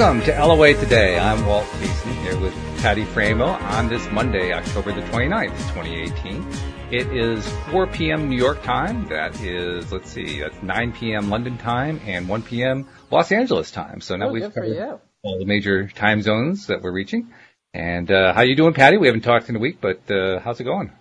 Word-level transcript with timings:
Welcome 0.00 0.24
to 0.24 0.46
LOA 0.46 0.72
Today. 0.72 1.18
I'm 1.18 1.44
Walt 1.44 1.66
Thiessen 1.66 2.22
here 2.22 2.40
with 2.40 2.54
Patty 2.78 3.04
Framo 3.04 3.60
on 3.60 3.90
this 3.90 4.10
Monday, 4.10 4.50
October 4.50 4.94
the 4.94 5.02
29th, 5.02 5.50
2018. 5.74 6.46
It 6.90 7.14
is 7.14 7.46
4 7.70 7.86
p.m. 7.88 8.30
New 8.30 8.38
York 8.38 8.62
time. 8.62 9.08
That 9.08 9.38
is, 9.42 9.92
let's 9.92 10.10
see, 10.10 10.40
that's 10.40 10.62
9 10.62 10.92
p.m. 10.94 11.28
London 11.28 11.58
time 11.58 12.00
and 12.06 12.30
1 12.30 12.42
p.m. 12.44 12.88
Los 13.10 13.30
Angeles 13.30 13.70
time. 13.72 14.00
So 14.00 14.16
now 14.16 14.30
Oh, 14.30 14.32
we've 14.32 14.54
covered 14.54 15.00
all 15.22 15.38
the 15.38 15.44
major 15.44 15.86
time 15.88 16.22
zones 16.22 16.68
that 16.68 16.80
we're 16.80 16.92
reaching. 16.92 17.34
And 17.74 18.10
uh, 18.10 18.32
how 18.32 18.40
are 18.40 18.46
you 18.46 18.56
doing, 18.56 18.72
Patty? 18.72 18.96
We 18.96 19.06
haven't 19.06 19.24
talked 19.24 19.50
in 19.50 19.56
a 19.56 19.60
week, 19.60 19.82
but 19.82 20.10
uh, 20.10 20.40
how's 20.40 20.60
it 20.60 20.64
going? 20.64 20.92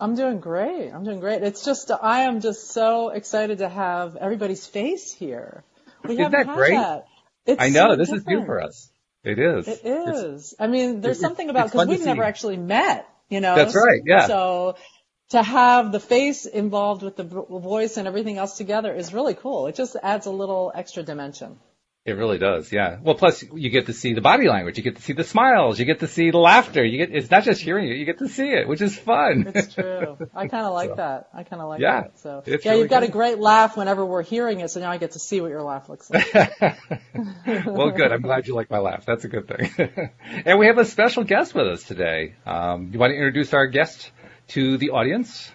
I'm 0.00 0.16
doing 0.16 0.40
great. 0.40 0.90
I'm 0.90 1.04
doing 1.04 1.20
great. 1.20 1.44
It's 1.44 1.64
just 1.64 1.92
I 1.92 2.22
am 2.22 2.40
just 2.40 2.72
so 2.72 3.10
excited 3.10 3.58
to 3.58 3.68
have 3.68 4.16
everybody's 4.16 4.66
face 4.66 5.12
here. 5.12 5.62
We 6.02 6.14
Isn't 6.14 6.24
haven't 6.24 6.40
that 6.40 6.46
had 6.48 6.56
great? 6.56 6.74
that. 6.74 7.06
It's 7.46 7.62
I 7.62 7.68
know 7.68 7.90
so 7.90 7.96
this 7.96 8.10
is 8.10 8.26
new 8.26 8.44
for 8.44 8.60
us. 8.60 8.90
It 9.24 9.38
is. 9.38 9.66
It 9.68 9.80
It's- 9.84 10.54
I 10.58 10.66
mean, 10.66 11.00
there's 11.00 11.18
it's- 11.18 11.20
something 11.20 11.48
about 11.50 11.72
because 11.72 11.88
we've 11.88 12.04
never 12.04 12.22
see. 12.22 12.26
actually 12.28 12.56
met. 12.56 13.08
You 13.28 13.40
know. 13.40 13.56
That's 13.56 13.74
right, 13.74 14.02
yeah. 14.04 14.26
So 14.26 14.76
to 15.30 15.42
have 15.42 15.90
the 15.90 15.98
face 15.98 16.46
involved 16.46 17.02
with 17.02 17.16
the 17.16 17.24
vo- 17.24 17.58
voice 17.58 17.96
and 17.96 18.06
everything 18.06 18.38
else 18.38 18.56
together 18.56 18.94
is 18.94 19.12
really 19.12 19.34
cool. 19.34 19.66
It 19.66 19.74
just 19.74 19.96
adds 20.00 20.26
a 20.26 20.30
little 20.30 20.70
extra 20.74 21.02
dimension. 21.02 21.58
It 22.06 22.12
really 22.12 22.38
does, 22.38 22.70
yeah. 22.70 22.98
Well, 23.02 23.16
plus 23.16 23.42
you 23.52 23.68
get 23.68 23.86
to 23.86 23.92
see 23.92 24.14
the 24.14 24.20
body 24.20 24.48
language, 24.48 24.78
you 24.78 24.84
get 24.84 24.94
to 24.94 25.02
see 25.02 25.12
the 25.12 25.24
smiles, 25.24 25.80
you 25.80 25.84
get 25.84 25.98
to 26.00 26.06
see 26.06 26.30
the 26.30 26.38
laughter. 26.38 26.84
You 26.84 26.98
get 26.98 27.12
it's 27.12 27.28
not 27.28 27.42
just 27.42 27.60
hearing 27.60 27.88
it, 27.88 27.96
you 27.96 28.04
get 28.04 28.18
to 28.18 28.28
see 28.28 28.48
it, 28.48 28.68
which 28.68 28.80
is 28.80 28.96
fun. 28.96 29.50
It's 29.52 29.74
true. 29.74 30.16
I 30.32 30.46
kind 30.48 30.66
of 30.66 30.72
like 30.72 30.90
So, 30.90 30.94
that. 30.96 31.28
I 31.34 31.42
kind 31.42 31.60
of 31.60 31.68
like 31.68 31.80
yeah, 31.80 32.02
that. 32.02 32.20
So 32.20 32.44
yeah, 32.46 32.58
really 32.64 32.82
you've 32.82 32.90
got 32.90 33.02
a 33.02 33.08
great 33.08 33.40
laugh 33.40 33.76
whenever 33.76 34.06
we're 34.06 34.22
hearing 34.22 34.60
it. 34.60 34.70
So 34.70 34.78
now 34.78 34.92
I 34.92 34.98
get 34.98 35.10
to 35.12 35.18
see 35.18 35.40
what 35.40 35.50
your 35.50 35.62
laugh 35.62 35.88
looks 35.88 36.08
like. 36.08 36.32
well, 37.66 37.90
good. 37.90 38.12
I'm 38.12 38.22
glad 38.22 38.46
you 38.46 38.54
like 38.54 38.70
my 38.70 38.78
laugh. 38.78 39.04
That's 39.04 39.24
a 39.24 39.28
good 39.28 39.48
thing. 39.48 40.10
and 40.44 40.60
we 40.60 40.66
have 40.66 40.78
a 40.78 40.84
special 40.84 41.24
guest 41.24 41.54
with 41.56 41.66
us 41.66 41.82
today. 41.82 42.34
Um, 42.46 42.90
you 42.92 43.00
want 43.00 43.10
to 43.10 43.16
introduce 43.16 43.52
our 43.52 43.66
guest 43.66 44.12
to 44.48 44.78
the 44.78 44.90
audience? 44.90 45.50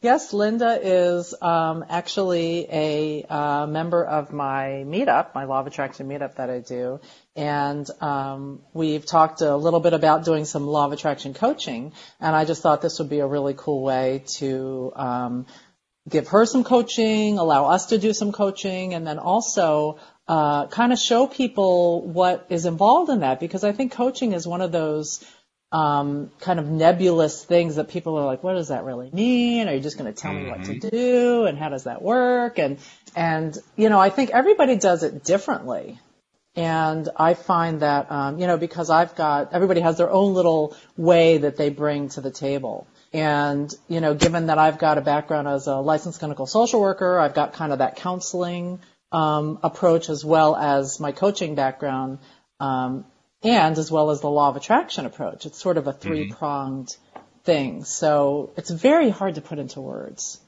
Yes, 0.00 0.32
Linda 0.32 0.78
is 0.80 1.34
um, 1.40 1.84
actually 1.88 2.66
a 2.70 3.22
uh, 3.24 3.66
member 3.66 4.04
of 4.04 4.32
my 4.32 4.84
meetup, 4.86 5.34
my 5.34 5.44
Law 5.44 5.60
of 5.60 5.66
Attraction 5.66 6.08
meetup 6.08 6.36
that 6.36 6.50
I 6.50 6.60
do, 6.60 7.00
and 7.34 7.88
um, 8.00 8.60
we've 8.72 9.04
talked 9.04 9.40
a 9.40 9.56
little 9.56 9.80
bit 9.80 9.94
about 9.94 10.24
doing 10.24 10.44
some 10.44 10.66
Law 10.66 10.86
of 10.86 10.92
Attraction 10.92 11.34
coaching, 11.34 11.92
and 12.20 12.36
I 12.36 12.44
just 12.44 12.62
thought 12.62 12.82
this 12.82 12.98
would 12.98 13.08
be 13.08 13.20
a 13.20 13.26
really 13.26 13.54
cool 13.56 13.82
way 13.82 14.22
to 14.38 14.92
um, 14.96 15.46
give 16.08 16.28
her 16.28 16.46
some 16.46 16.64
coaching, 16.64 17.38
allow 17.38 17.66
us 17.66 17.86
to 17.86 17.98
do 17.98 18.12
some 18.12 18.32
coaching, 18.32 18.94
and 18.94 19.06
then 19.06 19.18
also 19.18 19.98
uh, 20.26 20.66
kind 20.66 20.92
of 20.92 20.98
show 20.98 21.26
people 21.26 22.06
what 22.06 22.46
is 22.50 22.66
involved 22.66 23.10
in 23.10 23.20
that. 23.20 23.40
Because 23.40 23.64
I 23.64 23.72
think 23.72 23.92
coaching 23.92 24.32
is 24.32 24.46
one 24.46 24.60
of 24.60 24.72
those 24.72 25.24
um, 25.70 26.30
kind 26.40 26.58
of 26.58 26.66
nebulous 26.68 27.44
things 27.44 27.76
that 27.76 27.88
people 27.88 28.16
are 28.18 28.24
like, 28.24 28.42
what 28.42 28.54
does 28.54 28.68
that 28.68 28.84
really 28.84 29.10
mean? 29.12 29.68
Are 29.68 29.74
you 29.74 29.80
just 29.80 29.98
going 29.98 30.12
to 30.12 30.18
tell 30.18 30.32
me 30.32 30.48
what 30.48 30.64
to 30.64 30.78
do? 30.78 31.44
And 31.44 31.58
how 31.58 31.68
does 31.68 31.84
that 31.84 32.00
work? 32.00 32.58
And, 32.58 32.78
and, 33.14 33.56
you 33.76 33.88
know, 33.90 33.98
I 33.98 34.08
think 34.10 34.30
everybody 34.30 34.76
does 34.76 35.02
it 35.02 35.24
differently. 35.24 35.98
And 36.56 37.08
I 37.16 37.34
find 37.34 37.80
that, 37.80 38.10
um, 38.10 38.38
you 38.40 38.46
know, 38.46 38.56
because 38.56 38.90
I've 38.90 39.14
got, 39.14 39.52
everybody 39.52 39.80
has 39.80 39.98
their 39.98 40.10
own 40.10 40.34
little 40.34 40.76
way 40.96 41.38
that 41.38 41.56
they 41.56 41.70
bring 41.70 42.08
to 42.10 42.20
the 42.20 42.30
table. 42.30 42.86
And, 43.12 43.72
you 43.88 44.00
know, 44.00 44.14
given 44.14 44.46
that 44.46 44.58
I've 44.58 44.78
got 44.78 44.98
a 44.98 45.00
background 45.02 45.48
as 45.48 45.66
a 45.66 45.76
licensed 45.76 46.18
clinical 46.18 46.46
social 46.46 46.80
worker, 46.80 47.18
I've 47.18 47.34
got 47.34 47.52
kind 47.52 47.72
of 47.72 47.78
that 47.78 47.96
counseling, 47.96 48.80
um, 49.12 49.58
approach 49.62 50.08
as 50.08 50.24
well 50.24 50.56
as 50.56 50.98
my 50.98 51.12
coaching 51.12 51.54
background, 51.54 52.18
um, 52.60 53.04
and 53.42 53.78
as 53.78 53.90
well 53.90 54.10
as 54.10 54.20
the 54.20 54.30
law 54.30 54.48
of 54.48 54.56
attraction 54.56 55.06
approach. 55.06 55.46
It's 55.46 55.60
sort 55.60 55.76
of 55.76 55.86
a 55.86 55.92
three 55.92 56.32
pronged 56.32 56.96
thing. 57.44 57.84
So 57.84 58.52
it's 58.56 58.70
very 58.70 59.10
hard 59.10 59.36
to 59.36 59.40
put 59.40 59.58
into 59.58 59.80
words. 59.80 60.40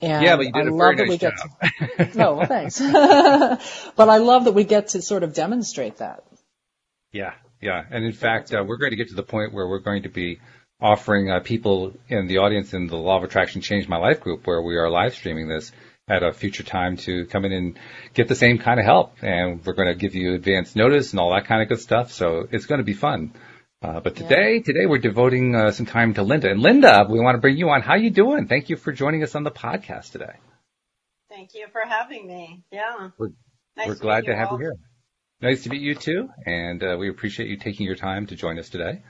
And 0.00 0.24
Yeah, 0.24 0.36
but 0.36 0.46
you 0.46 0.52
did 0.52 0.66
I 0.66 0.68
a 0.68 0.74
love 0.74 0.96
very 0.96 0.96
that 0.96 1.02
nice 1.04 1.10
we 1.10 1.18
get 1.18 1.32
job. 1.36 2.12
to, 2.12 2.18
no, 2.18 2.34
well, 2.34 2.46
thanks. 2.46 2.80
but 3.96 4.08
I 4.08 4.18
love 4.18 4.44
that 4.44 4.52
we 4.52 4.64
get 4.64 4.88
to 4.88 5.02
sort 5.02 5.22
of 5.22 5.34
demonstrate 5.34 5.98
that. 5.98 6.24
Yeah, 7.12 7.32
yeah. 7.60 7.82
And 7.90 8.04
in 8.04 8.12
fact, 8.12 8.52
uh, 8.52 8.62
we're 8.66 8.76
going 8.76 8.90
to 8.90 8.96
get 8.96 9.08
to 9.08 9.14
the 9.14 9.22
point 9.22 9.52
where 9.52 9.66
we're 9.66 9.78
going 9.78 10.02
to 10.02 10.10
be 10.10 10.38
offering 10.80 11.30
uh, 11.30 11.40
people 11.40 11.94
in 12.08 12.26
the 12.26 12.38
audience 12.38 12.74
in 12.74 12.86
the 12.88 12.96
Law 12.96 13.16
of 13.16 13.24
Attraction 13.24 13.62
Change 13.62 13.88
My 13.88 13.96
Life 13.96 14.20
group 14.20 14.46
where 14.46 14.60
we 14.60 14.76
are 14.76 14.90
live 14.90 15.14
streaming 15.14 15.48
this 15.48 15.72
at 16.08 16.22
a 16.22 16.32
future 16.32 16.62
time 16.62 16.96
to 16.96 17.26
come 17.26 17.44
in 17.44 17.52
and 17.52 17.78
get 18.14 18.28
the 18.28 18.34
same 18.34 18.58
kind 18.58 18.78
of 18.78 18.86
help. 18.86 19.14
And 19.22 19.64
we're 19.64 19.72
going 19.72 19.88
to 19.88 19.94
give 19.94 20.14
you 20.14 20.34
advance 20.34 20.76
notice 20.76 21.10
and 21.12 21.18
all 21.20 21.34
that 21.34 21.46
kind 21.46 21.62
of 21.62 21.68
good 21.68 21.80
stuff. 21.80 22.12
So 22.12 22.46
it's 22.50 22.66
going 22.66 22.78
to 22.78 22.84
be 22.84 22.94
fun. 22.94 23.32
Uh, 23.82 24.00
but 24.00 24.14
today, 24.16 24.60
today 24.60 24.86
we're 24.86 24.98
devoting 24.98 25.54
uh, 25.54 25.70
some 25.72 25.84
time 25.86 26.14
to 26.14 26.22
Linda. 26.22 26.48
And 26.50 26.60
Linda, 26.60 27.06
we 27.10 27.18
want 27.20 27.34
to 27.36 27.40
bring 27.40 27.56
you 27.56 27.68
on. 27.70 27.82
How 27.82 27.96
you 27.96 28.10
doing? 28.10 28.46
Thank 28.46 28.68
you 28.70 28.76
for 28.76 28.92
joining 28.92 29.22
us 29.22 29.34
on 29.34 29.42
the 29.42 29.50
podcast 29.50 30.12
today. 30.12 30.34
Thank 31.28 31.54
you 31.54 31.66
for 31.72 31.82
having 31.86 32.26
me. 32.26 32.62
Yeah. 32.70 33.10
We're- 33.18 33.32
Nice 33.76 33.88
We're 33.88 33.94
glad 33.96 34.24
to 34.24 34.30
you 34.30 34.36
have 34.38 34.48
all. 34.48 34.58
you 34.58 34.64
here. 34.64 34.74
Nice 35.42 35.64
to 35.64 35.68
meet 35.68 35.82
you 35.82 35.94
too, 35.94 36.30
and 36.46 36.82
uh, 36.82 36.96
we 36.98 37.10
appreciate 37.10 37.50
you 37.50 37.58
taking 37.58 37.84
your 37.84 37.94
time 37.94 38.26
to 38.28 38.36
join 38.36 38.58
us 38.58 38.70
today. 38.70 39.02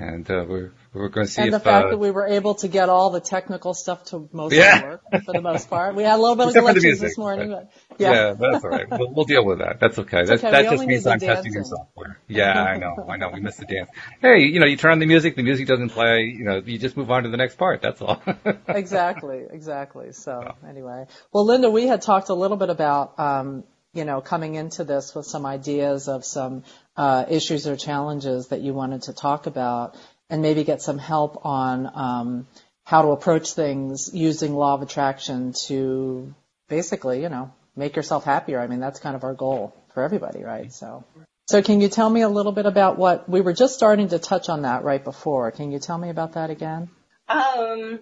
And 0.00 0.30
uh, 0.30 0.44
we're 0.48 0.72
we're 0.94 1.08
going 1.08 1.26
to 1.26 1.32
see 1.32 1.42
and 1.42 1.48
if 1.48 1.54
the 1.54 1.60
fact 1.60 1.86
uh, 1.86 1.90
that 1.90 1.98
we 1.98 2.12
were 2.12 2.26
able 2.28 2.54
to 2.56 2.68
get 2.68 2.88
all 2.88 3.10
the 3.10 3.18
technical 3.20 3.74
stuff 3.74 4.04
to 4.06 4.28
mostly 4.32 4.58
Yeah. 4.58 4.82
work 4.84 5.02
for 5.24 5.32
the 5.32 5.40
most 5.42 5.68
part. 5.68 5.96
We 5.96 6.04
had 6.04 6.14
a 6.14 6.22
little 6.22 6.36
bit 6.36 6.44
of 6.44 6.48
Except 6.50 6.66
the 6.66 6.72
glitches 6.72 6.82
music, 6.84 7.08
this 7.08 7.18
morning, 7.18 7.50
but- 7.50 7.70
but 7.88 8.00
yeah. 8.00 8.12
yeah. 8.12 8.32
that's 8.34 8.64
all 8.64 8.70
right. 8.70 8.86
We'll, 8.88 9.12
we'll 9.12 9.24
deal 9.24 9.44
with 9.44 9.58
that. 9.58 9.80
That's 9.80 9.98
okay. 9.98 10.24
That's, 10.24 10.42
okay. 10.44 10.52
That 10.52 10.70
We 10.70 10.76
just 10.76 10.86
means 10.86 11.06
I'm 11.06 11.18
testing 11.18 11.52
your 11.52 11.64
software. 11.64 12.20
Yeah, 12.28 12.52
I 12.62 12.76
know. 12.78 12.94
I 13.08 13.16
know. 13.16 13.30
We 13.34 13.40
missed 13.40 13.58
the 13.58 13.66
dance. 13.66 13.90
Hey, 14.22 14.44
you 14.44 14.60
know, 14.60 14.66
you 14.66 14.76
turn 14.76 14.92
on 14.92 14.98
the 15.00 15.06
music, 15.06 15.34
the 15.34 15.42
music 15.42 15.66
doesn't 15.66 15.88
play. 15.90 16.32
You 16.36 16.44
know, 16.44 16.62
you 16.64 16.78
just 16.78 16.96
move 16.96 17.10
on 17.10 17.24
to 17.24 17.28
the 17.30 17.36
next 17.36 17.56
part. 17.56 17.82
That's 17.82 18.00
all. 18.00 18.22
exactly, 18.68 19.46
exactly. 19.50 20.12
So 20.12 20.54
anyway, 20.68 21.06
well, 21.32 21.44
Linda, 21.44 21.70
we 21.70 21.88
had 21.88 22.02
talked 22.02 22.28
a 22.28 22.34
little 22.34 22.56
bit 22.56 22.70
about, 22.70 23.18
um, 23.18 23.64
you 23.94 24.04
know, 24.04 24.20
coming 24.20 24.54
into 24.54 24.84
this 24.84 25.14
with 25.14 25.26
some 25.26 25.44
ideas 25.44 26.08
of 26.08 26.24
some 26.24 26.62
uh, 26.98 27.24
issues 27.30 27.68
or 27.68 27.76
challenges 27.76 28.48
that 28.48 28.60
you 28.60 28.74
wanted 28.74 29.02
to 29.02 29.12
talk 29.12 29.46
about, 29.46 29.96
and 30.28 30.42
maybe 30.42 30.64
get 30.64 30.82
some 30.82 30.98
help 30.98 31.46
on 31.46 31.90
um, 31.94 32.46
how 32.84 33.02
to 33.02 33.08
approach 33.08 33.52
things 33.52 34.10
using 34.12 34.52
law 34.52 34.74
of 34.74 34.82
attraction 34.82 35.52
to 35.68 36.34
basically, 36.68 37.22
you 37.22 37.28
know, 37.28 37.52
make 37.76 37.94
yourself 37.94 38.24
happier. 38.24 38.60
I 38.60 38.66
mean, 38.66 38.80
that's 38.80 38.98
kind 38.98 39.14
of 39.14 39.22
our 39.22 39.32
goal 39.32 39.74
for 39.94 40.02
everybody, 40.02 40.42
right? 40.42 40.72
So. 40.72 41.04
So 41.46 41.62
can 41.62 41.80
you 41.80 41.88
tell 41.88 42.10
me 42.10 42.20
a 42.20 42.28
little 42.28 42.52
bit 42.52 42.66
about 42.66 42.98
what 42.98 43.26
we 43.26 43.40
were 43.40 43.54
just 43.54 43.74
starting 43.74 44.08
to 44.08 44.18
touch 44.18 44.50
on 44.50 44.62
that 44.62 44.84
right 44.84 45.02
before? 45.02 45.50
Can 45.50 45.72
you 45.72 45.78
tell 45.78 45.96
me 45.96 46.10
about 46.10 46.34
that 46.34 46.50
again? 46.50 46.90
Um, 47.26 48.00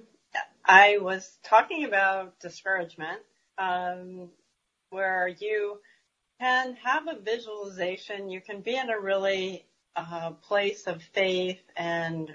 I 0.65 0.99
was 1.01 1.31
talking 1.45 1.85
about 1.85 2.41
discouragement, 2.41 3.21
um, 3.57 4.31
where 4.91 5.29
you 5.29 5.79
can 6.39 6.77
have 6.85 7.09
a 7.09 7.19
visualization. 7.19 8.29
You 8.29 8.41
can 8.41 8.61
be 8.61 8.77
in 8.77 8.91
a 8.91 9.01
really 9.01 9.65
uh, 9.95 10.31
place 10.31 10.87
of 10.87 11.03
faith 11.15 11.63
and 11.77 12.35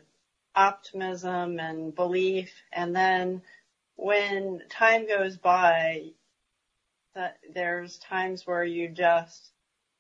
optimism 0.56 1.60
and 1.60 1.96
belief, 1.96 2.52
and 2.74 2.96
then 2.96 3.42
when 3.96 4.62
time 4.70 5.08
goes 5.08 5.38
by, 5.38 6.12
that 7.14 7.38
there's 7.54 7.98
times 8.00 8.48
where 8.48 8.64
you 8.64 8.90
just 8.90 9.52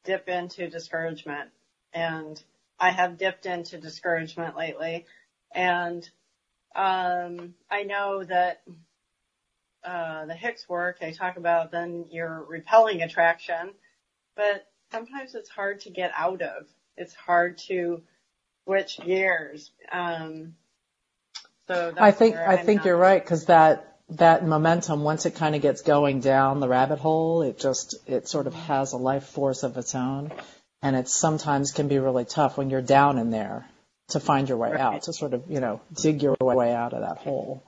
dip 0.04 0.28
into 0.28 0.70
discouragement, 0.70 1.50
and 1.94 2.42
I 2.80 2.90
have 2.90 3.18
dipped 3.18 3.46
into 3.46 3.78
discouragement 3.78 4.58
lately, 4.58 5.06
and 5.54 6.08
um, 6.74 7.54
I 7.70 7.84
know 7.84 8.24
that 8.24 8.64
uh, 9.84 10.26
the 10.26 10.36
Hicks 10.36 10.68
work, 10.68 11.00
they 11.00 11.12
talk 11.12 11.38
about 11.38 11.72
then 11.72 12.06
you're 12.10 12.44
repelling 12.44 13.02
attraction, 13.02 13.72
but 14.36 14.68
sometimes 14.92 15.36
it's 15.36 15.50
hard 15.50 15.82
to 15.82 15.90
get 15.90 16.12
out 16.16 16.42
of. 16.42 16.68
It's 16.98 17.14
hard 17.14 17.58
to 17.70 18.02
switch 18.66 19.00
gears. 19.04 19.72
Um, 19.92 20.56
so 21.68 21.94
I 21.98 22.12
think 22.12 22.36
I 22.36 22.58
I'm 22.58 22.66
think 22.66 22.86
you're 22.86 22.98
right 22.98 23.24
because 23.24 23.46
that 23.46 23.92
that 24.10 24.46
momentum 24.46 25.04
once 25.04 25.26
it 25.26 25.36
kind 25.36 25.56
of 25.56 25.62
gets 25.62 25.82
going 25.82 26.20
down 26.20 26.60
the 26.60 26.68
rabbit 26.68 27.00
hole, 27.00 27.44
it 27.44 27.60
just 27.60 27.96
it 28.08 28.28
sort 28.28 28.48
of 28.48 28.54
has 28.54 28.94
a 28.94 28.98
life 28.98 29.26
force 29.26 29.64
of 29.64 29.78
its 29.78 29.96
own, 29.96 30.32
and 30.82 30.96
it 30.96 31.08
sometimes 31.08 31.72
can 31.72 31.88
be 31.88 32.00
really 32.00 32.26
tough 32.26 32.58
when 32.58 32.70
you're 32.70 32.82
down 32.82 33.18
in 33.18 33.32
there 33.32 33.66
to 34.10 34.20
find 34.20 34.50
your 34.50 34.58
way 34.58 34.74
out, 34.78 35.04
to 35.04 35.14
sort 35.14 35.34
of 35.34 35.44
you 35.50 35.60
know 35.60 35.80
dig 35.94 36.22
your 36.22 36.36
way 36.42 36.74
out 36.74 36.94
of 36.94 37.02
that 37.02 37.18
hole. 37.18 37.64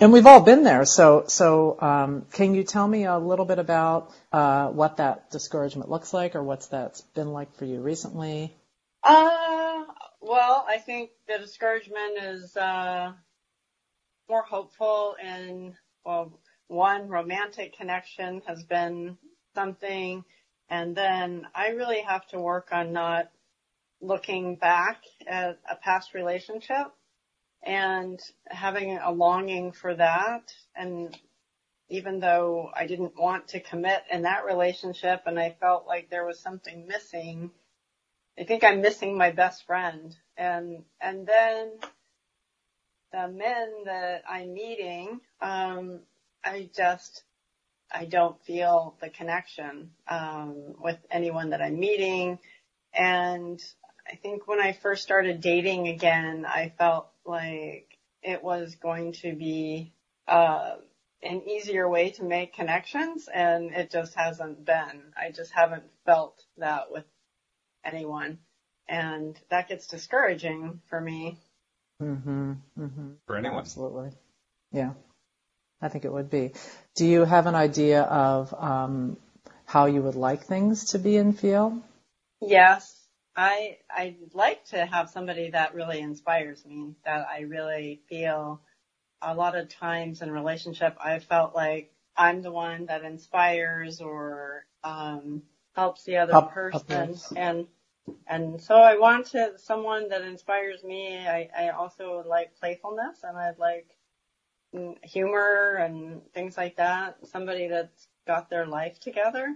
And 0.00 0.12
we've 0.12 0.26
all 0.26 0.40
been 0.40 0.64
there. 0.64 0.84
So 0.84 1.24
so 1.28 1.80
um, 1.80 2.26
can 2.32 2.54
you 2.54 2.64
tell 2.64 2.86
me 2.86 3.04
a 3.04 3.18
little 3.18 3.44
bit 3.44 3.58
about 3.58 4.12
uh, 4.32 4.68
what 4.68 4.96
that 4.96 5.30
discouragement 5.30 5.90
looks 5.90 6.12
like, 6.12 6.34
or 6.34 6.42
what's 6.42 6.66
that's 6.68 7.00
been 7.00 7.32
like 7.32 7.54
for 7.56 7.64
you 7.64 7.80
recently? 7.80 8.54
Uh, 9.02 9.84
well, 10.20 10.64
I 10.68 10.78
think 10.78 11.10
the 11.28 11.38
discouragement 11.38 12.18
is 12.22 12.56
uh, 12.56 13.12
more 14.28 14.42
hopeful 14.42 15.16
in 15.22 15.74
well, 16.04 16.32
one 16.68 17.08
romantic 17.08 17.76
connection 17.76 18.42
has 18.46 18.64
been 18.64 19.18
something, 19.54 20.24
And 20.68 20.96
then 20.96 21.46
I 21.54 21.68
really 21.68 22.00
have 22.00 22.26
to 22.28 22.40
work 22.40 22.68
on 22.72 22.92
not 22.92 23.30
looking 24.00 24.56
back 24.56 25.02
at 25.26 25.58
a 25.70 25.76
past 25.76 26.14
relationship 26.14 26.92
and 27.62 28.20
having 28.46 28.98
a 28.98 29.10
longing 29.10 29.72
for 29.72 29.94
that. 29.94 30.52
And 30.74 31.16
even 31.88 32.20
though 32.20 32.70
I 32.74 32.86
didn't 32.86 33.18
want 33.18 33.48
to 33.48 33.60
commit 33.60 34.02
in 34.10 34.22
that 34.22 34.44
relationship 34.44 35.22
and 35.26 35.38
I 35.38 35.56
felt 35.60 35.86
like 35.86 36.10
there 36.10 36.24
was 36.24 36.40
something 36.40 36.86
missing, 36.86 37.50
I 38.38 38.44
think 38.44 38.64
I'm 38.64 38.80
missing 38.80 39.16
my 39.16 39.30
best 39.30 39.66
friend. 39.66 40.16
And, 40.36 40.84
and 41.00 41.26
then 41.26 41.72
the 43.12 43.28
men 43.28 43.84
that 43.84 44.22
I'm 44.28 44.54
meeting, 44.54 45.20
um, 45.40 46.00
I 46.42 46.70
just, 46.74 47.22
I 47.94 48.06
don't 48.06 48.42
feel 48.44 48.96
the 49.00 49.10
connection, 49.10 49.90
um, 50.08 50.74
with 50.80 50.98
anyone 51.10 51.50
that 51.50 51.60
I'm 51.60 51.78
meeting. 51.78 52.38
And 52.94 53.62
I 54.10 54.16
think 54.16 54.48
when 54.48 54.60
I 54.60 54.72
first 54.72 55.02
started 55.02 55.40
dating 55.42 55.88
again, 55.88 56.46
I 56.46 56.72
felt 56.78 57.11
like 57.24 57.98
it 58.22 58.42
was 58.42 58.74
going 58.76 59.12
to 59.12 59.34
be, 59.34 59.92
uh, 60.28 60.76
an 61.22 61.42
easier 61.48 61.88
way 61.88 62.10
to 62.10 62.24
make 62.24 62.54
connections 62.54 63.28
and 63.32 63.72
it 63.72 63.90
just 63.90 64.14
hasn't 64.14 64.64
been. 64.64 65.12
I 65.16 65.30
just 65.30 65.52
haven't 65.52 65.84
felt 66.04 66.44
that 66.58 66.90
with 66.90 67.04
anyone. 67.84 68.38
And 68.88 69.38
that 69.48 69.68
gets 69.68 69.86
discouraging 69.86 70.80
for 70.88 71.00
me. 71.00 71.38
Mhm. 72.00 72.58
Mhm. 72.78 73.16
For 73.26 73.36
anyone. 73.36 73.58
Absolutely. 73.58 74.10
Yeah. 74.72 74.94
I 75.80 75.88
think 75.88 76.04
it 76.04 76.12
would 76.12 76.30
be. 76.30 76.52
Do 76.94 77.06
you 77.06 77.24
have 77.24 77.46
an 77.46 77.54
idea 77.54 78.02
of 78.02 78.52
um, 78.54 79.16
how 79.64 79.86
you 79.86 80.02
would 80.02 80.16
like 80.16 80.44
things 80.44 80.86
to 80.90 80.98
be 80.98 81.16
and 81.16 81.38
feel? 81.38 81.80
Yes. 82.40 83.01
I 83.36 83.78
I'd 83.94 84.34
like 84.34 84.64
to 84.66 84.84
have 84.86 85.08
somebody 85.10 85.50
that 85.50 85.74
really 85.74 86.00
inspires 86.00 86.64
me, 86.66 86.94
that 87.04 87.26
I 87.30 87.40
really 87.40 88.00
feel 88.08 88.60
a 89.22 89.34
lot 89.34 89.56
of 89.56 89.68
times 89.68 90.22
in 90.22 90.28
a 90.28 90.32
relationship 90.32 90.96
I 91.00 91.18
felt 91.18 91.54
like 91.54 91.90
I'm 92.16 92.42
the 92.42 92.52
one 92.52 92.86
that 92.86 93.04
inspires 93.04 94.00
or 94.00 94.64
um 94.84 95.42
helps 95.74 96.04
the 96.04 96.18
other 96.18 96.34
Up- 96.34 96.52
person 96.52 97.16
and 97.36 97.66
and 98.26 98.60
so 98.60 98.76
I 98.76 98.98
wanted 98.98 99.60
someone 99.60 100.08
that 100.08 100.22
inspires 100.22 100.82
me. 100.82 101.26
I, 101.26 101.48
I 101.56 101.68
also 101.70 102.24
like 102.26 102.50
playfulness 102.58 103.20
and 103.22 103.38
I'd 103.38 103.58
like 103.58 103.86
humor 105.02 105.76
and 105.76 106.20
things 106.32 106.56
like 106.56 106.76
that. 106.76 107.16
Somebody 107.26 107.68
that's 107.68 108.08
got 108.26 108.50
their 108.50 108.66
life 108.66 108.98
together. 109.00 109.54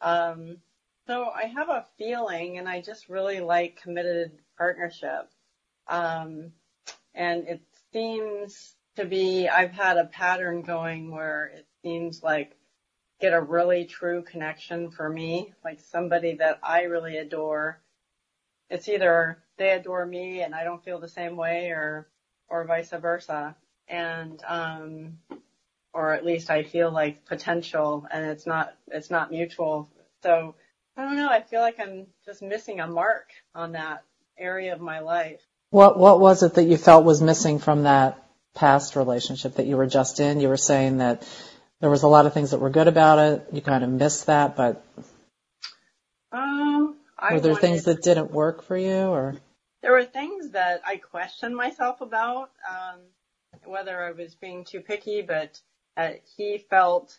Um, 0.00 0.58
so 1.06 1.28
I 1.28 1.44
have 1.44 1.68
a 1.68 1.84
feeling 1.98 2.58
and 2.58 2.68
I 2.68 2.80
just 2.80 3.08
really 3.08 3.40
like 3.40 3.80
committed 3.82 4.32
partnership. 4.56 5.28
Um, 5.88 6.52
and 7.14 7.46
it 7.48 7.60
seems 7.92 8.74
to 8.96 9.04
be, 9.04 9.48
I've 9.48 9.72
had 9.72 9.96
a 9.98 10.04
pattern 10.04 10.62
going 10.62 11.10
where 11.10 11.46
it 11.46 11.66
seems 11.82 12.22
like 12.22 12.56
get 13.20 13.32
a 13.32 13.40
really 13.40 13.84
true 13.84 14.22
connection 14.22 14.90
for 14.90 15.08
me, 15.08 15.54
like 15.64 15.80
somebody 15.80 16.34
that 16.36 16.58
I 16.62 16.82
really 16.82 17.16
adore. 17.16 17.80
It's 18.70 18.88
either 18.88 19.38
they 19.58 19.70
adore 19.70 20.06
me 20.06 20.42
and 20.42 20.54
I 20.54 20.64
don't 20.64 20.84
feel 20.84 21.00
the 21.00 21.08
same 21.08 21.36
way 21.36 21.70
or, 21.70 22.08
or 22.48 22.64
vice 22.64 22.90
versa. 22.90 23.56
And, 23.88 24.42
um, 24.46 25.18
or 25.92 26.14
at 26.14 26.24
least 26.24 26.48
I 26.48 26.62
feel 26.62 26.90
like 26.90 27.26
potential 27.26 28.06
and 28.10 28.24
it's 28.24 28.46
not, 28.46 28.74
it's 28.88 29.10
not 29.10 29.30
mutual. 29.30 29.90
So 30.22 30.54
I 30.96 31.04
don't 31.04 31.16
know. 31.16 31.28
I 31.28 31.40
feel 31.40 31.60
like 31.60 31.80
I'm 31.80 32.06
just 32.24 32.42
missing 32.42 32.80
a 32.80 32.86
mark 32.86 33.30
on 33.54 33.72
that 33.72 34.04
area 34.38 34.74
of 34.74 34.80
my 34.80 35.00
life. 35.00 35.40
What 35.70 35.98
What 35.98 36.20
was 36.20 36.42
it 36.42 36.54
that 36.54 36.64
you 36.64 36.76
felt 36.76 37.04
was 37.04 37.22
missing 37.22 37.58
from 37.58 37.84
that 37.84 38.22
past 38.54 38.94
relationship 38.96 39.54
that 39.54 39.66
you 39.66 39.76
were 39.76 39.86
just 39.86 40.20
in? 40.20 40.40
You 40.40 40.48
were 40.48 40.56
saying 40.58 40.98
that 40.98 41.26
there 41.80 41.90
was 41.90 42.02
a 42.02 42.08
lot 42.08 42.26
of 42.26 42.34
things 42.34 42.50
that 42.50 42.58
were 42.58 42.70
good 42.70 42.88
about 42.88 43.18
it. 43.18 43.46
You 43.52 43.62
kind 43.62 43.82
of 43.82 43.90
missed 43.90 44.26
that, 44.26 44.54
but 44.56 44.84
Um, 46.30 46.96
I 47.18 47.34
were 47.34 47.40
there 47.40 47.52
wanted- 47.52 47.60
things 47.60 47.84
that 47.84 48.02
didn't 48.02 48.30
work 48.30 48.62
for 48.62 48.76
you, 48.76 49.06
or 49.08 49.36
there 49.80 49.92
were 49.92 50.04
things 50.04 50.50
that 50.50 50.82
I 50.86 50.96
questioned 50.98 51.56
myself 51.56 52.00
about, 52.02 52.50
um, 52.68 53.00
whether 53.64 54.02
I 54.02 54.12
was 54.12 54.34
being 54.34 54.64
too 54.64 54.80
picky, 54.80 55.22
but 55.22 55.60
uh, 55.96 56.12
he 56.36 56.58
felt 56.58 57.18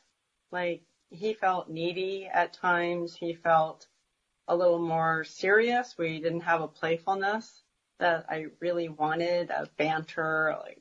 like 0.51 0.83
he 1.13 1.33
felt 1.33 1.69
needy 1.69 2.27
at 2.31 2.53
times. 2.53 3.15
He 3.15 3.33
felt 3.33 3.87
a 4.47 4.55
little 4.55 4.79
more 4.79 5.23
serious. 5.23 5.95
We 5.97 6.19
didn't 6.19 6.41
have 6.41 6.61
a 6.61 6.67
playfulness 6.67 7.63
that 7.99 8.25
I 8.29 8.47
really 8.59 8.89
wanted, 8.89 9.49
a 9.49 9.69
banter, 9.77 10.57
like 10.61 10.79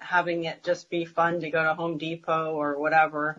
having 0.00 0.44
it 0.44 0.64
just 0.64 0.88
be 0.88 1.04
fun 1.04 1.40
to 1.40 1.50
go 1.50 1.62
to 1.62 1.74
Home 1.74 1.98
Depot 1.98 2.54
or 2.54 2.78
whatever. 2.78 3.36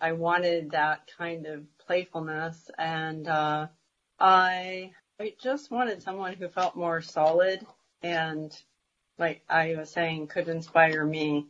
I 0.00 0.12
wanted 0.12 0.72
that 0.72 1.08
kind 1.16 1.46
of 1.46 1.64
playfulness 1.78 2.70
and, 2.78 3.28
uh, 3.28 3.68
I 4.18 4.92
I 5.20 5.34
just 5.40 5.70
wanted 5.70 6.02
someone 6.02 6.34
who 6.34 6.48
felt 6.48 6.74
more 6.76 7.00
solid 7.00 7.64
and 8.02 8.56
like 9.18 9.42
I 9.48 9.76
was 9.76 9.90
saying 9.90 10.28
could 10.28 10.48
inspire 10.48 11.04
me 11.04 11.46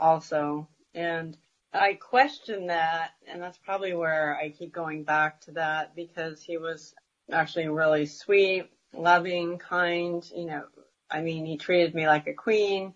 also. 0.00 0.68
And 0.94 1.36
I 1.72 1.94
question 1.94 2.66
that 2.66 3.12
and 3.26 3.42
that's 3.42 3.58
probably 3.58 3.94
where 3.94 4.36
I 4.36 4.50
keep 4.50 4.72
going 4.72 5.04
back 5.04 5.40
to 5.42 5.52
that 5.52 5.94
because 5.96 6.42
he 6.42 6.58
was 6.58 6.94
actually 7.30 7.68
really 7.68 8.06
sweet, 8.06 8.70
loving, 8.92 9.58
kind, 9.58 10.22
you 10.36 10.46
know, 10.46 10.64
I 11.10 11.22
mean, 11.22 11.46
he 11.46 11.56
treated 11.56 11.94
me 11.94 12.06
like 12.06 12.26
a 12.26 12.34
queen 12.34 12.94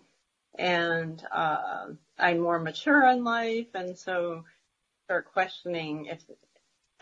and, 0.57 1.23
uh, 1.31 1.87
I'm 2.19 2.39
more 2.39 2.59
mature 2.59 3.07
in 3.09 3.23
life 3.23 3.67
and 3.73 3.97
so 3.97 4.43
start 5.05 5.31
questioning 5.33 6.05
if 6.07 6.23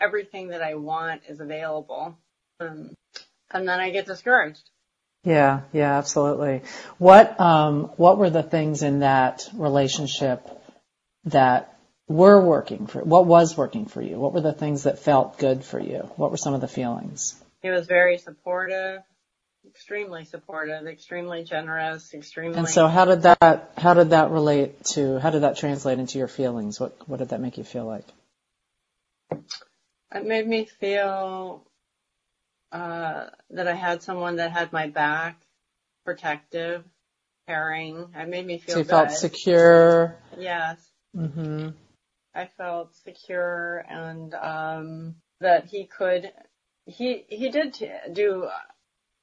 everything 0.00 0.48
that 0.48 0.62
I 0.62 0.74
want 0.74 1.22
is 1.28 1.40
available. 1.40 2.18
Um, 2.60 2.94
and 3.50 3.68
then 3.68 3.80
I 3.80 3.90
get 3.90 4.06
discouraged. 4.06 4.68
yeah, 5.24 5.62
yeah, 5.72 5.98
absolutely. 5.98 6.62
What 6.98 7.38
um 7.40 7.84
What 7.96 8.18
were 8.18 8.30
the 8.30 8.42
things 8.42 8.82
in 8.82 9.00
that 9.00 9.48
relationship 9.54 10.48
that 11.26 11.78
were 12.08 12.40
working 12.40 12.86
for? 12.86 13.00
What 13.02 13.26
was 13.26 13.56
working 13.56 13.86
for 13.86 14.00
you? 14.00 14.18
What 14.18 14.32
were 14.32 14.40
the 14.40 14.52
things 14.52 14.84
that 14.84 14.98
felt 15.00 15.38
good 15.38 15.64
for 15.64 15.78
you? 15.78 15.98
What 16.16 16.30
were 16.30 16.36
some 16.36 16.54
of 16.54 16.60
the 16.60 16.68
feelings? 16.68 17.34
He 17.62 17.70
was 17.70 17.86
very 17.86 18.18
supportive, 18.18 19.02
extremely 19.66 20.24
supportive, 20.24 20.86
extremely 20.86 21.44
generous, 21.44 22.14
extremely. 22.14 22.58
And 22.58 22.68
so, 22.68 22.86
how 22.86 23.04
did 23.04 23.22
that 23.22 23.72
How 23.76 23.94
did 23.94 24.10
that 24.10 24.30
relate 24.30 24.84
to? 24.94 25.18
How 25.18 25.30
did 25.30 25.42
that 25.42 25.56
translate 25.56 25.98
into 25.98 26.18
your 26.18 26.28
feelings? 26.28 26.78
What 26.78 26.96
What 27.08 27.18
did 27.18 27.30
that 27.30 27.40
make 27.40 27.58
you 27.58 27.64
feel 27.64 27.84
like? 27.84 28.06
it 30.14 30.24
made 30.24 30.46
me 30.46 30.64
feel 30.64 31.66
uh, 32.72 33.26
that 33.50 33.68
I 33.68 33.74
had 33.74 34.02
someone 34.02 34.36
that 34.36 34.52
had 34.52 34.72
my 34.72 34.86
back, 34.88 35.40
protective, 36.04 36.84
caring. 37.46 38.08
It 38.14 38.28
made 38.28 38.46
me 38.46 38.58
feel 38.58 38.74
So 38.74 38.78
you 38.80 38.84
good. 38.84 38.90
felt 38.90 39.10
secure. 39.12 40.16
Yes. 40.38 40.78
Hmm 41.16 41.68
I 42.34 42.46
felt 42.58 42.94
secure 42.94 43.84
and 43.88 44.34
um 44.34 45.16
that 45.40 45.64
he 45.64 45.86
could 45.86 46.30
he 46.84 47.24
he 47.28 47.48
did 47.48 47.72
t- 47.74 47.90
do 48.12 48.48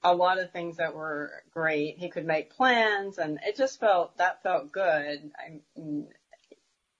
a 0.03 0.13
lot 0.13 0.39
of 0.39 0.51
things 0.51 0.77
that 0.77 0.93
were 0.95 1.31
great. 1.51 1.97
He 1.97 2.09
could 2.09 2.25
make 2.25 2.49
plans 2.49 3.19
and 3.19 3.39
it 3.45 3.55
just 3.55 3.79
felt 3.79 4.17
that 4.17 4.41
felt 4.43 4.71
good. 4.71 5.31
I 5.37 5.61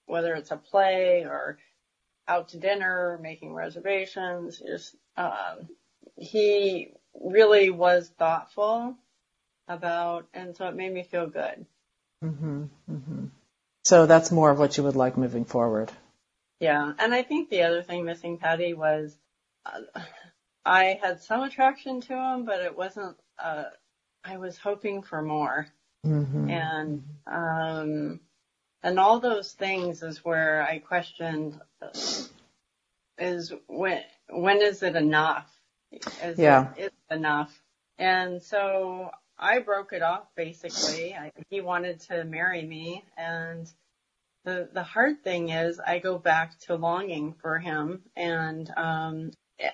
whether 0.06 0.36
it's 0.36 0.52
a 0.52 0.58
play 0.58 1.24
or 1.26 1.58
out 2.28 2.50
to 2.50 2.58
dinner, 2.60 3.20
making 3.22 3.54
reservations, 3.54 4.60
just 4.60 4.96
um 5.18 5.68
he 6.18 6.94
really 7.20 7.72
was 7.72 8.10
thoughtful 8.20 8.96
about 9.68 10.28
and 10.34 10.56
so 10.56 10.68
it 10.68 10.76
made 10.76 10.94
me 10.94 11.04
feel 11.04 11.28
good. 11.28 11.66
hmm 12.22 12.66
hmm 12.88 13.26
So 13.84 14.06
that's 14.06 14.32
more 14.32 14.50
of 14.52 14.60
what 14.60 14.78
you 14.78 14.84
would 14.84 14.96
like 14.96 15.18
moving 15.18 15.46
forward. 15.46 15.92
Yeah, 16.60 16.94
and 17.00 17.14
I 17.14 17.24
think 17.24 17.50
the 17.50 17.64
other 17.64 17.82
thing 17.82 18.06
missing 18.06 18.38
Patty 18.38 18.74
was 18.74 19.16
uh, 19.66 19.82
I 20.66 21.00
had 21.02 21.22
some 21.22 21.44
attraction 21.44 22.02
to 22.02 22.14
him, 22.14 22.46
but 22.46 22.62
it 22.62 22.78
wasn't. 22.78 23.18
Uh, 23.38 23.66
I 24.24 24.38
was 24.38 24.58
hoping 24.58 25.02
for 25.02 25.22
more, 25.22 25.68
hmm 26.04 26.50
and 26.50 27.04
um, 27.28 28.20
and 28.82 29.00
all 29.00 29.20
those 29.20 29.52
things 29.52 30.04
is 30.04 30.24
where 30.24 30.64
I 30.64 30.80
questioned: 30.80 31.60
is 33.18 33.54
when 33.68 34.02
when 34.30 34.62
is 34.62 34.84
it 34.84 34.96
enough? 34.96 35.50
Is 36.22 36.40
Yeah. 36.40 36.74
it 36.78 36.94
enough? 37.12 37.54
And 37.98 38.42
so 38.42 39.12
I 39.40 39.60
broke 39.60 39.94
it 39.94 40.04
off 40.04 40.26
basically. 40.36 41.16
I, 41.16 41.32
he 41.50 41.62
wanted 41.62 42.02
to 42.02 42.26
marry 42.26 42.64
me 42.66 43.06
and 43.18 43.70
the 44.46 44.70
the 44.74 44.84
hard 44.84 45.24
thing 45.24 45.50
is 45.50 45.80
I 45.80 46.00
go 46.00 46.18
back 46.20 46.60
to 46.62 46.76
longing 46.76 47.34
for 47.42 47.60
him 47.60 48.04
and 48.16 48.72
um 48.78 49.32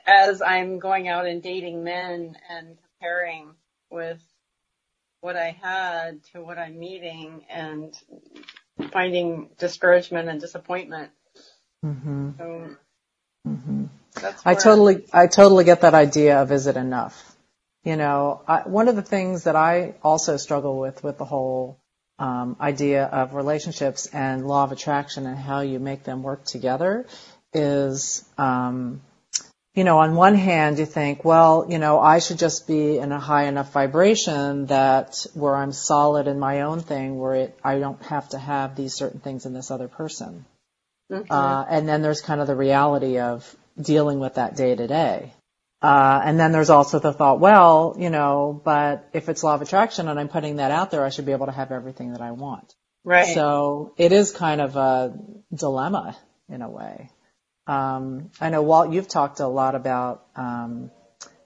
as 0.07 0.41
I'm 0.41 0.79
going 0.79 1.07
out 1.07 1.27
and 1.27 1.41
dating 1.43 1.83
men 1.83 2.37
and 2.49 2.77
comparing 2.99 3.55
with 3.91 4.21
what 5.21 5.37
I 5.37 5.57
had 5.61 6.23
to 6.33 6.43
what 6.43 6.57
I'm 6.59 6.79
meeting 6.79 7.45
and 7.49 7.95
finding 8.91 9.49
discouragement 9.59 10.29
and 10.29 10.41
disappointment. 10.41 11.11
Mm-hmm. 11.85 12.31
So 12.39 12.69
Mm-hmm. 13.47 13.85
that's 14.21 14.43
I 14.45 14.55
totally, 14.55 15.05
I 15.13 15.27
totally 15.27 15.65
get 15.65 15.81
that 15.81 15.93
idea 15.95 16.41
of 16.41 16.51
is 16.51 16.67
it 16.67 16.77
enough? 16.77 17.28
You 17.83 17.95
know, 17.95 18.41
I, 18.48 18.62
one 18.67 18.88
of 18.88 18.95
the 18.95 19.01
things 19.01 19.45
that 19.45 19.55
I 19.55 19.95
also 20.03 20.38
struggle 20.38 20.79
with 20.79 21.03
with 21.03 21.17
the 21.17 21.25
whole 21.25 21.79
um, 22.19 22.57
idea 22.59 23.05
of 23.05 23.33
relationships 23.33 24.07
and 24.07 24.45
law 24.45 24.65
of 24.65 24.71
attraction 24.71 25.25
and 25.25 25.38
how 25.38 25.62
you 25.62 25.79
make 25.79 26.03
them 26.03 26.21
work 26.21 26.43
together 26.43 27.05
is, 27.53 28.25
um, 28.38 29.01
you 29.74 29.86
know, 29.86 30.00
on 30.00 30.15
one 30.15 30.36
hand 30.36 30.77
you 30.77 30.86
think, 30.86 31.24
well, 31.24 31.67
you 31.69 31.79
know, 31.79 32.00
I 32.00 32.19
should 32.19 32.38
just 32.38 32.67
be 32.67 32.98
in 32.98 33.13
a 33.13 33.19
high 33.19 33.45
enough 33.45 33.71
vibration 33.71 34.65
that 34.65 35.25
where 35.33 35.55
I'm 35.55 35.71
solid 35.71 36.27
in 36.27 36.38
my 36.39 36.62
own 36.62 36.81
thing, 36.81 37.17
where 37.17 37.36
it, 37.36 37.57
I 37.63 37.79
don't 37.79 38.01
have 38.03 38.27
to 38.29 38.38
have 38.38 38.75
these 38.75 38.93
certain 38.93 39.21
things 39.21 39.45
in 39.45 39.53
this 39.53 39.71
other 39.71 39.88
person. 39.88 40.45
Mhm. 41.09 41.25
Uh, 41.29 41.65
and 41.69 41.88
then 41.88 42.01
there's 42.01 42.21
kind 42.21 42.41
of 42.41 42.48
the 42.48 42.55
reality 42.55 43.19
of 43.19 43.55
dealing 43.79 44.19
with 44.19 44.36
that 44.36 44.55
day 44.57 44.75
to 44.75 44.88
day. 44.88 45.33
Uh, 45.81 46.21
and 46.25 46.39
then 46.39 46.51
there's 46.51 46.69
also 46.69 47.00
the 47.00 47.13
thought, 47.13 47.39
well, 47.39 47.95
you 47.98 48.09
know, 48.09 48.62
but 48.65 49.07
if 49.13 49.29
it's 49.29 49.43
law 49.43 49.55
of 49.55 49.62
attraction 49.62 50.09
and 50.09 50.19
I'm 50.19 50.27
putting 50.27 50.57
that 50.57 50.71
out 50.71 50.91
there, 50.91 51.05
I 51.05 51.09
should 51.09 51.25
be 51.25 51.31
able 51.31 51.45
to 51.45 51.53
have 51.53 51.71
everything 51.71 52.12
that 52.13 52.21
I 52.21 52.31
want. 52.31 52.74
right. 53.05 53.33
So 53.33 53.93
it 53.98 54.12
is 54.12 54.31
kind 54.31 54.59
of 54.59 54.75
a 54.75 55.17
dilemma 55.53 56.17
in 56.50 56.62
a 56.62 56.69
way. 56.69 57.09
Um, 57.65 58.31
I 58.41 58.50
know 58.50 58.62
Walt, 58.62 58.91
you've 58.91 59.07
talked 59.07 59.39
a 59.39 59.48
lot 59.48 59.75
about, 59.75 60.25
um, 60.36 60.91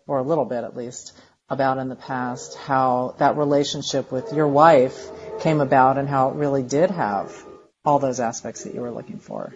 or 0.07 0.17
a 0.17 0.23
little 0.23 0.45
bit 0.45 0.63
at 0.63 0.75
least, 0.75 1.13
about 1.49 1.77
in 1.77 1.89
the 1.89 1.95
past 1.95 2.55
how 2.57 3.15
that 3.19 3.37
relationship 3.37 4.11
with 4.11 4.33
your 4.33 4.47
wife 4.47 5.11
came 5.41 5.61
about 5.61 5.97
and 5.97 6.09
how 6.09 6.29
it 6.29 6.35
really 6.35 6.63
did 6.63 6.89
have 6.89 7.45
all 7.85 7.99
those 7.99 8.19
aspects 8.19 8.63
that 8.63 8.73
you 8.73 8.81
were 8.81 8.91
looking 8.91 9.19
for. 9.19 9.53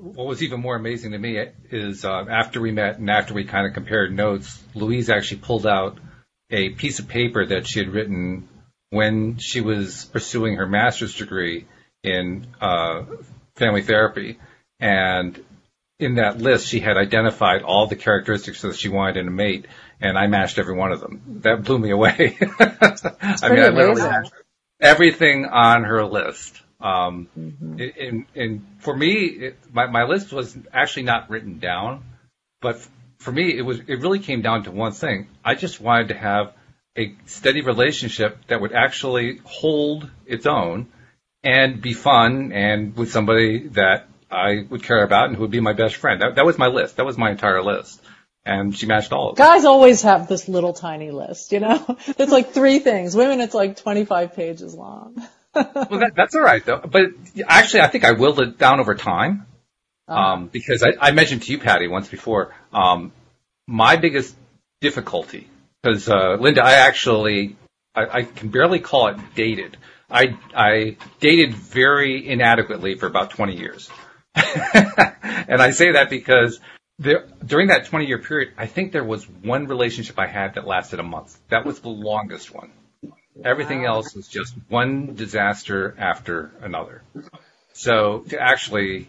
What 0.00 0.26
was 0.26 0.42
even 0.42 0.60
more 0.60 0.76
amazing 0.76 1.12
to 1.12 1.18
me 1.18 1.38
is 1.70 2.04
uh, 2.04 2.24
after 2.28 2.60
we 2.60 2.72
met 2.72 2.98
and 2.98 3.10
after 3.10 3.34
we 3.34 3.44
kind 3.44 3.66
of 3.66 3.74
compared 3.74 4.12
notes, 4.12 4.62
Louise 4.74 5.10
actually 5.10 5.40
pulled 5.40 5.66
out 5.66 5.98
a 6.50 6.70
piece 6.70 6.98
of 6.98 7.08
paper 7.08 7.46
that 7.46 7.66
she 7.66 7.78
had 7.78 7.88
written 7.88 8.48
when 8.90 9.36
she 9.38 9.60
was 9.60 10.06
pursuing 10.06 10.56
her 10.56 10.66
master's 10.66 11.14
degree 11.14 11.66
in 12.02 12.46
uh, 12.60 13.04
family 13.56 13.82
therapy. 13.82 14.38
And 14.80 15.42
in 15.98 16.16
that 16.16 16.38
list, 16.38 16.68
she 16.68 16.80
had 16.80 16.96
identified 16.96 17.62
all 17.62 17.86
the 17.86 17.96
characteristics 17.96 18.62
that 18.62 18.76
she 18.76 18.88
wanted 18.88 19.18
in 19.18 19.28
a 19.28 19.32
mate, 19.32 19.66
and 20.00 20.16
I 20.16 20.28
matched 20.28 20.58
every 20.58 20.76
one 20.76 20.92
of 20.92 21.00
them. 21.00 21.40
That 21.42 21.64
blew 21.64 21.78
me 21.78 21.90
away. 21.90 22.38
I 22.60 22.76
pretty 23.40 23.62
I 23.62 23.68
literally 23.70 24.30
everything 24.80 25.46
on 25.46 25.84
her 25.84 26.04
list. 26.04 26.62
Um, 26.80 27.28
Mm-hmm. 27.38 27.80
and, 28.00 28.26
and 28.34 28.66
for 28.78 28.96
me, 28.96 29.24
it, 29.24 29.58
my, 29.72 29.86
my 29.86 30.04
list 30.04 30.32
was 30.32 30.56
actually 30.72 31.04
not 31.04 31.28
written 31.30 31.58
down, 31.58 32.04
but 32.60 32.86
for 33.18 33.32
me, 33.32 33.56
it 33.56 33.62
was, 33.62 33.80
it 33.80 34.00
really 34.00 34.20
came 34.20 34.42
down 34.42 34.64
to 34.64 34.70
one 34.70 34.92
thing. 34.92 35.28
I 35.44 35.54
just 35.54 35.80
wanted 35.80 36.08
to 36.08 36.14
have 36.14 36.54
a 36.96 37.14
steady 37.26 37.62
relationship 37.62 38.46
that 38.48 38.60
would 38.60 38.72
actually 38.72 39.40
hold 39.44 40.08
its 40.26 40.46
own 40.46 40.88
and 41.42 41.80
be 41.80 41.92
fun 41.94 42.52
and 42.52 42.96
with 42.96 43.10
somebody 43.10 43.68
that 43.68 44.08
I 44.30 44.64
would 44.68 44.82
care 44.82 45.02
about 45.02 45.28
and 45.28 45.36
who 45.36 45.42
would 45.42 45.50
be 45.50 45.60
my 45.60 45.72
best 45.72 45.96
friend. 45.96 46.20
That, 46.20 46.34
that 46.36 46.44
was 46.44 46.58
my 46.58 46.66
list. 46.66 46.96
That 46.96 47.06
was 47.06 47.16
my 47.16 47.30
entire 47.30 47.62
list. 47.62 48.00
And 48.44 48.76
she 48.76 48.86
matched 48.86 49.12
all 49.12 49.30
of 49.30 49.36
them. 49.36 49.46
Guys 49.46 49.64
always 49.64 50.02
have 50.02 50.28
this 50.28 50.48
little 50.48 50.72
tiny 50.72 51.10
list, 51.10 51.52
you 51.52 51.60
know? 51.60 51.84
It's 52.06 52.32
like 52.32 52.52
three 52.52 52.78
things. 52.78 53.14
Women, 53.14 53.40
it's 53.40 53.54
like 53.54 53.76
25 53.76 54.34
pages 54.34 54.74
long. 54.74 55.16
Well, 55.90 56.00
that, 56.00 56.12
that's 56.14 56.34
all 56.34 56.42
right 56.42 56.64
though. 56.64 56.78
But 56.78 57.10
actually, 57.46 57.80
I 57.82 57.88
think 57.88 58.04
I 58.04 58.12
willed 58.12 58.40
it 58.40 58.58
down 58.58 58.80
over 58.80 58.94
time. 58.94 59.46
Um, 60.08 60.46
because 60.46 60.82
I, 60.82 61.08
I 61.08 61.10
mentioned 61.10 61.42
to 61.42 61.52
you, 61.52 61.58
Patty, 61.58 61.86
once 61.86 62.08
before, 62.08 62.54
um, 62.72 63.12
my 63.66 63.96
biggest 63.96 64.34
difficulty, 64.80 65.46
because, 65.82 66.08
uh, 66.08 66.38
Linda, 66.40 66.64
I 66.64 66.72
actually, 66.72 67.56
I, 67.94 68.06
I 68.20 68.22
can 68.22 68.48
barely 68.48 68.78
call 68.80 69.08
it 69.08 69.18
dated. 69.34 69.76
I, 70.10 70.38
I 70.56 70.96
dated 71.20 71.54
very 71.54 72.26
inadequately 72.26 72.94
for 72.94 73.06
about 73.06 73.30
20 73.30 73.56
years. 73.56 73.90
and 74.34 75.60
I 75.60 75.72
say 75.72 75.92
that 75.92 76.08
because 76.08 76.58
there, 76.98 77.26
during 77.44 77.68
that 77.68 77.86
20 77.86 78.06
year 78.06 78.18
period, 78.18 78.54
I 78.56 78.66
think 78.66 78.92
there 78.92 79.04
was 79.04 79.28
one 79.28 79.66
relationship 79.66 80.18
I 80.18 80.26
had 80.26 80.54
that 80.54 80.66
lasted 80.66 81.00
a 81.00 81.04
month. 81.04 81.36
That 81.50 81.66
was 81.66 81.80
the 81.80 81.90
longest 81.90 82.54
one. 82.54 82.70
Everything 83.44 83.84
else 83.84 84.14
was 84.14 84.26
just 84.28 84.54
one 84.68 85.14
disaster 85.14 85.94
after 85.98 86.50
another. 86.60 87.02
So 87.72 88.24
to 88.30 88.40
actually 88.40 89.08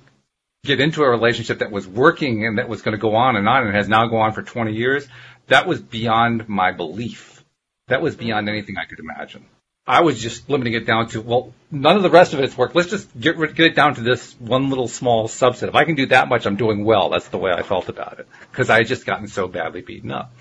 get 0.63 0.79
into 0.79 1.03
a 1.03 1.09
relationship 1.09 1.59
that 1.59 1.71
was 1.71 1.87
working 1.87 2.45
and 2.45 2.57
that 2.57 2.69
was 2.69 2.81
going 2.81 2.93
to 2.93 3.01
go 3.01 3.15
on 3.15 3.35
and 3.35 3.47
on 3.47 3.65
and 3.65 3.75
has 3.75 3.87
now 3.87 4.07
gone 4.07 4.27
on 4.27 4.33
for 4.33 4.43
20 4.43 4.73
years, 4.73 5.07
that 5.47 5.65
was 5.65 5.81
beyond 5.81 6.47
my 6.47 6.71
belief. 6.71 7.43
That 7.87 8.01
was 8.01 8.15
beyond 8.15 8.49
anything 8.49 8.77
I 8.77 8.85
could 8.85 8.99
imagine. 8.99 9.45
I 9.87 10.01
was 10.01 10.21
just 10.21 10.47
limiting 10.47 10.73
it 10.73 10.85
down 10.85 11.07
to, 11.09 11.21
well, 11.21 11.51
none 11.71 11.95
of 11.95 12.03
the 12.03 12.11
rest 12.11 12.35
of 12.35 12.39
it's 12.41 12.55
work. 12.55 12.75
Let's 12.75 12.91
just 12.91 13.19
get, 13.19 13.39
get 13.39 13.65
it 13.71 13.75
down 13.75 13.95
to 13.95 14.01
this 14.01 14.33
one 14.33 14.69
little 14.69 14.87
small 14.87 15.27
subset. 15.27 15.69
If 15.69 15.75
I 15.75 15.85
can 15.85 15.95
do 15.95 16.05
that 16.07 16.29
much, 16.29 16.45
I'm 16.45 16.57
doing 16.57 16.85
well. 16.85 17.09
That's 17.09 17.29
the 17.29 17.39
way 17.39 17.51
I 17.51 17.63
felt 17.63 17.89
about 17.89 18.19
it. 18.19 18.27
Cause 18.51 18.69
I 18.69 18.77
had 18.77 18.87
just 18.87 19.07
gotten 19.07 19.27
so 19.27 19.47
badly 19.47 19.81
beaten 19.81 20.11
up. 20.11 20.31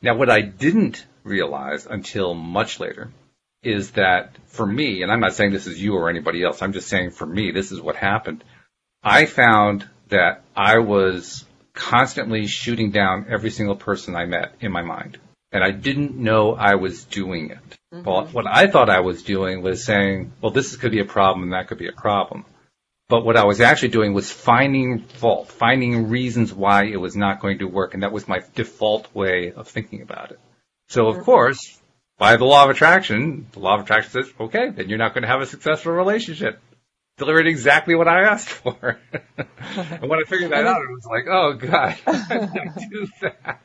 Now 0.00 0.14
what 0.14 0.30
I 0.30 0.40
didn't 0.40 1.04
realize 1.24 1.84
until 1.84 2.32
much 2.32 2.80
later 2.80 3.10
is 3.62 3.92
that 3.92 4.36
for 4.46 4.66
me, 4.66 5.02
and 5.02 5.10
I'm 5.10 5.20
not 5.20 5.34
saying 5.34 5.52
this 5.52 5.66
is 5.66 5.82
you 5.82 5.94
or 5.94 6.08
anybody 6.08 6.42
else, 6.42 6.62
I'm 6.62 6.72
just 6.72 6.88
saying 6.88 7.10
for 7.10 7.26
me, 7.26 7.50
this 7.50 7.72
is 7.72 7.80
what 7.80 7.96
happened. 7.96 8.44
I 9.02 9.26
found 9.26 9.88
that 10.08 10.42
I 10.56 10.78
was 10.78 11.44
constantly 11.74 12.46
shooting 12.46 12.90
down 12.90 13.26
every 13.28 13.50
single 13.50 13.76
person 13.76 14.16
I 14.16 14.26
met 14.26 14.54
in 14.60 14.72
my 14.72 14.82
mind. 14.82 15.18
And 15.50 15.64
I 15.64 15.70
didn't 15.70 16.16
know 16.16 16.54
I 16.54 16.74
was 16.74 17.04
doing 17.04 17.50
it. 17.50 17.78
Mm-hmm. 17.94 18.04
Well, 18.04 18.26
what 18.26 18.46
I 18.46 18.66
thought 18.66 18.90
I 18.90 19.00
was 19.00 19.22
doing 19.22 19.62
was 19.62 19.84
saying, 19.84 20.32
well, 20.42 20.52
this 20.52 20.76
could 20.76 20.90
be 20.90 21.00
a 21.00 21.06
problem 21.06 21.44
and 21.44 21.52
that 21.52 21.68
could 21.68 21.78
be 21.78 21.88
a 21.88 21.92
problem. 21.92 22.44
But 23.08 23.24
what 23.24 23.38
I 23.38 23.46
was 23.46 23.62
actually 23.62 23.88
doing 23.88 24.12
was 24.12 24.30
finding 24.30 25.00
fault, 25.00 25.48
finding 25.48 26.10
reasons 26.10 26.52
why 26.52 26.84
it 26.84 26.98
was 26.98 27.16
not 27.16 27.40
going 27.40 27.60
to 27.60 27.64
work. 27.64 27.94
And 27.94 28.02
that 28.02 28.12
was 28.12 28.28
my 28.28 28.42
default 28.54 29.14
way 29.14 29.52
of 29.52 29.68
thinking 29.68 30.02
about 30.02 30.32
it. 30.32 30.40
So 30.88 31.06
of 31.06 31.16
mm-hmm. 31.16 31.24
course, 31.24 31.77
by 32.18 32.36
the 32.36 32.44
law 32.44 32.64
of 32.64 32.70
attraction, 32.70 33.46
the 33.52 33.60
law 33.60 33.76
of 33.76 33.82
attraction 33.82 34.10
says, 34.10 34.32
okay, 34.38 34.70
then 34.70 34.88
you're 34.88 34.98
not 34.98 35.14
going 35.14 35.22
to 35.22 35.28
have 35.28 35.40
a 35.40 35.46
successful 35.46 35.92
relationship. 35.92 36.60
Delivered 37.16 37.46
exactly 37.46 37.94
what 37.94 38.06
I 38.06 38.24
asked 38.24 38.48
for. 38.48 38.98
and 39.36 40.08
when 40.08 40.20
I 40.20 40.24
figured 40.28 40.52
that 40.52 40.66
out, 40.66 40.82
it 40.82 40.90
was 40.90 41.06
like, 41.06 41.26
oh 41.28 41.54
god, 41.54 41.96
I 42.06 42.46
can't 42.46 42.90
do 42.90 43.08
that. 43.22 43.60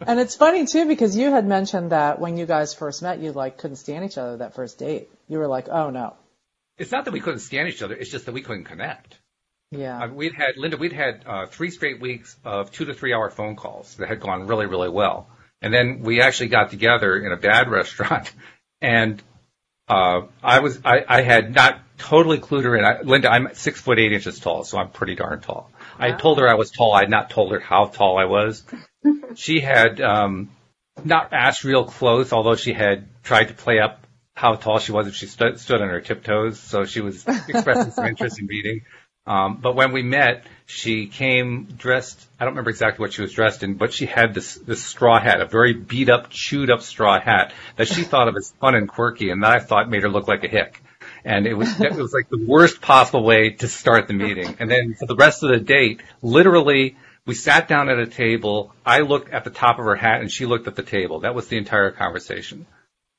And 0.00 0.20
it's 0.20 0.34
funny 0.34 0.66
too 0.66 0.86
because 0.86 1.16
you 1.16 1.30
had 1.30 1.46
mentioned 1.46 1.90
that 1.90 2.18
when 2.18 2.36
you 2.36 2.46
guys 2.46 2.74
first 2.74 3.02
met, 3.02 3.20
you 3.20 3.32
like 3.32 3.58
couldn't 3.58 3.76
stand 3.76 4.04
each 4.04 4.18
other 4.18 4.38
that 4.38 4.54
first 4.54 4.78
date. 4.78 5.10
You 5.28 5.38
were 5.38 5.46
like, 5.46 5.68
oh 5.68 5.90
no. 5.90 6.14
It's 6.76 6.90
not 6.90 7.04
that 7.04 7.12
we 7.12 7.20
couldn't 7.20 7.40
stand 7.40 7.68
each 7.68 7.82
other, 7.82 7.94
it's 7.94 8.10
just 8.10 8.26
that 8.26 8.32
we 8.32 8.42
couldn't 8.42 8.64
connect. 8.64 9.16
Yeah. 9.70 10.04
Uh, 10.04 10.08
we'd 10.08 10.34
had, 10.34 10.56
Linda, 10.56 10.76
we'd 10.76 10.92
had 10.92 11.22
uh, 11.26 11.46
three 11.46 11.70
straight 11.70 12.00
weeks 12.00 12.36
of 12.44 12.70
two 12.70 12.84
to 12.84 12.94
three 12.94 13.12
hour 13.12 13.30
phone 13.30 13.56
calls 13.56 13.94
that 13.96 14.08
had 14.08 14.20
gone 14.20 14.46
really, 14.46 14.66
really 14.66 14.88
well. 14.88 15.28
And 15.66 15.74
then 15.74 16.02
we 16.02 16.20
actually 16.20 16.48
got 16.48 16.70
together 16.70 17.16
in 17.16 17.32
a 17.32 17.36
bad 17.36 17.68
restaurant 17.68 18.32
and 18.80 19.20
uh, 19.88 20.22
I 20.42 20.60
was, 20.60 20.80
I, 20.84 21.04
I 21.08 21.22
had 21.22 21.52
not 21.52 21.80
totally 21.98 22.38
clued 22.38 22.62
her 22.62 22.76
in. 22.76 22.84
I, 22.84 23.00
Linda, 23.02 23.30
I'm 23.30 23.48
six 23.54 23.80
foot 23.80 23.98
eight 23.98 24.12
inches 24.12 24.38
tall, 24.38 24.62
so 24.62 24.78
I'm 24.78 24.90
pretty 24.90 25.16
darn 25.16 25.40
tall. 25.40 25.72
I 25.98 26.12
told 26.12 26.38
her 26.38 26.48
I 26.48 26.54
was 26.54 26.70
tall. 26.70 26.92
I 26.92 27.00
had 27.00 27.10
not 27.10 27.30
told 27.30 27.50
her 27.50 27.58
how 27.58 27.86
tall 27.86 28.16
I 28.16 28.26
was. 28.26 28.62
she 29.34 29.60
had, 29.60 30.00
um, 30.00 30.50
not 31.04 31.32
asked 31.32 31.64
real 31.64 31.84
close, 31.84 32.32
although 32.32 32.54
she 32.54 32.72
had 32.72 33.08
tried 33.24 33.48
to 33.48 33.54
play 33.54 33.80
up 33.80 34.06
how 34.34 34.54
tall 34.54 34.78
she 34.78 34.92
was 34.92 35.08
if 35.08 35.16
she 35.16 35.26
stood, 35.26 35.58
stood 35.58 35.82
on 35.82 35.88
her 35.88 36.00
tiptoes. 36.00 36.60
So 36.60 36.84
she 36.84 37.00
was 37.00 37.26
expressing 37.48 37.90
some 37.90 38.06
interest 38.06 38.38
in 38.38 38.46
meeting. 38.46 38.82
Um, 39.26 39.56
but 39.56 39.74
when 39.74 39.92
we 39.92 40.02
met, 40.02 40.44
she 40.66 41.06
came 41.06 41.64
dressed, 41.64 42.26
I 42.38 42.44
don't 42.44 42.52
remember 42.52 42.70
exactly 42.70 43.02
what 43.02 43.12
she 43.12 43.22
was 43.22 43.32
dressed 43.32 43.62
in, 43.62 43.74
but 43.74 43.92
she 43.92 44.06
had 44.06 44.34
this, 44.34 44.54
this 44.54 44.84
straw 44.84 45.20
hat, 45.20 45.40
a 45.40 45.46
very 45.46 45.72
beat 45.72 46.08
up, 46.08 46.30
chewed 46.30 46.70
up 46.70 46.82
straw 46.82 47.20
hat 47.20 47.52
that 47.76 47.88
she 47.88 48.02
thought 48.02 48.28
of 48.28 48.36
as 48.36 48.52
fun 48.60 48.74
and 48.74 48.88
quirky 48.88 49.30
and 49.30 49.42
that 49.42 49.50
I 49.50 49.58
thought 49.58 49.88
made 49.88 50.02
her 50.02 50.08
look 50.08 50.28
like 50.28 50.44
a 50.44 50.48
hick. 50.48 50.82
And 51.24 51.46
it 51.46 51.54
was, 51.54 51.80
it 51.80 51.94
was 51.94 52.12
like 52.12 52.28
the 52.28 52.44
worst 52.44 52.80
possible 52.80 53.24
way 53.24 53.50
to 53.50 53.68
start 53.68 54.06
the 54.06 54.14
meeting. 54.14 54.56
And 54.60 54.70
then 54.70 54.94
for 54.94 55.06
the 55.06 55.16
rest 55.16 55.42
of 55.42 55.50
the 55.50 55.58
date, 55.58 56.00
literally, 56.22 56.96
we 57.24 57.34
sat 57.34 57.66
down 57.66 57.88
at 57.88 57.98
a 57.98 58.06
table. 58.06 58.72
I 58.84 59.00
looked 59.00 59.32
at 59.32 59.42
the 59.42 59.50
top 59.50 59.80
of 59.80 59.84
her 59.86 59.96
hat 59.96 60.20
and 60.20 60.30
she 60.30 60.46
looked 60.46 60.68
at 60.68 60.76
the 60.76 60.84
table. 60.84 61.20
That 61.20 61.34
was 61.34 61.48
the 61.48 61.58
entire 61.58 61.90
conversation. 61.90 62.66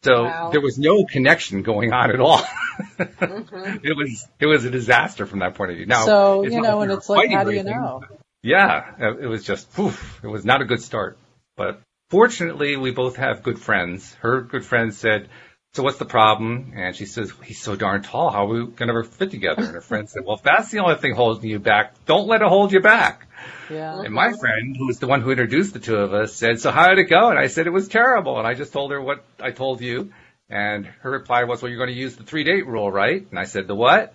So 0.03 0.23
Wow. 0.25 0.49
there 0.51 0.61
was 0.61 0.77
no 0.77 1.05
connection 1.05 1.63
going 1.63 1.93
on 1.93 2.11
at 2.11 2.19
all. 2.19 2.41
Mm-hmm. 2.99 3.77
It 3.83 3.97
was 3.97 4.27
it 4.39 4.45
was 4.45 4.63
a 4.63 4.69
disaster 4.69 5.25
from 5.25 5.39
that 5.39 5.55
point 5.55 5.71
of 5.71 5.77
view. 5.77 5.87
Now, 5.87 6.05
so, 6.05 6.43
you 6.43 6.61
know, 6.61 6.77
like 6.77 6.81
and 6.83 6.91
we 6.91 6.97
it's 6.97 7.09
like, 7.09 7.31
how 7.31 7.43
do 7.43 7.51
you 7.51 7.59
anything. 7.61 7.75
know? 7.75 8.03
yeah, 8.43 9.13
it 9.19 9.25
was 9.25 9.43
just, 9.43 9.73
poof, 9.73 10.19
it 10.23 10.27
was 10.27 10.45
not 10.45 10.61
a 10.61 10.65
good 10.65 10.81
start. 10.83 11.17
But 11.55 11.81
fortunately, 12.11 12.77
we 12.77 12.91
both 12.91 13.15
have 13.15 13.41
good 13.41 13.57
friends. 13.59 14.13
Her 14.21 14.41
good 14.41 14.63
friend 14.63 14.93
said, 14.93 15.29
so 15.73 15.83
what's 15.83 15.97
the 15.97 16.05
problem? 16.05 16.73
And 16.75 16.95
she 16.95 17.05
says, 17.05 17.31
he's 17.43 17.61
so 17.61 17.75
darn 17.75 18.01
tall. 18.01 18.31
How 18.31 18.45
are 18.45 18.49
we 18.49 18.59
going 18.65 18.87
to 18.87 18.89
ever 18.89 19.03
fit 19.03 19.31
together? 19.31 19.63
And 19.63 19.73
her 19.73 19.81
friend 19.81 20.09
said, 20.09 20.23
well, 20.25 20.37
if 20.37 20.43
that's 20.43 20.71
the 20.71 20.79
only 20.79 20.95
thing 20.95 21.13
holding 21.13 21.49
you 21.49 21.59
back, 21.59 21.93
don't 22.05 22.27
let 22.27 22.41
it 22.41 22.47
hold 22.47 22.71
you 22.71 22.79
back. 22.79 23.27
Yeah. 23.69 24.01
And 24.01 24.13
my 24.13 24.33
friend, 24.33 24.75
who 24.75 24.87
was 24.87 24.99
the 24.99 25.07
one 25.07 25.21
who 25.21 25.29
introduced 25.29 25.73
the 25.73 25.79
two 25.79 25.95
of 25.95 26.13
us, 26.13 26.33
said, 26.33 26.59
so 26.59 26.71
how 26.71 26.87
did 26.89 26.99
it 26.99 27.09
go? 27.09 27.29
And 27.29 27.37
I 27.37 27.47
said, 27.47 27.67
it 27.67 27.71
was 27.71 27.87
terrible. 27.87 28.39
And 28.39 28.47
I 28.47 28.55
just 28.55 28.73
told 28.73 28.91
her 28.91 29.01
what 29.01 29.23
I 29.39 29.51
told 29.51 29.81
you. 29.81 30.11
And 30.49 30.85
her 30.85 31.11
reply 31.11 31.43
was, 31.43 31.61
well, 31.61 31.69
you're 31.69 31.77
going 31.77 31.93
to 31.93 31.99
use 31.99 32.15
the 32.15 32.23
three 32.23 32.43
date 32.43 32.65
rule, 32.65 32.91
right? 32.91 33.27
And 33.29 33.37
I 33.37 33.43
said, 33.43 33.67
the 33.67 33.75
what? 33.75 34.13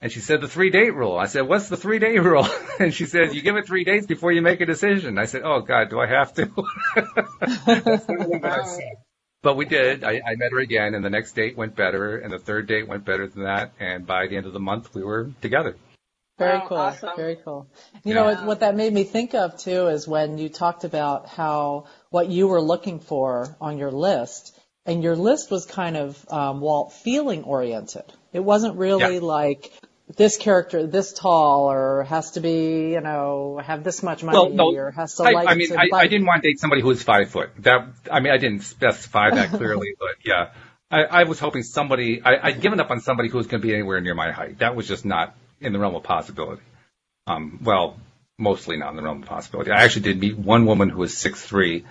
And 0.00 0.10
she 0.10 0.20
said, 0.20 0.40
the 0.40 0.48
three 0.48 0.70
date 0.70 0.94
rule. 0.94 1.16
I 1.16 1.26
said, 1.26 1.42
what's 1.42 1.68
the 1.68 1.76
three 1.76 1.98
date 1.98 2.18
rule? 2.18 2.48
and 2.80 2.92
she 2.92 3.06
said, 3.06 3.34
you 3.34 3.42
give 3.42 3.56
it 3.56 3.66
three 3.66 3.84
dates 3.84 4.06
before 4.06 4.32
you 4.32 4.42
make 4.42 4.60
a 4.60 4.66
decision. 4.66 5.18
I 5.18 5.26
said, 5.26 5.42
oh 5.44 5.60
God, 5.60 5.90
do 5.90 6.00
I 6.00 6.06
have 6.06 6.34
to? 6.34 6.50
but 9.46 9.56
we 9.56 9.64
did. 9.64 10.02
I, 10.02 10.20
I 10.26 10.34
met 10.34 10.50
her 10.50 10.58
again 10.58 10.94
and 10.96 11.04
the 11.04 11.08
next 11.08 11.36
date 11.36 11.56
went 11.56 11.76
better 11.76 12.18
and 12.18 12.32
the 12.32 12.38
third 12.40 12.66
date 12.66 12.88
went 12.88 13.04
better 13.04 13.28
than 13.28 13.44
that. 13.44 13.74
And 13.78 14.04
by 14.04 14.26
the 14.26 14.36
end 14.36 14.46
of 14.46 14.52
the 14.52 14.58
month, 14.58 14.92
we 14.92 15.04
were 15.04 15.30
together. 15.40 15.76
Very 16.36 16.60
cool. 16.66 16.78
awesome. 16.78 17.10
Very 17.16 17.36
cool. 17.44 17.68
You 18.02 18.12
Yeah. 18.12 18.14
know, 18.14 18.24
what, 18.24 18.44
what 18.44 18.60
that 18.60 18.74
made 18.74 18.92
me 18.92 19.04
think 19.04 19.34
of 19.34 19.56
too 19.56 19.86
is 19.86 20.08
when 20.08 20.36
you 20.38 20.48
talked 20.48 20.82
about 20.82 21.28
how 21.28 21.84
what 22.10 22.28
you 22.28 22.48
were 22.48 22.60
looking 22.60 22.98
for 22.98 23.56
on 23.60 23.78
your 23.78 23.92
list, 23.92 24.58
and 24.84 25.00
your 25.04 25.14
list 25.14 25.48
was 25.48 25.64
kind 25.64 25.96
of 25.96 26.28
um, 26.28 26.60
Walt 26.60 26.92
feeling 26.92 27.44
oriented. 27.44 28.12
It 28.32 28.40
wasn't 28.40 28.76
really 28.76 29.14
Yeah. 29.14 29.20
like 29.20 29.70
this 30.14 30.36
character 30.36 30.86
this 30.86 31.12
tall 31.12 31.70
or 31.70 32.04
has 32.04 32.32
to 32.32 32.40
be 32.40 32.92
you 32.92 33.00
know 33.00 33.60
have 33.62 33.82
this 33.82 34.02
much 34.02 34.22
money 34.22 34.38
Well, 34.38 34.50
no, 34.50 34.74
or 34.74 34.90
has 34.92 35.16
to 35.16 35.24
I, 35.24 35.30
like 35.32 35.48
I 35.48 35.54
mean, 35.54 35.76
I, 35.76 35.88
I 35.92 36.06
didn't 36.06 36.26
want 36.26 36.42
to 36.42 36.48
date 36.48 36.60
somebody 36.60 36.80
who 36.80 36.88
was 36.88 37.02
five 37.02 37.30
foot. 37.30 37.50
That, 37.58 37.88
I 38.10 38.20
mean, 38.20 38.32
I 38.32 38.38
didn't 38.38 38.62
specify 38.62 39.30
that 39.30 39.48
clearly, 39.58 39.94
but 39.98 40.24
yeah, 40.24 40.50
I, 40.90 41.02
I 41.04 41.22
was 41.24 41.40
hoping 41.40 41.64
somebody, 41.64 42.22
I, 42.24 42.48
I'd 42.48 42.60
given 42.60 42.78
up 42.78 42.90
on 42.90 43.00
somebody 43.00 43.28
who 43.28 43.38
was 43.38 43.48
going 43.48 43.60
to 43.60 43.66
be 43.66 43.74
anywhere 43.74 44.00
near 44.00 44.14
my 44.14 44.30
height. 44.30 44.58
That 44.58 44.76
was 44.76 44.86
just 44.86 45.04
not 45.04 45.34
in 45.60 45.72
the 45.72 45.78
realm 45.78 45.96
of 45.96 46.04
possibility. 46.04 46.62
Um, 47.26 47.58
well, 47.62 47.98
mostly 48.38 48.76
not 48.76 48.90
in 48.90 48.96
the 48.96 49.02
realm 49.02 49.22
of 49.22 49.28
possibility. 49.28 49.72
I 49.72 49.82
actually 49.82 50.02
did 50.02 50.20
meet 50.20 50.38
one 50.38 50.66
woman 50.66 50.88
who 50.88 50.98
was 50.98 51.16
six 51.16 51.42
three, 51.44 51.84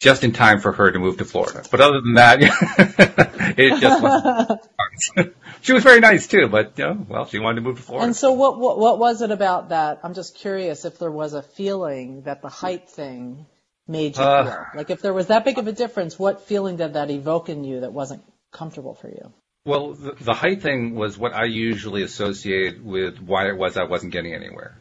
just 0.00 0.22
in 0.22 0.32
time 0.32 0.60
for 0.60 0.70
her 0.72 0.92
to 0.92 0.98
move 0.98 1.18
to 1.18 1.24
Florida. 1.24 1.64
But 1.68 1.80
other 1.80 2.00
than 2.00 2.14
that, 2.14 2.38
it 3.58 3.80
just 3.80 4.02
wasn't. 4.02 4.60
she 5.62 5.72
was 5.72 5.82
very 5.82 6.00
nice 6.00 6.26
too, 6.26 6.48
but 6.48 6.78
you 6.78 6.84
know, 6.84 7.06
well, 7.08 7.26
she 7.26 7.38
wanted 7.38 7.56
to 7.56 7.60
move 7.62 7.76
to 7.76 7.82
Florida. 7.82 8.06
And 8.06 8.16
so 8.16 8.32
what, 8.32 8.58
what 8.58 8.78
what 8.78 8.98
was 8.98 9.22
it 9.22 9.30
about 9.30 9.68
that? 9.70 10.00
I'm 10.02 10.14
just 10.14 10.36
curious 10.36 10.84
if 10.84 10.98
there 10.98 11.10
was 11.10 11.34
a 11.34 11.42
feeling 11.42 12.22
that 12.22 12.42
the 12.42 12.48
height 12.48 12.88
thing 12.90 13.46
made 13.88 14.16
you 14.16 14.22
Uh. 14.22 14.44
feel. 14.44 14.66
Like 14.74 14.90
if 14.90 15.02
there 15.02 15.12
was 15.12 15.28
that 15.28 15.44
big 15.44 15.58
of 15.58 15.66
a 15.66 15.72
difference, 15.72 16.18
what 16.18 16.42
feeling 16.42 16.76
did 16.76 16.94
that 16.94 17.10
evoke 17.10 17.48
in 17.48 17.64
you 17.64 17.80
that 17.80 17.92
wasn't 17.92 18.22
comfortable 18.52 18.94
for 18.94 19.08
you? 19.08 19.32
Well, 19.64 19.92
the, 19.92 20.12
the 20.18 20.32
height 20.34 20.62
thing 20.62 20.94
was 20.94 21.18
what 21.18 21.34
I 21.34 21.44
usually 21.44 22.02
associated 22.02 22.82
with 22.84 23.18
why 23.20 23.48
it 23.48 23.56
was 23.56 23.76
I 23.76 23.84
wasn't 23.84 24.12
getting 24.12 24.34
anywhere. 24.34 24.78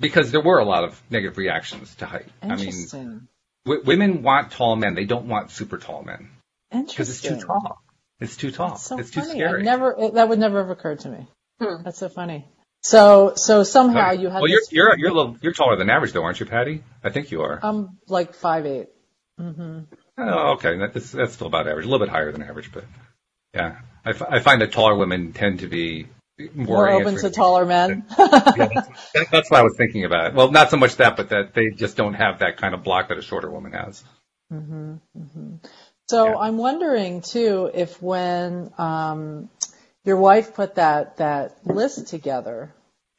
Because 0.00 0.30
there 0.30 0.42
were 0.42 0.58
a 0.58 0.64
lot 0.64 0.84
of 0.84 1.00
negative 1.10 1.38
reactions 1.38 1.94
to 1.96 2.06
height. 2.06 2.26
I 2.42 2.48
mean, 2.48 2.58
Interesting. 2.66 3.28
w- 3.64 3.82
women 3.84 4.22
want 4.22 4.50
tall 4.50 4.76
men. 4.76 4.94
They 4.94 5.04
don't 5.06 5.26
want 5.26 5.50
super 5.52 5.78
tall 5.78 6.02
men. 6.02 6.28
Because 6.70 7.08
it's 7.08 7.22
too 7.22 7.40
tall. 7.40 7.80
It's 8.20 8.36
too 8.36 8.50
tall. 8.50 8.76
So 8.76 8.98
it's 8.98 9.10
too 9.10 9.22
scary. 9.22 9.60
I 9.60 9.64
never 9.64 9.94
it, 9.98 10.14
that 10.14 10.28
would 10.28 10.38
never 10.38 10.58
have 10.58 10.70
occurred 10.70 11.00
to 11.00 11.08
me. 11.10 11.26
Hmm. 11.60 11.82
That's 11.82 11.98
so 11.98 12.08
funny. 12.08 12.46
So 12.82 13.32
so 13.36 13.62
somehow 13.62 14.12
you 14.12 14.28
had 14.28 14.40
well, 14.40 14.48
you're, 14.48 14.60
this, 14.60 14.72
you're, 14.72 14.96
you're 14.98 15.10
a 15.10 15.14
little, 15.14 15.36
you're 15.40 15.52
taller 15.52 15.76
than 15.76 15.90
average 15.90 16.12
though, 16.12 16.22
aren't 16.22 16.40
you, 16.40 16.46
Patty? 16.46 16.82
I 17.02 17.10
think 17.10 17.30
you 17.30 17.42
are. 17.42 17.58
I'm 17.62 17.98
like 18.08 18.34
five 18.34 18.66
eight. 18.66 18.88
Mm-hmm. 19.40 19.80
Oh, 20.18 20.52
okay. 20.52 20.78
That's, 20.78 21.10
that's 21.12 21.34
still 21.34 21.46
about 21.46 21.68
average. 21.68 21.84
A 21.84 21.88
little 21.88 22.06
bit 22.06 22.10
higher 22.10 22.32
than 22.32 22.42
average, 22.42 22.72
but 22.72 22.84
yeah. 23.54 23.80
I, 24.04 24.10
f- 24.10 24.22
I 24.22 24.40
find 24.40 24.62
that 24.62 24.72
taller 24.72 24.96
women 24.96 25.32
tend 25.32 25.60
to 25.60 25.66
be 25.68 26.06
more, 26.54 26.86
More 26.86 26.90
open 26.90 27.16
to 27.16 27.30
taller 27.30 27.66
men. 27.66 28.04
yeah, 28.18 28.68
that's, 29.14 29.30
that's 29.30 29.50
what 29.50 29.60
I 29.60 29.62
was 29.62 29.74
thinking 29.76 30.04
about. 30.04 30.34
Well, 30.34 30.50
not 30.50 30.70
so 30.70 30.76
much 30.76 30.96
that, 30.96 31.16
but 31.16 31.30
that 31.30 31.54
they 31.54 31.70
just 31.70 31.96
don't 31.96 32.14
have 32.14 32.38
that 32.38 32.56
kind 32.58 32.74
of 32.74 32.82
block 32.82 33.08
that 33.08 33.18
a 33.18 33.22
shorter 33.22 33.50
woman 33.50 33.72
has. 33.72 34.04
So 36.08 36.24
Yeah. 36.24 36.36
I'm 36.36 36.56
wondering 36.56 37.20
too 37.20 37.70
if 37.74 38.00
when 38.00 38.72
um, 38.78 39.50
your 40.04 40.16
wife 40.16 40.54
put 40.54 40.76
that 40.76 41.16
that 41.16 41.66
list 41.66 42.08
together 42.08 42.72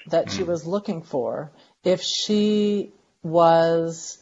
that 0.07 0.31
she 0.31 0.43
was 0.43 0.65
looking 0.65 1.01
for, 1.01 1.51
if 1.83 2.01
she 2.01 2.93
was 3.23 4.17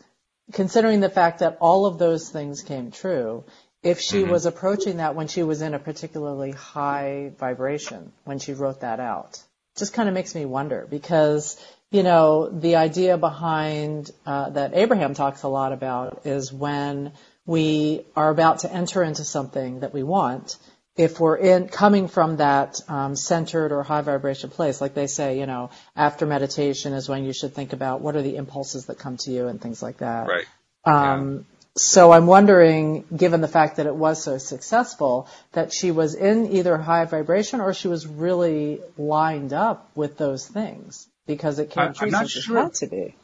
considering 0.51 0.99
the 0.99 1.09
fact 1.09 1.39
that 1.39 1.57
all 1.59 1.85
of 1.85 1.99
those 1.99 2.29
things 2.29 2.63
came 2.63 2.91
true, 2.91 3.43
if 3.83 3.99
she 3.99 4.23
was 4.23 4.47
approaching 4.47 4.97
that 4.97 5.15
when 5.15 5.27
she 5.27 5.43
was 5.43 5.61
in 5.61 5.75
a 5.75 5.79
particularly 5.79 6.51
high 6.51 7.31
vibration 7.37 8.11
when 8.23 8.39
she 8.39 8.53
wrote 8.53 8.81
that 8.81 8.99
out. 8.99 9.41
Just 9.77 9.93
kind 9.93 10.09
of 10.09 10.15
makes 10.15 10.33
me 10.33 10.45
wonder 10.45 10.87
because 10.89 11.63
you 11.91 12.01
know 12.01 12.49
the 12.49 12.77
idea 12.77 13.17
behind 13.17 14.09
uh, 14.25 14.49
that 14.49 14.71
Abraham 14.73 15.13
talks 15.13 15.43
a 15.43 15.47
lot 15.47 15.71
about 15.71 16.25
is 16.25 16.51
when 16.51 17.11
we 17.45 18.05
are 18.15 18.29
about 18.29 18.59
to 18.59 18.71
enter 18.73 19.03
into 19.03 19.23
something 19.23 19.81
that 19.81 19.93
we 19.93 20.03
want. 20.03 20.57
If 20.97 21.19
we're 21.19 21.35
in 21.35 21.67
coming 21.67 22.07
from 22.07 22.37
that 22.37 22.79
um, 22.87 23.15
centered 23.17 23.71
or 23.73 23.83
high 23.83 24.01
vibration 24.01 24.49
place, 24.49 24.79
like 24.79 24.93
they 24.93 25.07
say, 25.07 25.39
you 25.39 25.45
know, 25.45 25.69
after 25.95 26.25
meditation 26.25 26.93
is 26.93 27.09
when 27.09 27.25
you 27.25 27.33
should 27.33 27.53
think 27.53 27.73
about 27.73 27.99
what 28.01 28.15
are 28.15 28.21
the 28.21 28.37
impulses 28.37 28.85
that 28.85 28.97
come 28.97 29.17
to 29.17 29.31
you 29.31 29.47
and 29.47 29.61
things 29.61 29.83
like 29.83 29.97
that. 29.97 30.27
Right. 30.27 30.45
Um, 30.85 31.45
So 31.77 32.13
I'm 32.13 32.25
wondering, 32.25 33.03
given 33.13 33.41
the 33.41 33.49
fact 33.49 33.75
that 33.77 33.85
it 33.85 33.93
was 33.95 34.23
so 34.23 34.37
successful, 34.37 35.27
that 35.51 35.73
she 35.73 35.91
was 35.91 36.15
in 36.15 36.53
either 36.53 36.77
high 36.77 37.03
vibration 37.03 37.59
or 37.59 37.73
she 37.73 37.89
was 37.89 38.07
really 38.07 38.79
lined 38.97 39.51
up 39.51 39.91
with 39.93 40.17
those 40.17 40.47
things 40.47 41.05
because 41.27 41.59
it 41.59 41.71
came 41.71 41.89
I- 41.89 41.91
true 41.91 42.05
I'm 42.07 42.11
not 42.11 42.29
sure. 42.29 42.57
it 42.57 42.61
had 42.61 42.73
to 42.75 42.87
be. 42.87 43.15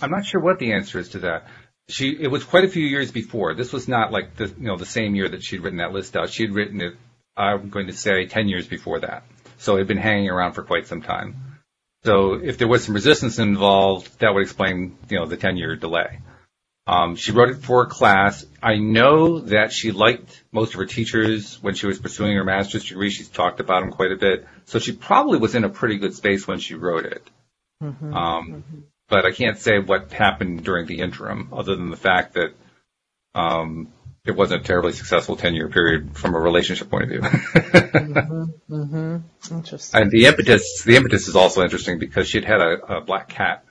I'm 0.00 0.10
not 0.10 0.24
sure 0.24 0.40
what 0.40 0.58
the 0.58 0.72
answer 0.72 0.98
is 0.98 1.10
to 1.10 1.18
that. 1.18 1.46
She, 1.90 2.16
it 2.18 2.28
was 2.28 2.44
quite 2.44 2.64
a 2.64 2.68
few 2.68 2.84
years 2.84 3.10
before. 3.10 3.54
This 3.54 3.72
was 3.72 3.88
not 3.88 4.12
like 4.12 4.36
the, 4.36 4.46
you 4.46 4.66
know, 4.66 4.76
the 4.76 4.86
same 4.86 5.14
year 5.14 5.28
that 5.28 5.42
she'd 5.42 5.60
written 5.60 5.78
that 5.78 5.92
list 5.92 6.16
out. 6.16 6.30
She'd 6.30 6.52
written 6.52 6.80
it, 6.80 6.94
I'm 7.36 7.68
going 7.68 7.86
to 7.86 7.92
say 7.92 8.26
10 8.26 8.48
years 8.48 8.66
before 8.66 9.00
that. 9.00 9.24
So 9.58 9.76
it 9.76 9.80
had 9.80 9.88
been 9.88 9.98
hanging 9.98 10.30
around 10.30 10.52
for 10.52 10.62
quite 10.62 10.86
some 10.86 11.02
time. 11.02 11.58
So 12.04 12.34
if 12.34 12.56
there 12.56 12.68
was 12.68 12.84
some 12.84 12.94
resistance 12.94 13.38
involved, 13.38 14.20
that 14.20 14.32
would 14.32 14.42
explain, 14.42 14.96
you 15.08 15.18
know, 15.18 15.26
the 15.26 15.36
10 15.36 15.56
year 15.56 15.76
delay. 15.76 16.20
Um, 16.86 17.14
she 17.14 17.32
wrote 17.32 17.50
it 17.50 17.62
for 17.62 17.82
a 17.82 17.86
class. 17.86 18.44
I 18.62 18.76
know 18.76 19.40
that 19.40 19.72
she 19.72 19.92
liked 19.92 20.42
most 20.50 20.74
of 20.74 20.80
her 20.80 20.86
teachers 20.86 21.62
when 21.62 21.74
she 21.74 21.86
was 21.86 21.98
pursuing 21.98 22.36
her 22.36 22.44
master's 22.44 22.86
degree. 22.86 23.10
She's 23.10 23.28
talked 23.28 23.60
about 23.60 23.82
them 23.82 23.92
quite 23.92 24.12
a 24.12 24.16
bit. 24.16 24.46
So 24.64 24.78
she 24.78 24.92
probably 24.92 25.38
was 25.38 25.54
in 25.54 25.64
a 25.64 25.68
pretty 25.68 25.98
good 25.98 26.14
space 26.14 26.48
when 26.48 26.58
she 26.58 26.74
wrote 26.74 27.04
it. 27.04 27.22
Um, 28.14 28.64
but 29.10 29.26
I 29.26 29.32
can't 29.32 29.58
say 29.58 29.78
what 29.78 30.12
happened 30.12 30.64
during 30.64 30.86
the 30.86 31.00
interim, 31.00 31.48
other 31.52 31.76
than 31.76 31.90
the 31.90 31.96
fact 31.96 32.34
that 32.34 32.54
um, 33.34 33.88
it 34.24 34.36
wasn't 34.36 34.62
a 34.62 34.64
terribly 34.64 34.92
successful 34.92 35.36
10-year 35.36 35.68
period 35.68 36.16
from 36.16 36.34
a 36.34 36.38
relationship 36.38 36.88
point 36.88 37.04
of 37.04 37.10
view. 37.10 37.22
Interesting. 39.50 40.00
and 40.00 40.10
the 40.10 40.26
impetus, 40.26 40.82
the 40.84 40.96
impetus 40.96 41.28
is 41.28 41.36
also 41.36 41.62
interesting 41.62 41.98
because 41.98 42.28
she'd 42.28 42.44
had 42.44 42.60
a, 42.60 42.96
a 42.96 43.00
black 43.00 43.28
cat 43.28 43.64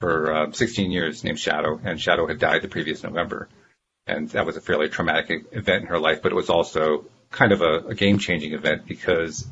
for 0.00 0.34
uh, 0.34 0.52
16 0.52 0.90
years 0.90 1.22
named 1.22 1.38
Shadow, 1.38 1.80
and 1.82 2.00
Shadow 2.00 2.26
had 2.26 2.38
died 2.38 2.62
the 2.62 2.68
previous 2.68 3.02
November, 3.02 3.48
and 4.06 4.28
that 4.30 4.46
was 4.46 4.56
a 4.56 4.60
fairly 4.60 4.88
traumatic 4.88 5.46
event 5.52 5.82
in 5.82 5.88
her 5.88 5.98
life. 5.98 6.22
But 6.22 6.32
it 6.32 6.36
was 6.36 6.50
also 6.50 7.04
kind 7.30 7.52
of 7.52 7.60
a, 7.60 7.88
a 7.88 7.94
game-changing 7.94 8.54
event 8.54 8.86
because 8.86 9.46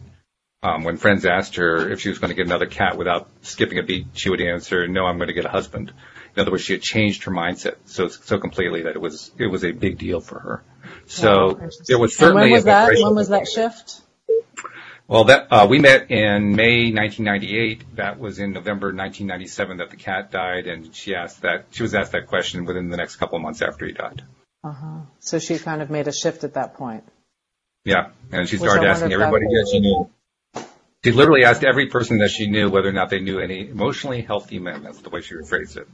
um, 0.62 0.82
when 0.84 0.96
friends 0.96 1.24
asked 1.24 1.56
her 1.56 1.90
if 1.90 2.00
she 2.00 2.08
was 2.08 2.18
going 2.18 2.30
to 2.30 2.34
get 2.34 2.46
another 2.46 2.66
cat 2.66 2.96
without 2.98 3.28
skipping 3.42 3.78
a 3.78 3.82
beat, 3.82 4.06
she 4.14 4.28
would 4.30 4.40
answer, 4.40 4.88
"No, 4.88 5.04
I'm 5.06 5.16
going 5.16 5.28
to 5.28 5.34
get 5.34 5.44
a 5.44 5.50
husband." 5.50 5.92
In 6.34 6.40
other 6.42 6.50
words, 6.50 6.64
she 6.64 6.72
had 6.72 6.82
changed 6.82 7.24
her 7.24 7.30
mindset 7.32 7.76
so 7.84 8.08
so 8.08 8.38
completely 8.38 8.82
that 8.82 8.96
it 8.96 9.00
was 9.00 9.30
it 9.38 9.46
was 9.46 9.64
a 9.64 9.70
big 9.72 9.98
deal 9.98 10.20
for 10.20 10.38
her. 10.38 10.64
So 11.06 11.50
interesting. 11.50 11.84
there 11.88 11.98
was 11.98 12.12
And 12.12 12.18
certainly 12.18 12.42
when 12.42 12.52
was 12.52 12.64
that? 12.64 12.92
When 12.94 13.14
was 13.14 13.28
that 13.28 13.46
shift? 13.48 14.00
well, 15.06 15.24
that 15.24 15.46
uh, 15.52 15.66
we 15.70 15.78
met 15.78 16.10
in 16.10 16.56
May 16.56 16.92
1998. 16.92 17.96
That 17.96 18.18
was 18.18 18.40
in 18.40 18.52
November 18.52 18.88
1997 18.88 19.76
that 19.78 19.90
the 19.90 19.96
cat 19.96 20.32
died, 20.32 20.66
and 20.66 20.94
she 20.94 21.14
asked 21.14 21.42
that 21.42 21.66
she 21.70 21.84
was 21.84 21.94
asked 21.94 22.12
that 22.12 22.26
question 22.26 22.64
within 22.64 22.88
the 22.90 22.96
next 22.96 23.16
couple 23.16 23.36
of 23.36 23.42
months 23.42 23.62
after 23.62 23.86
he 23.86 23.92
died. 23.92 24.22
Uh-huh. 24.64 25.02
So 25.20 25.38
she 25.38 25.58
kind 25.58 25.82
of 25.82 25.88
made 25.90 26.08
a 26.08 26.12
shift 26.12 26.42
at 26.42 26.54
that 26.54 26.74
point. 26.74 27.04
Yeah, 27.84 28.08
and 28.32 28.48
she 28.48 28.56
Which 28.56 28.68
started 28.68 28.88
asking 28.88 29.02
wonder 29.10 29.14
if 29.14 29.20
that- 29.20 29.26
everybody 29.28 29.46
that 29.54 29.68
she 29.70 29.80
knew. 29.80 30.10
She 31.04 31.12
literally 31.12 31.44
asked 31.44 31.64
every 31.64 31.87
person 31.87 32.18
that 32.18 32.30
she 32.30 32.48
knew 32.48 32.70
whether 32.70 32.88
or 32.88 32.92
not 32.92 33.08
they 33.11 33.20
knew 33.20 33.38
any 33.38 33.68
emotionally 33.68 34.22
healthy 34.22 34.58
men. 34.58 34.82
That's 34.82 35.00
the 35.00 35.11
way 35.11 35.20
she 35.20 35.34
rephrased 35.34 35.76
it. 35.76 35.88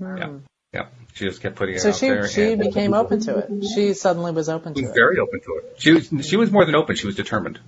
Yeah, 0.00 0.38
yeah. 0.72 0.86
She 1.14 1.26
just 1.26 1.42
kept 1.42 1.56
putting 1.56 1.74
it. 1.74 1.80
So 1.80 1.90
out 1.90 1.96
she 1.96 2.08
there. 2.08 2.26
So 2.26 2.32
she 2.34 2.52
and 2.52 2.62
became 2.62 2.94
open 2.94 3.20
to 3.20 3.38
it. 3.38 3.64
She 3.74 3.92
suddenly 3.94 4.32
was 4.32 4.48
open 4.48 4.74
She 4.74 4.80
to 4.82 4.86
was 4.88 4.96
it. 4.96 5.00
very 5.00 5.18
open 5.18 5.40
to 5.40 5.60
it. 5.62 5.76
She 5.78 5.92
was 5.92 6.26
she 6.26 6.36
was 6.36 6.50
more 6.50 6.64
than 6.64 6.74
open. 6.74 6.96
She 6.96 7.06
was 7.06 7.16
determined. 7.16 7.60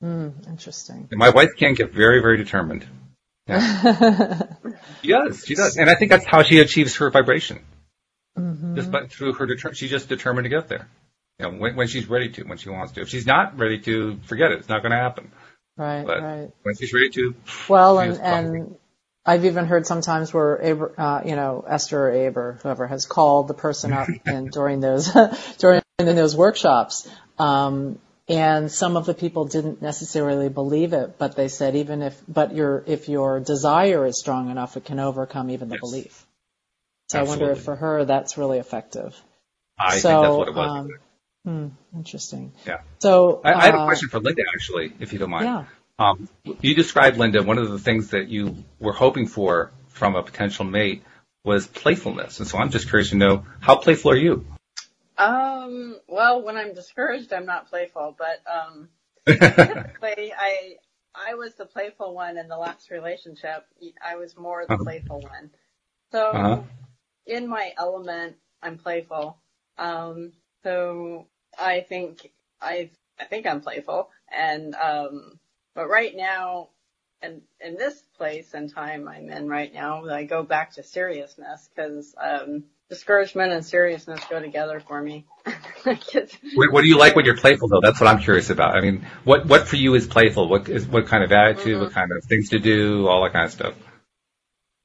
Hmm, 0.00 0.28
interesting. 0.48 1.08
And 1.10 1.18
my 1.18 1.30
wife 1.30 1.50
can 1.58 1.74
get 1.74 1.92
very 1.92 2.20
very 2.20 2.36
determined. 2.36 2.86
Yeah. 3.46 4.42
She 5.02 5.08
does. 5.08 5.44
She 5.46 5.54
does. 5.54 5.76
And 5.76 5.90
I 5.90 5.94
think 5.96 6.10
that's 6.10 6.24
how 6.24 6.42
she 6.42 6.60
achieves 6.60 6.96
her 6.96 7.10
vibration. 7.10 7.60
Mm-hmm. 8.38 8.74
Just 8.76 8.90
by, 8.90 9.06
through 9.06 9.34
her, 9.34 9.44
deter- 9.46 9.74
she's 9.74 9.90
just 9.90 10.08
determined 10.08 10.46
to 10.46 10.48
get 10.48 10.68
there. 10.68 10.88
You 11.38 11.50
know, 11.50 11.58
when, 11.58 11.76
when 11.76 11.88
she's 11.88 12.08
ready 12.08 12.30
to, 12.30 12.44
when 12.44 12.56
she 12.56 12.70
wants 12.70 12.92
to. 12.92 13.02
If 13.02 13.10
she's 13.10 13.26
not 13.26 13.58
ready 13.58 13.78
to, 13.80 14.18
forget 14.24 14.50
it. 14.50 14.60
It's 14.60 14.68
not 14.68 14.80
going 14.80 14.92
to 14.92 14.98
happen. 14.98 15.30
Right, 15.76 16.06
but 16.06 16.22
right. 16.22 16.50
When 16.62 16.76
she's 16.76 16.92
ready 16.92 17.10
to. 17.10 17.34
Well, 17.68 17.98
and, 17.98 18.20
and 18.20 18.76
I've 19.26 19.44
even 19.44 19.64
heard 19.64 19.86
sometimes 19.86 20.32
where, 20.32 20.62
Aber, 20.62 20.94
uh, 20.96 21.22
you 21.24 21.34
know, 21.34 21.64
Esther 21.66 22.08
or 22.08 22.12
Aber, 22.12 22.58
whoever 22.62 22.86
has 22.86 23.06
called 23.06 23.48
the 23.48 23.54
person 23.54 23.92
up 23.92 24.08
and 24.26 24.50
during 24.50 24.80
those, 24.80 25.10
during 25.58 25.82
in 25.98 26.16
those 26.16 26.36
workshops, 26.36 27.08
um, 27.38 27.98
and 28.28 28.70
some 28.70 28.96
of 28.96 29.06
the 29.06 29.14
people 29.14 29.44
didn't 29.44 29.82
necessarily 29.82 30.48
believe 30.48 30.92
it, 30.92 31.18
but 31.18 31.36
they 31.36 31.48
said 31.48 31.76
even 31.76 32.02
if, 32.02 32.20
but 32.26 32.54
your, 32.54 32.82
if 32.86 33.08
your 33.08 33.40
desire 33.40 34.06
is 34.06 34.18
strong 34.18 34.50
enough, 34.50 34.76
it 34.76 34.84
can 34.84 34.98
overcome 34.98 35.50
even 35.50 35.68
the 35.68 35.74
yes. 35.76 35.80
belief. 35.80 36.26
So 37.08 37.18
Absolutely. 37.18 37.44
I 37.44 37.48
wonder 37.48 37.58
if 37.58 37.64
for 37.64 37.76
her 37.76 38.04
that's 38.04 38.38
really 38.38 38.58
effective. 38.58 39.20
I 39.78 39.98
so, 39.98 40.08
think 40.08 40.22
that's 40.22 40.36
what 40.36 40.48
it 40.48 40.54
was. 40.54 40.70
Um, 40.70 40.90
hmm, 41.44 41.68
interesting. 41.94 42.52
Yeah. 42.66 42.80
So 42.98 43.40
I, 43.44 43.52
I 43.52 43.64
have 43.66 43.74
a 43.74 43.78
uh, 43.78 43.86
question 43.86 44.08
for 44.08 44.20
Linda, 44.20 44.42
actually, 44.54 44.92
if 45.00 45.12
you 45.12 45.18
don't 45.18 45.30
mind. 45.30 45.44
Yeah. 45.44 45.64
Um, 45.98 46.28
you 46.60 46.74
described, 46.74 47.18
Linda, 47.18 47.42
one 47.42 47.58
of 47.58 47.70
the 47.70 47.78
things 47.78 48.10
that 48.10 48.28
you 48.28 48.64
were 48.80 48.92
hoping 48.92 49.26
for 49.26 49.70
from 49.88 50.16
a 50.16 50.22
potential 50.22 50.64
mate 50.64 51.04
was 51.44 51.66
playfulness. 51.66 52.40
And 52.40 52.48
so 52.48 52.58
I'm 52.58 52.70
just 52.70 52.88
curious 52.88 53.10
to 53.10 53.16
know, 53.16 53.44
how 53.60 53.76
playful 53.76 54.10
are 54.10 54.16
you? 54.16 54.44
Um, 55.16 55.96
well, 56.08 56.42
when 56.42 56.56
I'm 56.56 56.74
discouraged, 56.74 57.32
I'm 57.32 57.46
not 57.46 57.68
playful, 57.68 58.16
but, 58.18 58.42
um, 58.50 58.88
typically 59.26 60.32
I, 60.36 60.76
I 61.14 61.34
was 61.34 61.54
the 61.54 61.66
playful 61.66 62.14
one 62.14 62.38
in 62.38 62.48
the 62.48 62.56
last 62.56 62.90
relationship. 62.90 63.66
I 64.04 64.16
was 64.16 64.36
more 64.36 64.64
the 64.66 64.74
uh-huh. 64.74 64.82
playful 64.82 65.20
one. 65.20 65.50
So 66.10 66.30
uh-huh. 66.30 66.62
in 67.26 67.46
my 67.46 67.72
element, 67.78 68.36
I'm 68.62 68.78
playful. 68.78 69.38
Um, 69.78 70.32
so 70.64 71.26
I 71.58 71.80
think 71.80 72.30
I, 72.60 72.90
I 73.18 73.24
think 73.24 73.46
I'm 73.46 73.60
playful 73.60 74.10
and, 74.34 74.74
um, 74.74 75.38
but 75.74 75.88
right 75.88 76.14
now, 76.14 76.68
and 77.22 77.42
in 77.60 77.76
this 77.76 78.00
place 78.16 78.54
and 78.54 78.72
time 78.72 79.08
I'm 79.08 79.30
in 79.30 79.48
right 79.48 79.72
now, 79.72 80.06
I 80.06 80.24
go 80.24 80.42
back 80.42 80.72
to 80.74 80.82
seriousness 80.82 81.68
because 81.74 82.14
um, 82.20 82.64
discouragement 82.88 83.52
and 83.52 83.64
seriousness 83.64 84.20
go 84.28 84.40
together 84.40 84.80
for 84.80 85.00
me. 85.00 85.24
what, 85.84 86.82
do 86.82 86.86
you 86.86 86.98
like 86.98 87.16
when 87.16 87.24
you're 87.24 87.36
playful 87.36 87.68
though? 87.68 87.80
That's 87.80 88.00
what 88.00 88.08
I'm 88.08 88.20
curious 88.20 88.50
about. 88.50 88.76
I 88.76 88.80
mean, 88.80 89.06
what 89.24 89.46
what 89.46 89.66
for 89.66 89.76
you 89.76 89.94
is 89.94 90.06
playful? 90.06 90.48
What 90.48 90.68
is 90.68 90.86
what 90.86 91.06
kind 91.06 91.24
of 91.24 91.32
attitude? 91.32 91.74
Mm-hmm. 91.74 91.84
What 91.84 91.92
kind 91.92 92.12
of 92.12 92.24
things 92.24 92.50
to 92.50 92.58
do? 92.58 93.08
All 93.08 93.22
that 93.24 93.32
kind 93.32 93.46
of 93.46 93.52
stuff. 93.52 93.74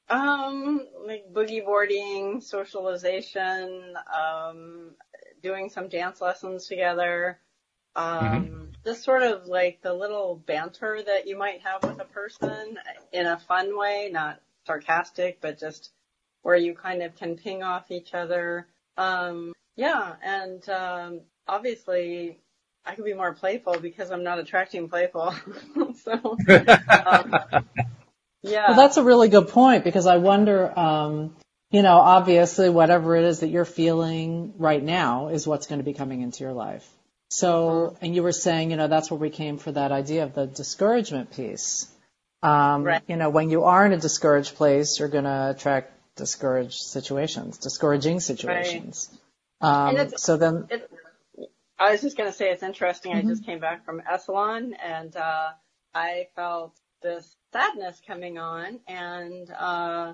Um, 0.09 0.87
like 1.05 1.25
boogie 1.31 1.63
boarding, 1.63 2.41
socialization, 2.41 3.93
um, 4.17 4.91
doing 5.41 5.69
some 5.69 5.89
dance 5.89 6.21
lessons 6.21 6.67
together. 6.67 7.39
Um, 7.95 8.19
mm-hmm. 8.19 8.63
just 8.85 9.03
sort 9.03 9.23
of 9.23 9.47
like 9.47 9.81
the 9.81 9.93
little 9.93 10.41
banter 10.45 11.01
that 11.05 11.27
you 11.27 11.37
might 11.37 11.61
have 11.61 11.83
with 11.83 11.99
a 11.99 12.05
person 12.05 12.77
in 13.11 13.25
a 13.25 13.39
fun 13.39 13.77
way, 13.77 14.09
not 14.11 14.41
sarcastic, 14.65 15.41
but 15.41 15.59
just 15.59 15.91
where 16.43 16.55
you 16.55 16.73
kind 16.73 17.01
of 17.01 17.15
can 17.15 17.35
ping 17.35 17.63
off 17.63 17.91
each 17.91 18.13
other. 18.13 18.67
Um, 18.97 19.53
yeah, 19.75 20.15
and 20.23 20.67
um, 20.69 21.21
obviously 21.47 22.39
I 22.85 22.95
could 22.95 23.05
be 23.05 23.13
more 23.13 23.33
playful 23.33 23.79
because 23.79 24.11
I'm 24.11 24.23
not 24.23 24.39
attracting 24.39 24.89
playful. 24.89 25.33
so, 26.03 26.13
um, 26.13 27.35
yeah. 28.41 28.67
Well, 28.67 28.75
that's 28.75 28.97
a 28.97 29.03
really 29.03 29.29
good 29.29 29.47
point 29.47 29.83
because 29.83 30.05
I 30.05 30.17
wonder, 30.17 30.77
um, 30.77 31.35
you 31.71 31.81
know, 31.81 31.97
obviously 31.97 32.69
whatever 32.69 33.15
it 33.15 33.25
is 33.25 33.41
that 33.41 33.49
you're 33.49 33.65
feeling 33.65 34.53
right 34.57 34.83
now 34.83 35.27
is 35.27 35.47
what's 35.47 35.67
going 35.67 35.79
to 35.79 35.85
be 35.85 35.93
coming 35.93 36.21
into 36.21 36.43
your 36.43 36.53
life. 36.53 36.87
So, 37.29 37.95
and 38.01 38.15
you 38.15 38.23
were 38.23 38.31
saying, 38.31 38.71
you 38.71 38.77
know, 38.77 38.87
that's 38.87 39.11
where 39.11 39.19
we 39.19 39.29
came 39.29 39.59
for 39.59 39.71
that 39.71 39.91
idea 39.91 40.23
of 40.23 40.33
the 40.33 40.47
discouragement 40.47 41.31
piece. 41.31 41.87
Um, 42.41 42.83
right. 42.83 43.03
You 43.07 43.17
know, 43.17 43.29
when 43.29 43.51
you 43.51 43.65
are 43.65 43.85
in 43.85 43.93
a 43.93 43.97
discouraged 43.97 44.55
place, 44.55 44.97
you're 44.97 45.09
going 45.09 45.25
to 45.25 45.51
attract 45.55 45.93
discouraged 46.15 46.81
situations, 46.81 47.59
discouraging 47.59 48.19
situations. 48.19 49.09
Right. 49.61 49.99
Um, 50.01 50.09
so 50.17 50.37
then, 50.37 50.67
it, 50.71 50.89
I 51.77 51.91
was 51.91 52.01
just 52.01 52.17
going 52.17 52.29
to 52.29 52.35
say 52.35 52.49
it's 52.51 52.63
interesting. 52.63 53.13
Mm-hmm. 53.13 53.27
I 53.27 53.29
just 53.29 53.45
came 53.45 53.59
back 53.59 53.85
from 53.85 54.01
Esalen 54.01 54.71
and 54.83 55.15
uh, 55.15 55.49
I 55.93 56.27
felt 56.35 56.73
this 57.01 57.35
sadness 57.53 58.01
coming 58.05 58.37
on, 58.37 58.79
and 58.87 59.49
uh, 59.57 60.13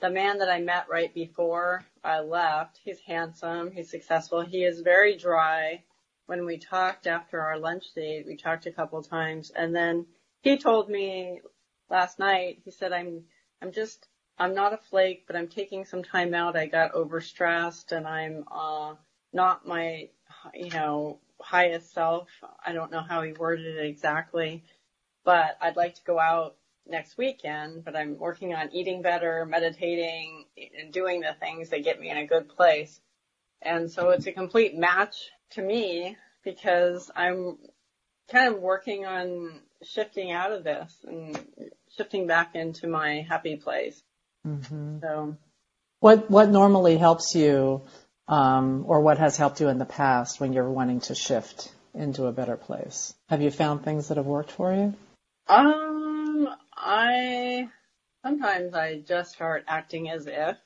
the 0.00 0.10
man 0.10 0.38
that 0.38 0.50
I 0.50 0.60
met 0.60 0.88
right 0.88 1.12
before 1.12 1.84
I 2.02 2.20
left, 2.20 2.80
he's 2.82 3.00
handsome, 3.00 3.70
he's 3.70 3.90
successful, 3.90 4.40
he 4.40 4.64
is 4.64 4.80
very 4.80 5.16
dry 5.16 5.82
when 6.30 6.46
we 6.46 6.58
talked 6.58 7.08
after 7.08 7.40
our 7.40 7.58
lunch 7.58 7.92
date, 7.92 8.24
we 8.24 8.36
talked 8.36 8.64
a 8.66 8.70
couple 8.70 9.02
times 9.02 9.50
and 9.50 9.74
then 9.74 10.06
he 10.42 10.56
told 10.56 10.88
me 10.88 11.40
last 11.88 12.20
night, 12.20 12.60
he 12.64 12.70
said, 12.70 12.92
I'm, 12.92 13.24
I'm 13.60 13.72
just, 13.72 14.06
I'm 14.38 14.54
not 14.54 14.72
a 14.72 14.76
flake, 14.76 15.24
but 15.26 15.34
I'm 15.34 15.48
taking 15.48 15.84
some 15.84 16.04
time 16.04 16.32
out. 16.32 16.56
I 16.56 16.66
got 16.66 16.92
overstressed 16.92 17.90
and 17.90 18.06
I'm, 18.06 18.44
uh, 18.48 18.94
not 19.32 19.66
my, 19.66 20.08
you 20.54 20.70
know, 20.70 21.18
highest 21.40 21.92
self. 21.92 22.28
I 22.64 22.74
don't 22.74 22.92
know 22.92 23.02
how 23.02 23.22
he 23.22 23.32
worded 23.32 23.78
it 23.78 23.84
exactly, 23.84 24.62
but 25.24 25.58
I'd 25.60 25.74
like 25.74 25.96
to 25.96 26.04
go 26.04 26.20
out 26.20 26.54
next 26.86 27.16
weekend, 27.16 27.84
but 27.84 27.96
I'm 27.96 28.18
working 28.18 28.54
on 28.54 28.70
eating 28.72 29.02
better, 29.02 29.46
meditating, 29.46 30.44
and 30.78 30.92
doing 30.92 31.20
the 31.20 31.34
things 31.38 31.70
that 31.70 31.84
get 31.84 32.00
me 32.00 32.10
in 32.10 32.16
a 32.16 32.26
good 32.26 32.48
place. 32.48 33.00
And 33.62 33.90
so 33.90 34.10
it's 34.10 34.26
a 34.26 34.32
complete 34.32 34.76
match 34.76 35.30
to 35.50 35.62
me 35.62 36.16
because 36.44 37.10
I'm 37.14 37.58
kind 38.30 38.54
of 38.54 38.60
working 38.60 39.06
on 39.06 39.60
shifting 39.82 40.30
out 40.30 40.52
of 40.52 40.64
this 40.64 40.94
and 41.06 41.38
shifting 41.96 42.26
back 42.26 42.54
into 42.54 42.86
my 42.86 43.26
happy 43.28 43.56
place. 43.56 44.02
Mm-hmm. 44.46 44.98
So, 45.00 45.36
what 46.00 46.30
what 46.30 46.48
normally 46.48 46.96
helps 46.96 47.34
you, 47.34 47.82
um, 48.28 48.84
or 48.86 49.00
what 49.00 49.18
has 49.18 49.36
helped 49.36 49.60
you 49.60 49.68
in 49.68 49.78
the 49.78 49.84
past 49.84 50.40
when 50.40 50.52
you're 50.52 50.70
wanting 50.70 51.00
to 51.00 51.14
shift 51.14 51.70
into 51.94 52.26
a 52.26 52.32
better 52.32 52.56
place? 52.56 53.14
Have 53.28 53.42
you 53.42 53.50
found 53.50 53.84
things 53.84 54.08
that 54.08 54.16
have 54.16 54.26
worked 54.26 54.50
for 54.50 54.72
you? 54.72 54.94
Um, 55.48 55.89
I 56.80 57.68
sometimes 58.24 58.74
I 58.74 59.00
just 59.00 59.32
start 59.32 59.64
acting 59.68 60.10
as 60.10 60.26
if 60.26 60.56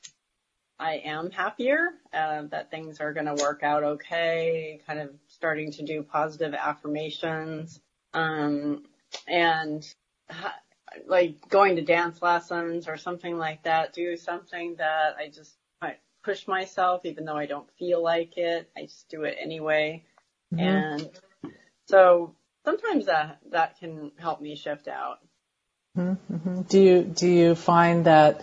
I 0.79 0.95
am 1.05 1.31
happier, 1.31 1.93
uh, 2.13 2.43
that 2.51 2.69
things 2.69 2.99
are 2.99 3.13
going 3.13 3.27
to 3.27 3.35
work 3.35 3.63
out 3.63 3.83
okay, 3.83 4.81
kind 4.85 4.99
of 4.99 5.11
starting 5.27 5.71
to 5.73 5.83
do 5.83 6.03
positive 6.03 6.53
affirmations, 6.53 7.79
um, 8.13 8.83
and 9.27 9.85
ha- 10.29 10.59
like 11.07 11.47
going 11.49 11.75
to 11.77 11.81
dance 11.81 12.21
lessons 12.21 12.87
or 12.87 12.97
something 12.97 13.37
like 13.37 13.63
that, 13.63 13.93
do 13.93 14.17
something 14.17 14.75
that 14.75 15.15
I 15.17 15.29
just 15.29 15.55
I 15.81 15.95
push 16.23 16.47
myself 16.47 17.05
even 17.05 17.25
though 17.25 17.37
I 17.37 17.45
don't 17.45 17.69
feel 17.77 18.03
like 18.03 18.37
it. 18.37 18.69
I 18.75 18.83
just 18.83 19.09
do 19.09 19.23
it 19.23 19.37
anyway. 19.39 20.03
Mm-hmm. 20.53 20.65
And 20.65 21.09
so 21.87 22.35
sometimes 22.65 23.05
that, 23.05 23.39
that 23.51 23.79
can 23.79 24.11
help 24.17 24.41
me 24.41 24.55
shift 24.55 24.87
out. 24.87 25.19
Mm-hmm. 25.97 26.61
Do 26.63 26.79
you, 26.79 27.03
do 27.03 27.27
you 27.27 27.55
find 27.55 28.05
that 28.05 28.41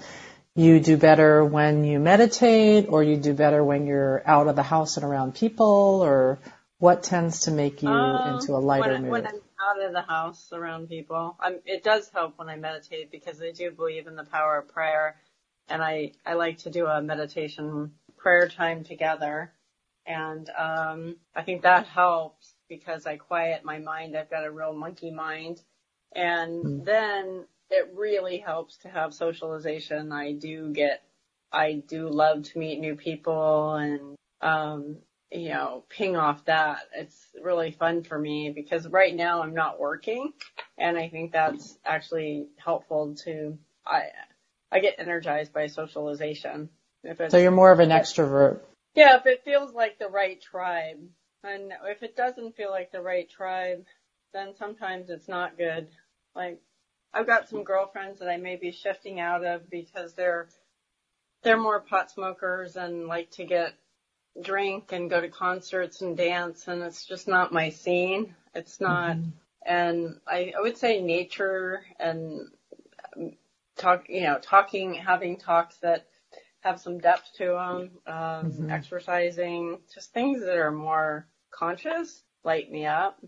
you 0.54 0.80
do 0.80 0.96
better 0.96 1.44
when 1.44 1.84
you 1.84 1.98
meditate 1.98 2.86
or 2.88 3.02
you 3.02 3.16
do 3.16 3.32
better 3.32 3.64
when 3.64 3.86
you're 3.86 4.22
out 4.26 4.48
of 4.48 4.56
the 4.56 4.62
house 4.62 4.96
and 4.96 5.04
around 5.04 5.34
people 5.34 6.02
or 6.02 6.38
what 6.78 7.02
tends 7.02 7.40
to 7.40 7.50
make 7.50 7.82
you 7.82 7.88
um, 7.88 8.34
into 8.34 8.52
a 8.52 8.58
lighter 8.58 8.92
when, 8.92 9.02
mood? 9.02 9.10
When 9.10 9.26
I'm 9.26 9.34
out 9.34 9.82
of 9.82 9.92
the 9.92 10.02
house 10.02 10.50
around 10.52 10.88
people, 10.88 11.36
I'm, 11.40 11.60
it 11.64 11.82
does 11.82 12.10
help 12.10 12.38
when 12.38 12.48
I 12.48 12.56
meditate 12.56 13.10
because 13.10 13.40
I 13.40 13.52
do 13.52 13.70
believe 13.70 14.06
in 14.06 14.16
the 14.16 14.24
power 14.24 14.58
of 14.58 14.68
prayer 14.68 15.16
and 15.68 15.82
I, 15.82 16.12
I 16.26 16.34
like 16.34 16.58
to 16.58 16.70
do 16.70 16.86
a 16.86 17.00
meditation 17.00 17.92
prayer 18.18 18.48
time 18.48 18.84
together. 18.84 19.52
And, 20.04 20.50
um, 20.50 21.16
I 21.34 21.42
think 21.42 21.62
that 21.62 21.86
helps 21.86 22.52
because 22.68 23.06
I 23.06 23.16
quiet 23.16 23.64
my 23.64 23.78
mind. 23.78 24.16
I've 24.16 24.30
got 24.30 24.44
a 24.44 24.50
real 24.50 24.74
monkey 24.74 25.10
mind. 25.10 25.62
And 26.14 26.64
mm. 26.64 26.84
then 26.84 27.44
it 27.70 27.92
really 27.94 28.38
helps 28.38 28.76
to 28.78 28.88
have 28.88 29.14
socialization. 29.14 30.12
I 30.12 30.32
do 30.32 30.72
get, 30.72 31.02
I 31.50 31.82
do 31.86 32.08
love 32.08 32.44
to 32.44 32.58
meet 32.58 32.80
new 32.80 32.96
people 32.96 33.74
and, 33.74 34.16
um, 34.40 34.98
you 35.30 35.48
know, 35.48 35.84
ping 35.88 36.16
off 36.16 36.44
that. 36.44 36.80
It's 36.94 37.18
really 37.42 37.70
fun 37.70 38.02
for 38.02 38.18
me 38.18 38.50
because 38.50 38.86
right 38.86 39.14
now 39.14 39.42
I'm 39.42 39.54
not 39.54 39.80
working 39.80 40.32
and 40.76 40.98
I 40.98 41.08
think 41.08 41.32
that's 41.32 41.78
actually 41.84 42.48
helpful 42.56 43.14
to, 43.24 43.58
I, 43.86 44.08
I 44.70 44.80
get 44.80 44.96
energized 44.98 45.52
by 45.52 45.68
socialization. 45.68 46.68
so 47.28 47.38
you're 47.38 47.50
more 47.50 47.72
of 47.72 47.80
an 47.80 47.90
extrovert. 47.90 48.60
Yeah, 48.94 49.16
if 49.16 49.26
it 49.26 49.42
feels 49.44 49.72
like 49.72 49.98
the 49.98 50.08
right 50.08 50.40
tribe. 50.40 50.98
And 51.44 51.72
if 51.86 52.02
it 52.02 52.16
doesn't 52.16 52.56
feel 52.56 52.70
like 52.70 52.92
the 52.92 53.00
right 53.00 53.28
tribe, 53.28 53.84
then 54.32 54.54
sometimes 54.56 55.10
it's 55.10 55.28
not 55.28 55.58
good. 55.58 55.88
Like 56.34 56.60
I've 57.12 57.26
got 57.26 57.48
some 57.48 57.64
girlfriends 57.64 58.20
that 58.20 58.28
I 58.28 58.36
may 58.36 58.56
be 58.56 58.72
shifting 58.72 59.20
out 59.20 59.44
of 59.44 59.68
because 59.70 60.14
they're 60.14 60.48
they're 61.42 61.56
more 61.56 61.80
pot 61.80 62.10
smokers 62.10 62.76
and 62.76 63.06
like 63.06 63.30
to 63.32 63.44
get 63.44 63.74
drink 64.42 64.92
and 64.92 65.10
go 65.10 65.20
to 65.20 65.28
concerts 65.28 66.00
and 66.00 66.16
dance 66.16 66.68
and 66.68 66.82
it's 66.82 67.04
just 67.04 67.28
not 67.28 67.52
my 67.52 67.70
scene. 67.70 68.34
It's 68.54 68.80
not 68.80 69.16
mm-hmm. 69.16 69.30
and 69.66 70.20
I, 70.26 70.52
I 70.56 70.60
would 70.60 70.78
say 70.78 71.00
nature 71.00 71.84
and 71.98 72.48
talk 73.76 74.06
you 74.08 74.22
know 74.22 74.38
talking 74.40 74.94
having 74.94 75.36
talks 75.36 75.76
that 75.78 76.06
have 76.62 76.80
some 76.80 76.98
depth 76.98 77.32
to 77.36 77.46
them, 77.46 77.90
um, 78.06 78.14
mm-hmm. 78.14 78.70
exercising, 78.70 79.78
just 79.92 80.12
things 80.12 80.40
that 80.40 80.56
are 80.56 80.70
more 80.70 81.26
conscious 81.50 82.22
light 82.44 82.70
me 82.70 82.86
up. 82.86 83.18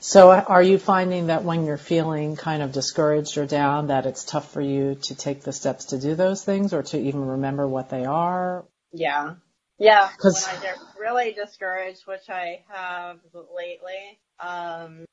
So 0.00 0.30
are 0.30 0.62
you 0.62 0.78
finding 0.78 1.26
that 1.26 1.44
when 1.44 1.66
you're 1.66 1.76
feeling 1.76 2.36
kind 2.36 2.62
of 2.62 2.72
discouraged 2.72 3.36
or 3.36 3.46
down 3.46 3.88
that 3.88 4.06
it's 4.06 4.24
tough 4.24 4.52
for 4.52 4.60
you 4.60 4.96
to 5.02 5.14
take 5.14 5.42
the 5.42 5.52
steps 5.52 5.86
to 5.86 5.98
do 5.98 6.14
those 6.14 6.44
things 6.44 6.72
or 6.72 6.82
to 6.84 6.98
even 6.98 7.26
remember 7.26 7.66
what 7.66 7.90
they 7.90 8.04
are? 8.04 8.64
Yeah. 8.92 9.34
Yeah. 9.78 10.08
When 10.22 10.34
I 10.46 10.62
get 10.62 10.78
really 10.98 11.32
discouraged, 11.32 12.06
which 12.06 12.28
I 12.28 12.62
have 12.68 13.18
lately. 13.34 14.18
Um, 14.40 15.04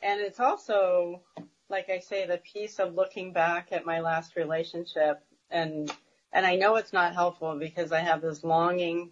and 0.00 0.20
it's 0.20 0.40
also, 0.40 1.22
like 1.68 1.90
I 1.90 1.98
say, 1.98 2.26
the 2.26 2.38
piece 2.38 2.78
of 2.78 2.94
looking 2.94 3.32
back 3.32 3.68
at 3.72 3.86
my 3.86 4.00
last 4.00 4.36
relationship 4.36 5.22
and, 5.50 5.90
and 6.32 6.44
I 6.44 6.56
know 6.56 6.76
it's 6.76 6.92
not 6.92 7.14
helpful 7.14 7.56
because 7.58 7.92
I 7.92 8.00
have 8.00 8.20
this 8.20 8.42
longing 8.42 9.10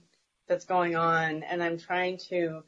that's 0.49 0.65
going 0.65 0.97
on 0.97 1.43
and 1.45 1.63
I'm 1.63 1.79
trying 1.79 2.19
to 2.31 2.65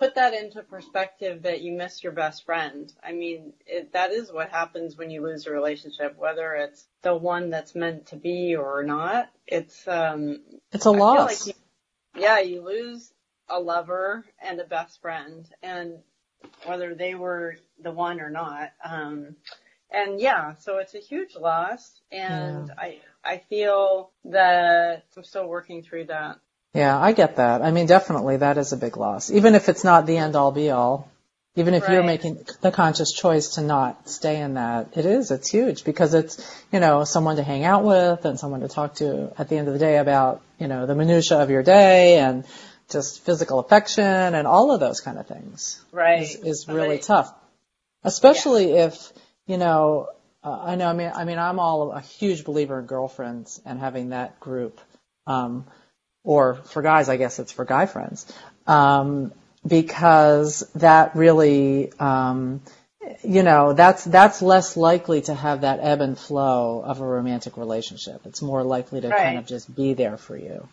put 0.00 0.14
that 0.14 0.32
into 0.32 0.62
perspective 0.62 1.42
that 1.42 1.60
you 1.60 1.72
miss 1.72 2.02
your 2.02 2.12
best 2.12 2.46
friend. 2.46 2.90
I 3.04 3.12
mean, 3.12 3.52
it, 3.66 3.92
that 3.92 4.12
is 4.12 4.32
what 4.32 4.48
happens 4.48 4.96
when 4.96 5.10
you 5.10 5.22
lose 5.22 5.46
a 5.46 5.52
relationship, 5.52 6.16
whether 6.18 6.54
it's 6.54 6.86
the 7.02 7.14
one 7.14 7.50
that's 7.50 7.74
meant 7.74 8.06
to 8.06 8.16
be 8.16 8.56
or 8.56 8.82
not. 8.82 9.28
It's 9.46 9.86
um, 9.86 10.40
it's 10.72 10.86
a 10.86 10.90
loss. 10.90 11.46
Like 11.46 11.54
you, 11.54 12.20
yeah, 12.22 12.40
you 12.40 12.62
lose 12.62 13.12
a 13.48 13.60
lover 13.60 14.24
and 14.42 14.58
a 14.58 14.64
best 14.64 15.02
friend, 15.02 15.46
and 15.62 15.98
whether 16.64 16.94
they 16.94 17.14
were 17.14 17.56
the 17.82 17.92
one 17.92 18.20
or 18.20 18.30
not. 18.30 18.72
Um, 18.82 19.36
and 19.90 20.18
yeah, 20.18 20.54
so 20.54 20.78
it's 20.78 20.94
a 20.94 20.98
huge 20.98 21.36
loss, 21.36 22.00
and 22.10 22.68
yeah. 22.68 22.74
I 22.78 22.98
I 23.22 23.38
feel 23.50 24.12
that 24.24 25.04
I'm 25.14 25.24
still 25.24 25.46
working 25.46 25.82
through 25.82 26.06
that. 26.06 26.38
Yeah, 26.74 26.98
I 26.98 27.12
get 27.12 27.36
that. 27.36 27.62
I 27.62 27.70
mean, 27.72 27.86
definitely 27.86 28.38
that 28.38 28.58
is 28.58 28.72
a 28.72 28.76
big 28.76 28.96
loss. 28.96 29.30
Even 29.30 29.54
if 29.54 29.68
it's 29.68 29.82
not 29.82 30.06
the 30.06 30.16
end 30.18 30.36
all 30.36 30.52
be 30.52 30.70
all, 30.70 31.10
even 31.56 31.74
if 31.74 31.82
right. 31.82 31.94
you're 31.94 32.04
making 32.04 32.38
the 32.60 32.70
conscious 32.70 33.12
choice 33.12 33.56
to 33.56 33.60
not 33.60 34.08
stay 34.08 34.40
in 34.40 34.54
that, 34.54 34.96
it 34.96 35.04
is, 35.04 35.32
it's 35.32 35.50
huge 35.50 35.82
because 35.82 36.14
it's, 36.14 36.64
you 36.72 36.78
know, 36.78 37.02
someone 37.02 37.36
to 37.36 37.42
hang 37.42 37.64
out 37.64 37.82
with 37.82 38.24
and 38.24 38.38
someone 38.38 38.60
to 38.60 38.68
talk 38.68 38.94
to 38.96 39.32
at 39.36 39.48
the 39.48 39.56
end 39.56 39.66
of 39.66 39.74
the 39.74 39.80
day 39.80 39.98
about, 39.98 40.42
you 40.60 40.68
know, 40.68 40.86
the 40.86 40.94
minutia 40.94 41.38
of 41.38 41.50
your 41.50 41.64
day 41.64 42.18
and 42.18 42.44
just 42.88 43.24
physical 43.24 43.58
affection 43.58 44.04
and 44.04 44.46
all 44.46 44.70
of 44.70 44.78
those 44.78 45.00
kind 45.00 45.18
of 45.18 45.26
things. 45.26 45.82
Right. 45.90 46.22
Is, 46.22 46.36
is 46.36 46.68
really 46.68 46.88
right. 46.88 47.02
tough. 47.02 47.34
Especially 48.04 48.74
yeah. 48.74 48.86
if, 48.86 49.12
you 49.46 49.58
know, 49.58 50.08
uh, 50.44 50.58
I 50.62 50.76
know, 50.76 50.86
I 50.86 50.92
mean, 50.92 51.10
I 51.12 51.24
mean, 51.24 51.38
I'm 51.38 51.58
all 51.58 51.90
a 51.90 52.00
huge 52.00 52.44
believer 52.44 52.78
in 52.78 52.86
girlfriends 52.86 53.60
and 53.66 53.80
having 53.80 54.10
that 54.10 54.38
group. 54.38 54.80
Um, 55.26 55.66
or 56.24 56.54
for 56.54 56.82
guys, 56.82 57.08
I 57.08 57.16
guess 57.16 57.38
it's 57.38 57.52
for 57.52 57.64
guy 57.64 57.86
friends, 57.86 58.30
um, 58.66 59.32
because 59.66 60.68
that 60.74 61.16
really, 61.16 61.92
um, 61.98 62.62
you 63.22 63.42
know, 63.42 63.72
that's 63.72 64.04
that's 64.04 64.42
less 64.42 64.76
likely 64.76 65.22
to 65.22 65.34
have 65.34 65.62
that 65.62 65.80
ebb 65.80 66.00
and 66.00 66.18
flow 66.18 66.82
of 66.84 67.00
a 67.00 67.04
romantic 67.04 67.56
relationship. 67.56 68.22
It's 68.26 68.42
more 68.42 68.62
likely 68.62 69.00
to 69.00 69.08
right. 69.08 69.18
kind 69.18 69.38
of 69.38 69.46
just 69.46 69.74
be 69.74 69.94
there 69.94 70.16
for 70.16 70.36
you. 70.36 70.68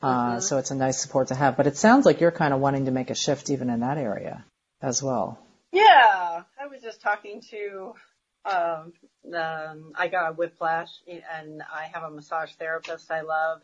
Uh, 0.00 0.32
mm-hmm. 0.32 0.40
So 0.40 0.58
it's 0.58 0.70
a 0.70 0.74
nice 0.74 1.00
support 1.00 1.28
to 1.28 1.34
have. 1.34 1.56
But 1.56 1.66
it 1.66 1.76
sounds 1.76 2.04
like 2.04 2.20
you're 2.20 2.32
kind 2.32 2.52
of 2.52 2.60
wanting 2.60 2.86
to 2.86 2.90
make 2.90 3.10
a 3.10 3.14
shift 3.14 3.50
even 3.50 3.70
in 3.70 3.80
that 3.80 3.98
area 3.98 4.44
as 4.80 5.02
well. 5.02 5.38
Yeah, 5.70 6.42
I 6.60 6.66
was 6.66 6.82
just 6.82 7.00
talking 7.00 7.40
to 7.50 7.94
um, 8.44 8.92
um, 9.34 9.92
I 9.94 10.08
got 10.08 10.30
a 10.30 10.32
whiplash, 10.32 10.90
and 11.06 11.62
I 11.72 11.84
have 11.92 12.02
a 12.02 12.10
massage 12.10 12.52
therapist 12.52 13.10
I 13.10 13.20
love, 13.20 13.62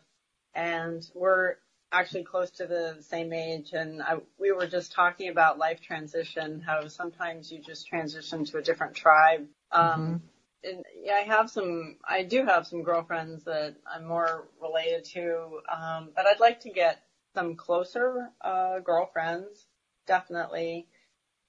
and 0.53 1.05
we're 1.13 1.55
actually 1.91 2.23
close 2.23 2.51
to 2.51 2.67
the 2.67 2.97
same 3.01 3.33
age 3.33 3.73
and 3.73 4.01
I, 4.01 4.17
we 4.39 4.51
were 4.51 4.67
just 4.67 4.91
talking 4.91 5.29
about 5.29 5.57
life 5.57 5.81
transition, 5.81 6.61
how 6.61 6.87
sometimes 6.87 7.51
you 7.51 7.59
just 7.59 7.87
transition 7.87 8.45
to 8.45 8.57
a 8.57 8.61
different 8.61 8.95
tribe. 8.95 9.47
Um, 9.71 9.83
mm-hmm. 9.83 10.15
and 10.69 10.85
yeah, 11.03 11.13
I 11.13 11.21
have 11.21 11.49
some, 11.49 11.97
I 12.07 12.23
do 12.23 12.45
have 12.45 12.67
some 12.67 12.83
girlfriends 12.83 13.45
that 13.45 13.75
I'm 13.91 14.05
more 14.05 14.47
related 14.61 15.05
to, 15.13 15.61
um, 15.71 16.09
but 16.15 16.27
I'd 16.27 16.39
like 16.39 16.61
to 16.61 16.69
get 16.69 17.01
some 17.33 17.55
closer, 17.55 18.29
uh, 18.41 18.79
girlfriends, 18.79 19.65
definitely. 20.07 20.87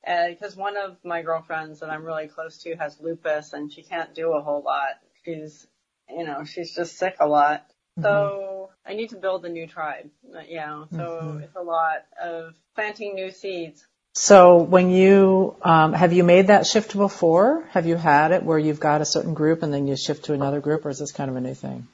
Because 0.03 0.57
uh, 0.57 0.61
one 0.61 0.79
of 0.79 0.97
my 1.05 1.21
girlfriends 1.21 1.81
that 1.81 1.91
I'm 1.91 2.05
really 2.05 2.29
close 2.29 2.63
to 2.63 2.75
has 2.77 2.99
lupus 3.01 3.53
and 3.53 3.71
she 3.71 3.83
can't 3.83 4.15
do 4.15 4.33
a 4.33 4.41
whole 4.41 4.63
lot. 4.63 4.95
She's, 5.25 5.67
you 6.09 6.25
know, 6.25 6.45
she's 6.45 6.75
just 6.75 6.97
sick 6.97 7.17
a 7.21 7.27
lot. 7.27 7.67
Mm-hmm. 7.99 8.03
So 8.03 8.60
I 8.87 8.95
need 8.95 9.11
to 9.11 9.16
build 9.16 9.45
a 9.45 9.49
new 9.49 9.66
tribe. 9.66 10.11
Yeah. 10.49 10.85
So 10.90 10.99
mm-hmm. 10.99 11.43
it's 11.43 11.57
a 11.57 11.62
lot 11.62 12.05
of 12.23 12.55
planting 12.75 13.14
new 13.14 13.31
seeds. 13.31 13.87
So 14.14 14.59
when 14.59 14.90
you 14.90 15.57
um, 15.62 15.93
have 15.93 16.12
you 16.12 16.25
made 16.25 16.49
that 16.49 16.66
shift 16.66 16.97
before? 16.97 17.64
Have 17.71 17.87
you 17.87 17.97
had 17.97 18.33
it 18.33 18.43
where 18.43 18.59
you've 18.59 18.81
got 18.81 19.01
a 19.01 19.05
certain 19.05 19.35
group 19.35 19.62
and 19.62 19.73
then 19.73 19.87
you 19.87 19.97
shift 19.97 20.25
to 20.25 20.33
another 20.33 20.61
group, 20.61 20.85
or 20.85 20.90
is 20.90 20.99
this 20.99 21.12
kind 21.12 21.31
of 21.31 21.37
a 21.37 21.40
new 21.40 21.55
thing? 21.55 21.87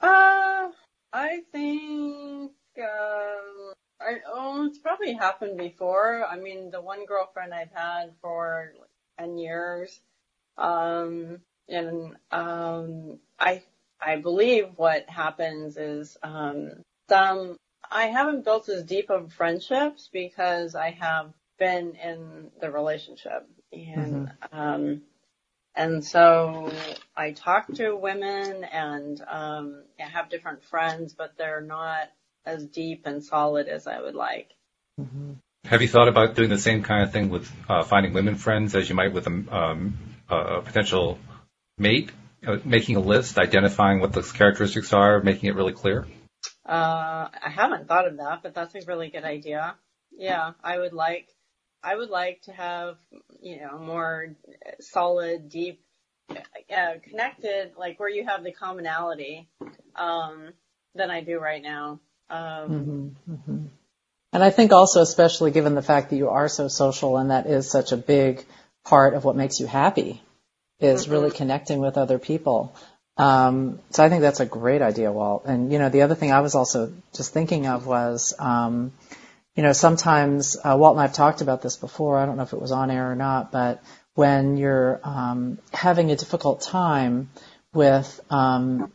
Uh, 0.00 0.68
I 1.12 1.40
think 1.52 2.52
um, 2.78 3.72
I 4.00 4.14
oh, 4.26 4.66
it's 4.66 4.78
probably 4.78 5.12
happened 5.12 5.58
before. 5.58 6.24
I 6.24 6.36
mean, 6.36 6.70
the 6.70 6.80
one 6.80 7.04
girlfriend 7.04 7.52
I've 7.52 7.72
had 7.72 8.12
for 8.22 8.72
like 8.80 8.88
ten 9.18 9.36
years, 9.36 10.00
um, 10.56 11.40
and 11.68 12.16
um, 12.30 13.18
I 13.38 13.62
I 14.00 14.16
believe 14.16 14.70
what 14.76 15.08
happens 15.08 15.76
is 15.76 16.16
um, 16.22 16.70
some 17.08 17.56
I 17.90 18.06
haven't 18.06 18.44
built 18.44 18.68
as 18.68 18.84
deep 18.84 19.10
of 19.10 19.32
friendships 19.32 20.08
because 20.12 20.74
I 20.74 20.90
have 20.90 21.32
been 21.58 21.94
in 21.96 22.50
the 22.60 22.70
relationship 22.70 23.48
and 23.72 24.28
mm-hmm. 24.28 24.58
um, 24.58 25.02
and 25.74 26.04
so 26.04 26.72
I 27.16 27.30
talk 27.32 27.72
to 27.74 27.94
women 27.94 28.64
and 28.64 29.22
um, 29.28 29.84
I 30.00 30.08
have 30.08 30.28
different 30.28 30.64
friends, 30.64 31.14
but 31.14 31.34
they're 31.38 31.60
not 31.60 32.10
as 32.44 32.66
deep 32.66 33.02
and 33.06 33.22
solid 33.22 33.68
as 33.68 33.86
I 33.86 34.00
would 34.00 34.16
like. 34.16 34.50
Mm-hmm. 35.00 35.34
Have 35.66 35.82
you 35.82 35.88
thought 35.88 36.08
about 36.08 36.34
doing 36.34 36.48
the 36.48 36.58
same 36.58 36.82
kind 36.82 37.04
of 37.04 37.12
thing 37.12 37.28
with 37.28 37.50
uh, 37.68 37.84
finding 37.84 38.12
women 38.12 38.34
friends 38.34 38.74
as 38.74 38.88
you 38.88 38.96
might 38.96 39.12
with 39.12 39.26
a, 39.26 39.30
um, 39.30 39.98
a 40.28 40.62
potential 40.62 41.18
mate? 41.76 42.10
Uh, 42.46 42.58
making 42.64 42.94
a 42.94 43.00
list, 43.00 43.36
identifying 43.36 43.98
what 43.98 44.12
those 44.12 44.30
characteristics 44.30 44.92
are, 44.92 45.20
making 45.20 45.48
it 45.48 45.56
really 45.56 45.72
clear? 45.72 46.06
Uh, 46.64 47.28
I 47.32 47.50
haven't 47.50 47.88
thought 47.88 48.06
of 48.06 48.18
that, 48.18 48.44
but 48.44 48.54
that's 48.54 48.74
a 48.76 48.80
really 48.86 49.08
good 49.08 49.24
idea. 49.24 49.74
Yeah, 50.16 50.52
I 50.62 50.78
would 50.78 50.92
like, 50.92 51.28
I 51.82 51.96
would 51.96 52.10
like 52.10 52.42
to 52.42 52.52
have, 52.52 52.96
you 53.42 53.60
know, 53.60 53.78
more 53.78 54.36
solid, 54.78 55.48
deep, 55.48 55.80
uh, 56.30 56.94
connected, 57.02 57.72
like 57.76 57.98
where 57.98 58.08
you 58.08 58.24
have 58.26 58.44
the 58.44 58.52
commonality, 58.52 59.48
um, 59.96 60.50
than 60.94 61.10
I 61.10 61.22
do 61.22 61.40
right 61.40 61.62
now. 61.62 61.98
Um, 62.30 62.38
mm-hmm, 62.38 63.32
mm-hmm. 63.32 63.66
And 64.32 64.44
I 64.44 64.50
think 64.50 64.72
also, 64.72 65.02
especially 65.02 65.50
given 65.50 65.74
the 65.74 65.82
fact 65.82 66.10
that 66.10 66.16
you 66.16 66.28
are 66.28 66.48
so 66.48 66.68
social 66.68 67.16
and 67.16 67.30
that 67.30 67.46
is 67.46 67.68
such 67.68 67.90
a 67.90 67.96
big 67.96 68.44
part 68.84 69.14
of 69.14 69.24
what 69.24 69.34
makes 69.34 69.58
you 69.58 69.66
happy, 69.66 70.22
is 70.80 71.04
mm-hmm. 71.04 71.12
really 71.12 71.30
connecting 71.30 71.80
with 71.80 71.96
other 71.96 72.18
people. 72.18 72.74
Um, 73.16 73.80
so 73.90 74.04
I 74.04 74.08
think 74.08 74.22
that's 74.22 74.40
a 74.40 74.46
great 74.46 74.80
idea, 74.80 75.10
Walt. 75.10 75.44
And 75.46 75.72
you 75.72 75.78
know, 75.78 75.88
the 75.88 76.02
other 76.02 76.14
thing 76.14 76.30
I 76.30 76.40
was 76.40 76.54
also 76.54 76.92
just 77.14 77.32
thinking 77.32 77.66
of 77.66 77.86
was, 77.86 78.32
um, 78.38 78.92
you 79.56 79.62
know, 79.64 79.72
sometimes 79.72 80.56
uh, 80.62 80.76
Walt 80.78 80.96
and 80.96 81.02
I've 81.02 81.14
talked 81.14 81.40
about 81.40 81.62
this 81.62 81.76
before. 81.76 82.16
I 82.18 82.26
don't 82.26 82.36
know 82.36 82.44
if 82.44 82.52
it 82.52 82.60
was 82.60 82.70
on 82.70 82.92
air 82.92 83.10
or 83.10 83.16
not, 83.16 83.50
but 83.50 83.82
when 84.14 84.56
you're 84.56 85.00
um, 85.02 85.58
having 85.72 86.12
a 86.12 86.16
difficult 86.16 86.60
time, 86.60 87.30
with, 87.74 88.20
um, 88.30 88.90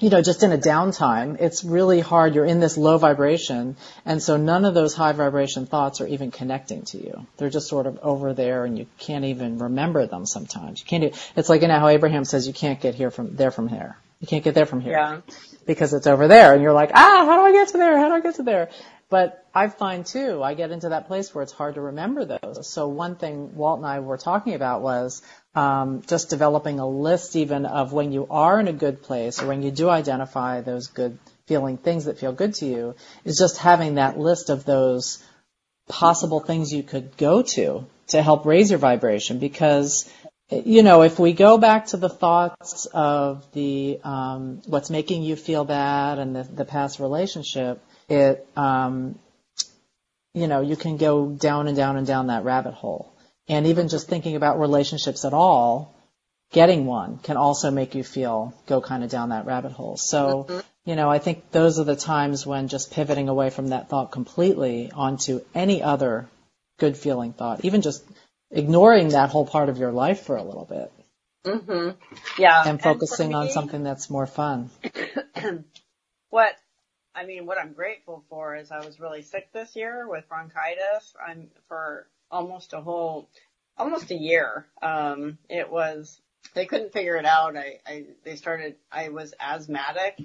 you 0.00 0.10
know, 0.10 0.20
just 0.22 0.42
in 0.42 0.50
a 0.52 0.58
downtime, 0.58 1.40
it's 1.40 1.62
really 1.62 2.00
hard. 2.00 2.34
You're 2.34 2.44
in 2.44 2.58
this 2.58 2.76
low 2.76 2.98
vibration, 2.98 3.76
and 4.04 4.20
so 4.20 4.36
none 4.36 4.64
of 4.64 4.74
those 4.74 4.94
high 4.94 5.12
vibration 5.12 5.66
thoughts 5.66 6.00
are 6.00 6.06
even 6.08 6.32
connecting 6.32 6.82
to 6.86 6.98
you. 6.98 7.26
They're 7.36 7.50
just 7.50 7.68
sort 7.68 7.86
of 7.86 8.00
over 8.02 8.34
there, 8.34 8.64
and 8.64 8.76
you 8.76 8.86
can't 8.98 9.24
even 9.26 9.58
remember 9.58 10.06
them 10.06 10.26
sometimes. 10.26 10.80
You 10.80 10.86
can't. 10.86 11.32
it's 11.36 11.48
like 11.48 11.62
you 11.62 11.68
know 11.68 11.78
how 11.78 11.88
Abraham 11.88 12.24
says 12.24 12.46
you 12.46 12.52
can't 12.52 12.80
get 12.80 12.96
here 12.96 13.12
from 13.12 13.36
there 13.36 13.52
from 13.52 13.68
here. 13.68 13.96
You 14.20 14.26
can't 14.26 14.42
get 14.42 14.54
there 14.54 14.66
from 14.66 14.80
here. 14.80 14.92
Yeah. 14.92 15.20
Because 15.64 15.94
it's 15.94 16.08
over 16.08 16.26
there, 16.26 16.54
and 16.54 16.62
you're 16.62 16.72
like, 16.72 16.90
ah, 16.92 17.24
how 17.24 17.36
do 17.36 17.42
I 17.42 17.52
get 17.52 17.68
to 17.68 17.78
there? 17.78 17.96
How 17.98 18.08
do 18.08 18.14
I 18.14 18.20
get 18.20 18.34
to 18.36 18.42
there? 18.42 18.68
But 19.12 19.46
I 19.54 19.68
find 19.68 20.06
too, 20.06 20.42
I 20.42 20.54
get 20.54 20.70
into 20.70 20.88
that 20.88 21.06
place 21.06 21.34
where 21.34 21.42
it's 21.42 21.52
hard 21.52 21.74
to 21.74 21.82
remember 21.82 22.24
those. 22.24 22.66
So 22.66 22.88
one 22.88 23.16
thing 23.16 23.54
Walt 23.54 23.76
and 23.76 23.86
I 23.86 24.00
were 24.00 24.16
talking 24.16 24.54
about 24.54 24.80
was 24.80 25.20
um, 25.54 26.02
just 26.06 26.30
developing 26.30 26.78
a 26.78 26.88
list 26.88 27.36
even 27.36 27.66
of 27.66 27.92
when 27.92 28.12
you 28.12 28.26
are 28.30 28.58
in 28.58 28.68
a 28.68 28.72
good 28.72 29.02
place 29.02 29.42
or 29.42 29.46
when 29.46 29.62
you 29.62 29.70
do 29.70 29.88
identify 29.88 30.60
those 30.60 30.86
good 30.86 31.18
feeling 31.46 31.76
things 31.76 32.06
that 32.06 32.18
feel 32.18 32.32
good 32.32 32.54
to 32.54 32.66
you 32.66 32.94
is 33.24 33.36
just 33.36 33.58
having 33.58 33.96
that 33.96 34.18
list 34.18 34.48
of 34.48 34.64
those 34.64 35.22
possible 35.88 36.40
things 36.40 36.72
you 36.72 36.82
could 36.82 37.16
go 37.16 37.42
to 37.42 37.84
to 38.08 38.22
help 38.22 38.46
raise 38.46 38.70
your 38.70 38.78
vibration. 38.78 39.38
Because 39.38 40.10
you 40.50 40.82
know 40.82 41.02
if 41.02 41.18
we 41.18 41.32
go 41.32 41.58
back 41.58 41.86
to 41.86 41.96
the 41.96 42.08
thoughts 42.08 42.86
of 42.86 43.50
the 43.52 44.00
um, 44.04 44.62
what's 44.66 44.90
making 44.90 45.22
you 45.22 45.36
feel 45.36 45.64
bad 45.64 46.18
and 46.18 46.36
the, 46.36 46.42
the 46.44 46.64
past 46.64 47.00
relationship 47.00 47.82
it 48.08 48.46
um, 48.56 49.18
you 50.34 50.46
know 50.46 50.60
you 50.60 50.76
can 50.76 50.96
go 50.96 51.28
down 51.28 51.68
and 51.68 51.76
down 51.76 51.96
and 51.96 52.06
down 52.06 52.26
that 52.26 52.44
rabbit 52.44 52.74
hole 52.74 53.11
and 53.52 53.66
even 53.66 53.88
just 53.88 54.08
thinking 54.08 54.36
about 54.36 54.60
relationships 54.60 55.24
at 55.24 55.32
all 55.32 55.94
getting 56.52 56.84
one 56.86 57.18
can 57.18 57.36
also 57.36 57.70
make 57.70 57.94
you 57.94 58.04
feel 58.04 58.52
go 58.66 58.80
kind 58.80 59.04
of 59.04 59.10
down 59.10 59.30
that 59.30 59.46
rabbit 59.46 59.72
hole 59.72 59.96
so 59.96 60.44
mm-hmm 60.48 60.60
you 60.84 60.96
know, 60.96 61.08
I 61.08 61.18
think 61.18 61.50
those 61.52 61.78
are 61.78 61.84
the 61.84 61.96
times 61.96 62.44
when 62.44 62.68
just 62.68 62.92
pivoting 62.92 63.28
away 63.28 63.50
from 63.50 63.68
that 63.68 63.88
thought 63.88 64.10
completely 64.10 64.90
onto 64.92 65.40
any 65.54 65.82
other 65.82 66.28
good 66.78 66.96
feeling 66.96 67.32
thought, 67.32 67.64
even 67.64 67.82
just 67.82 68.04
ignoring 68.50 69.10
that 69.10 69.30
whole 69.30 69.46
part 69.46 69.68
of 69.68 69.78
your 69.78 69.92
life 69.92 70.22
for 70.22 70.36
a 70.36 70.42
little 70.42 70.64
bit. 70.64 70.92
Mhm. 71.44 71.96
Yeah. 72.38 72.64
And 72.66 72.82
focusing 72.82 73.32
and 73.32 73.44
me, 73.44 73.48
on 73.48 73.50
something 73.50 73.84
that's 73.84 74.10
more 74.10 74.26
fun. 74.26 74.70
what 76.30 76.56
I 77.14 77.26
mean, 77.26 77.46
what 77.46 77.58
I'm 77.58 77.74
grateful 77.74 78.24
for 78.28 78.56
is 78.56 78.72
I 78.72 78.84
was 78.84 78.98
really 78.98 79.22
sick 79.22 79.52
this 79.52 79.76
year 79.76 80.08
with 80.08 80.28
bronchitis. 80.28 81.14
I'm 81.24 81.48
for 81.68 82.08
almost 82.32 82.72
a 82.72 82.80
whole 82.80 83.28
almost 83.76 84.10
a 84.10 84.16
year. 84.16 84.66
Um 84.82 85.38
it 85.48 85.70
was 85.70 86.20
they 86.54 86.66
couldn't 86.66 86.92
figure 86.92 87.16
it 87.16 87.26
out. 87.26 87.56
I, 87.56 87.78
I 87.86 88.06
they 88.24 88.36
started 88.36 88.76
I 88.90 89.10
was 89.10 89.34
asthmatic 89.38 90.18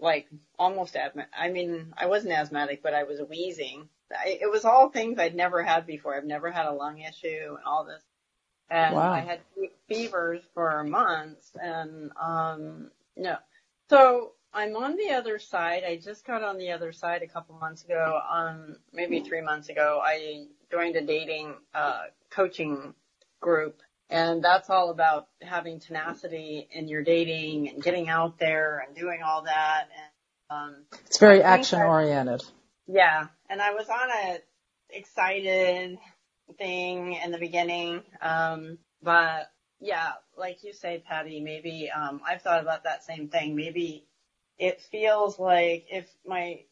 like 0.00 0.28
almost 0.58 0.96
asthmatic. 0.96 1.32
I 1.36 1.50
mean, 1.50 1.92
I 1.96 2.06
wasn't 2.06 2.32
asthmatic, 2.32 2.82
but 2.82 2.94
I 2.94 3.04
was 3.04 3.20
wheezing. 3.28 3.88
I, 4.12 4.38
it 4.40 4.50
was 4.50 4.64
all 4.64 4.88
things 4.88 5.18
I'd 5.18 5.34
never 5.34 5.62
had 5.62 5.86
before. 5.86 6.16
I've 6.16 6.24
never 6.24 6.50
had 6.50 6.66
a 6.66 6.72
lung 6.72 6.98
issue 6.98 7.54
and 7.56 7.64
all 7.64 7.84
this. 7.84 8.02
And 8.70 8.94
wow. 8.94 9.12
I 9.12 9.20
had 9.20 9.40
fevers 9.88 10.42
for 10.54 10.84
months 10.84 11.50
and, 11.60 12.12
um, 12.20 12.90
no. 13.16 13.36
So 13.88 14.32
I'm 14.54 14.76
on 14.76 14.96
the 14.96 15.10
other 15.10 15.38
side. 15.38 15.82
I 15.84 15.96
just 15.96 16.24
got 16.24 16.42
on 16.42 16.56
the 16.56 16.70
other 16.70 16.92
side 16.92 17.22
a 17.22 17.28
couple 17.28 17.56
months 17.56 17.84
ago, 17.84 18.20
um, 18.30 18.76
maybe 18.92 19.20
three 19.20 19.40
months 19.40 19.68
ago. 19.68 20.00
I 20.02 20.46
joined 20.70 20.96
a 20.96 21.02
dating, 21.02 21.54
uh, 21.74 22.04
coaching 22.30 22.94
group 23.40 23.82
and 24.10 24.42
that's 24.42 24.68
all 24.68 24.90
about 24.90 25.28
having 25.40 25.78
tenacity 25.78 26.68
in 26.72 26.88
your 26.88 27.02
dating 27.02 27.68
and 27.68 27.82
getting 27.82 28.08
out 28.08 28.38
there 28.38 28.84
and 28.86 28.96
doing 28.96 29.20
all 29.22 29.42
that. 29.42 29.88
And, 29.96 30.58
um, 30.58 30.76
it's 31.06 31.18
very 31.18 31.42
action 31.42 31.80
oriented. 31.80 32.42
Yeah. 32.88 33.28
And 33.48 33.62
I 33.62 33.72
was 33.72 33.88
on 33.88 34.10
a 34.10 34.38
excited 34.90 35.96
thing 36.58 37.14
in 37.14 37.30
the 37.30 37.38
beginning. 37.38 38.02
Um, 38.20 38.78
but 39.00 39.52
yeah, 39.78 40.14
like 40.36 40.64
you 40.64 40.72
say, 40.72 41.02
Patty, 41.06 41.40
maybe, 41.40 41.88
um, 41.94 42.20
I've 42.26 42.42
thought 42.42 42.60
about 42.60 42.84
that 42.84 43.04
same 43.04 43.28
thing. 43.28 43.54
Maybe 43.54 44.06
it 44.58 44.80
feels 44.80 45.38
like 45.38 45.86
if 45.88 46.08
my, 46.26 46.62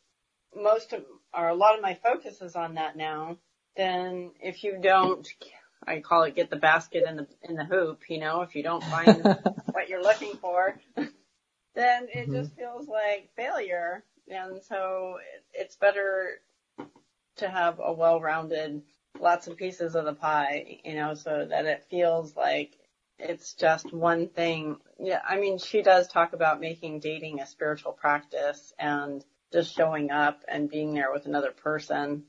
most 0.56 0.92
of, 0.92 1.04
or 1.32 1.48
a 1.48 1.54
lot 1.54 1.76
of 1.76 1.82
my 1.82 1.94
focus 1.94 2.42
is 2.42 2.56
on 2.56 2.74
that 2.74 2.96
now, 2.96 3.36
then 3.78 4.32
if 4.42 4.62
you 4.62 4.78
don't 4.82 5.26
I 5.88 6.00
call 6.00 6.24
it 6.24 6.34
get 6.34 6.50
the 6.50 6.56
basket 6.56 7.04
in 7.08 7.16
the 7.16 7.26
in 7.42 7.56
the 7.56 7.64
hoop. 7.64 8.02
You 8.08 8.18
know, 8.18 8.42
if 8.42 8.54
you 8.54 8.62
don't 8.62 8.84
find 8.84 9.22
what 9.72 9.88
you're 9.88 10.02
looking 10.02 10.34
for, 10.34 10.78
then 11.74 12.08
it 12.12 12.28
mm-hmm. 12.28 12.34
just 12.34 12.54
feels 12.56 12.88
like 12.88 13.30
failure. 13.36 14.04
And 14.28 14.62
so 14.62 15.16
it, 15.34 15.44
it's 15.54 15.76
better 15.76 16.40
to 17.36 17.48
have 17.48 17.80
a 17.82 17.92
well-rounded, 17.92 18.82
lots 19.18 19.46
of 19.46 19.56
pieces 19.56 19.94
of 19.94 20.04
the 20.04 20.12
pie. 20.12 20.80
You 20.84 20.94
know, 20.94 21.14
so 21.14 21.46
that 21.48 21.64
it 21.64 21.86
feels 21.90 22.36
like 22.36 22.76
it's 23.18 23.54
just 23.54 23.92
one 23.92 24.28
thing. 24.28 24.76
Yeah, 24.98 25.20
I 25.26 25.38
mean, 25.38 25.58
she 25.58 25.82
does 25.82 26.08
talk 26.08 26.34
about 26.34 26.60
making 26.60 27.00
dating 27.00 27.40
a 27.40 27.46
spiritual 27.46 27.92
practice 27.92 28.74
and 28.78 29.24
just 29.52 29.74
showing 29.74 30.10
up 30.10 30.42
and 30.46 30.68
being 30.68 30.92
there 30.92 31.12
with 31.12 31.24
another 31.24 31.52
person. 31.52 32.24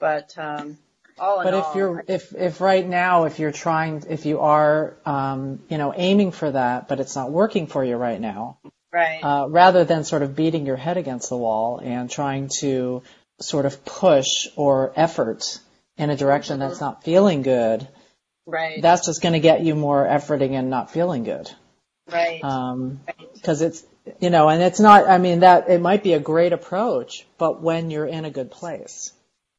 But 0.00 0.34
um, 0.38 0.78
but 1.16 1.54
if 1.54 1.64
all, 1.64 1.76
you're 1.76 2.04
if 2.08 2.34
if 2.34 2.60
right 2.60 2.86
now 2.86 3.24
if 3.24 3.38
you're 3.38 3.52
trying 3.52 4.04
if 4.08 4.26
you 4.26 4.40
are 4.40 4.96
um, 5.06 5.60
you 5.68 5.78
know 5.78 5.92
aiming 5.96 6.32
for 6.32 6.50
that 6.50 6.88
but 6.88 7.00
it's 7.00 7.14
not 7.14 7.30
working 7.30 7.66
for 7.66 7.84
you 7.84 7.96
right 7.96 8.20
now 8.20 8.58
right. 8.92 9.20
uh, 9.22 9.46
rather 9.48 9.84
than 9.84 10.04
sort 10.04 10.22
of 10.22 10.34
beating 10.34 10.66
your 10.66 10.76
head 10.76 10.96
against 10.96 11.28
the 11.28 11.36
wall 11.36 11.78
and 11.78 12.10
trying 12.10 12.48
to 12.60 13.02
sort 13.40 13.66
of 13.66 13.84
push 13.84 14.46
or 14.56 14.92
effort 14.96 15.58
in 15.96 16.10
a 16.10 16.16
direction 16.16 16.58
mm-hmm. 16.58 16.68
that's 16.68 16.80
not 16.80 17.04
feeling 17.04 17.42
good 17.42 17.86
right. 18.46 18.82
that's 18.82 19.06
just 19.06 19.22
going 19.22 19.34
to 19.34 19.40
get 19.40 19.62
you 19.62 19.74
more 19.74 20.04
efforting 20.06 20.52
and 20.52 20.70
not 20.70 20.90
feeling 20.90 21.24
good. 21.24 21.50
Right. 22.10 22.40
Because 22.42 23.62
um, 23.62 23.66
it's 23.66 23.84
you 24.20 24.30
know 24.30 24.48
and 24.48 24.62
it's 24.62 24.80
not 24.80 25.08
i 25.08 25.18
mean 25.18 25.40
that 25.40 25.68
it 25.70 25.80
might 25.80 26.02
be 26.02 26.12
a 26.12 26.20
great 26.20 26.52
approach 26.52 27.26
but 27.38 27.62
when 27.62 27.90
you're 27.90 28.06
in 28.06 28.24
a 28.24 28.30
good 28.30 28.50
place 28.50 29.12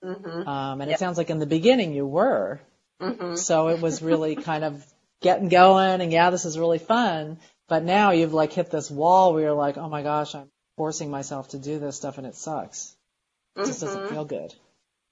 Mm-hmm. 0.05 0.47
Um, 0.47 0.81
and 0.81 0.89
yep. 0.89 0.97
it 0.97 0.99
sounds 0.99 1.17
like 1.17 1.29
in 1.29 1.39
the 1.39 1.45
beginning 1.45 1.93
you 1.93 2.05
were. 2.05 2.59
Mm-hmm. 3.01 3.35
So 3.35 3.69
it 3.69 3.81
was 3.81 4.01
really 4.01 4.35
kind 4.51 4.63
of 4.63 4.85
getting 5.21 5.49
going 5.49 6.01
and 6.01 6.11
yeah, 6.11 6.29
this 6.29 6.45
is 6.45 6.59
really 6.59 6.79
fun. 6.79 7.39
But 7.67 7.83
now 7.83 8.11
you've 8.11 8.33
like 8.33 8.53
hit 8.53 8.69
this 8.69 8.91
wall 8.91 9.33
where 9.33 9.43
you're 9.43 9.53
like, 9.53 9.77
oh 9.77 9.89
my 9.89 10.03
gosh, 10.03 10.35
I'm 10.35 10.49
forcing 10.77 11.09
myself 11.09 11.49
to 11.49 11.57
do 11.57 11.79
this 11.79 11.95
stuff 11.95 12.17
and 12.17 12.27
it 12.27 12.35
sucks. 12.35 12.95
It 13.55 13.59
mm-hmm. 13.59 13.67
just 13.67 13.81
doesn't 13.81 14.01
mm-hmm. 14.01 14.13
feel 14.13 14.25
good. 14.25 14.53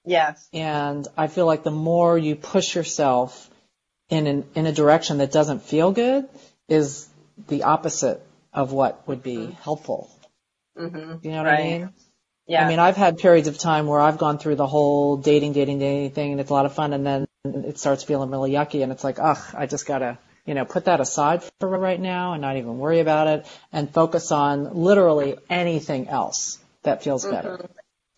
Yes. 0.04 0.48
And 0.52 1.08
I 1.16 1.26
feel 1.26 1.46
like 1.46 1.64
the 1.64 1.70
more 1.70 2.16
you 2.16 2.36
push 2.36 2.74
yourself 2.74 3.50
in 4.10 4.26
an, 4.26 4.44
in 4.54 4.66
a 4.66 4.72
direction 4.72 5.18
that 5.18 5.32
doesn't 5.32 5.62
feel 5.62 5.92
good 5.92 6.28
is 6.68 7.08
the 7.48 7.64
opposite 7.64 8.24
of 8.52 8.72
what 8.72 9.06
would 9.08 9.22
be 9.22 9.36
mm-hmm. 9.36 9.52
helpful. 9.52 10.10
Mm-hmm. 10.78 11.26
You 11.26 11.30
know 11.32 11.38
what 11.38 11.46
right. 11.46 11.60
I 11.60 11.62
mean? 11.62 11.90
Yeah. 12.46 12.64
I 12.64 12.68
mean, 12.68 12.78
I've 12.78 12.96
had 12.96 13.18
periods 13.18 13.48
of 13.48 13.58
time 13.58 13.86
where 13.86 14.00
I've 14.00 14.18
gone 14.18 14.38
through 14.38 14.56
the 14.56 14.66
whole 14.66 15.16
dating, 15.16 15.54
dating, 15.54 15.78
dating 15.78 16.10
thing, 16.10 16.32
and 16.32 16.40
it's 16.40 16.50
a 16.50 16.52
lot 16.52 16.66
of 16.66 16.74
fun, 16.74 16.92
and 16.92 17.06
then 17.06 17.26
it 17.44 17.78
starts 17.78 18.02
feeling 18.02 18.30
really 18.30 18.52
yucky, 18.52 18.82
and 18.82 18.92
it's 18.92 19.04
like, 19.04 19.18
ugh, 19.18 19.38
I 19.54 19.66
just 19.66 19.86
gotta, 19.86 20.18
you 20.44 20.54
know, 20.54 20.64
put 20.64 20.84
that 20.84 21.00
aside 21.00 21.42
for 21.58 21.68
right 21.68 22.00
now 22.00 22.34
and 22.34 22.42
not 22.42 22.56
even 22.56 22.78
worry 22.78 23.00
about 23.00 23.28
it, 23.28 23.46
and 23.72 23.90
focus 23.90 24.30
on 24.30 24.74
literally 24.74 25.36
anything 25.48 26.08
else 26.08 26.58
that 26.82 27.02
feels 27.02 27.24
better. 27.24 27.68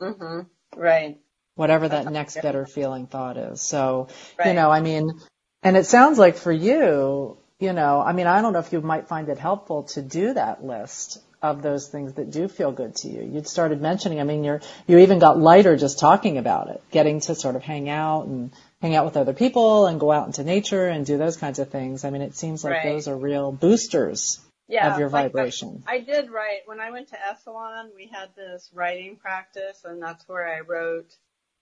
Mm-hmm. 0.01 0.23
mm-hmm. 0.23 0.81
Right. 0.81 1.19
Whatever 1.55 1.89
that 1.89 2.12
next 2.12 2.43
better 2.43 2.67
feeling 2.67 3.07
thought 3.07 3.39
is. 3.39 3.62
So, 3.62 4.09
right. 4.39 4.49
you 4.49 4.55
know, 4.55 4.71
I 4.71 4.83
mean, 4.83 5.21
and 5.62 5.77
it 5.77 5.87
sounds 5.87 6.19
like 6.19 6.37
for 6.37 6.53
you, 6.53 7.39
you 7.59 7.73
know, 7.73 8.03
I 8.03 8.12
mean, 8.12 8.27
I 8.27 8.43
don't 8.43 8.53
know 8.53 8.59
if 8.59 8.73
you 8.73 8.83
might 8.83 9.09
find 9.09 9.31
it 9.31 9.39
helpful 9.39 9.85
to 9.95 10.03
do 10.03 10.35
that 10.35 10.62
list 10.62 11.19
of 11.42 11.62
those 11.62 11.88
things 11.88 12.14
that 12.14 12.31
do 12.31 12.49
feel 12.49 12.72
good 12.72 12.94
to 12.96 13.09
you. 13.09 13.22
You'd 13.22 13.46
started 13.46 13.81
mentioning, 13.81 14.20
I 14.20 14.25
mean, 14.25 14.42
you're, 14.42 14.61
you 14.87 14.99
even 14.99 15.18
got 15.18 15.38
lighter 15.38 15.77
just 15.77 15.99
talking 15.99 16.38
about 16.38 16.68
it, 16.68 16.83
getting 16.90 17.20
to 17.20 17.35
sort 17.35 17.57
of 17.57 17.62
hang 17.62 17.88
out 17.88 18.27
and 18.27 18.53
hang 18.81 18.94
out 18.94 19.05
with 19.05 19.16
other 19.16 19.33
people 19.33 19.87
and 19.87 20.01
go 20.01 20.11
out 20.11 20.27
into 20.27 20.44
nature 20.44 20.88
and 20.88 21.05
do 21.05 21.18
those 21.18 21.37
kinds 21.37 21.59
of 21.59 21.70
things. 21.70 22.05
I 22.05 22.11
mean, 22.11 22.22
it 22.22 22.35
seems 22.35 22.64
like 22.64 22.72
right. 22.72 22.84
those 22.84 23.09
are 23.09 23.16
real 23.16 23.53
boosters 23.53 24.41
yeah, 24.68 24.93
of 24.93 24.99
your 24.99 25.09
like 25.09 25.32
vibration. 25.32 25.82
I 25.87 26.01
did 26.01 26.30
write, 26.30 26.61
when 26.66 26.80
I 26.80 26.91
went 26.91 27.09
to 27.09 27.16
Esalen, 27.16 27.95
we 27.95 28.07
had 28.12 28.28
this 28.34 28.70
writing 28.74 29.16
practice 29.16 29.82
and 29.84 30.03
that's 30.03 30.26
where 30.28 30.47
I 30.47 30.61
wrote 30.61 31.14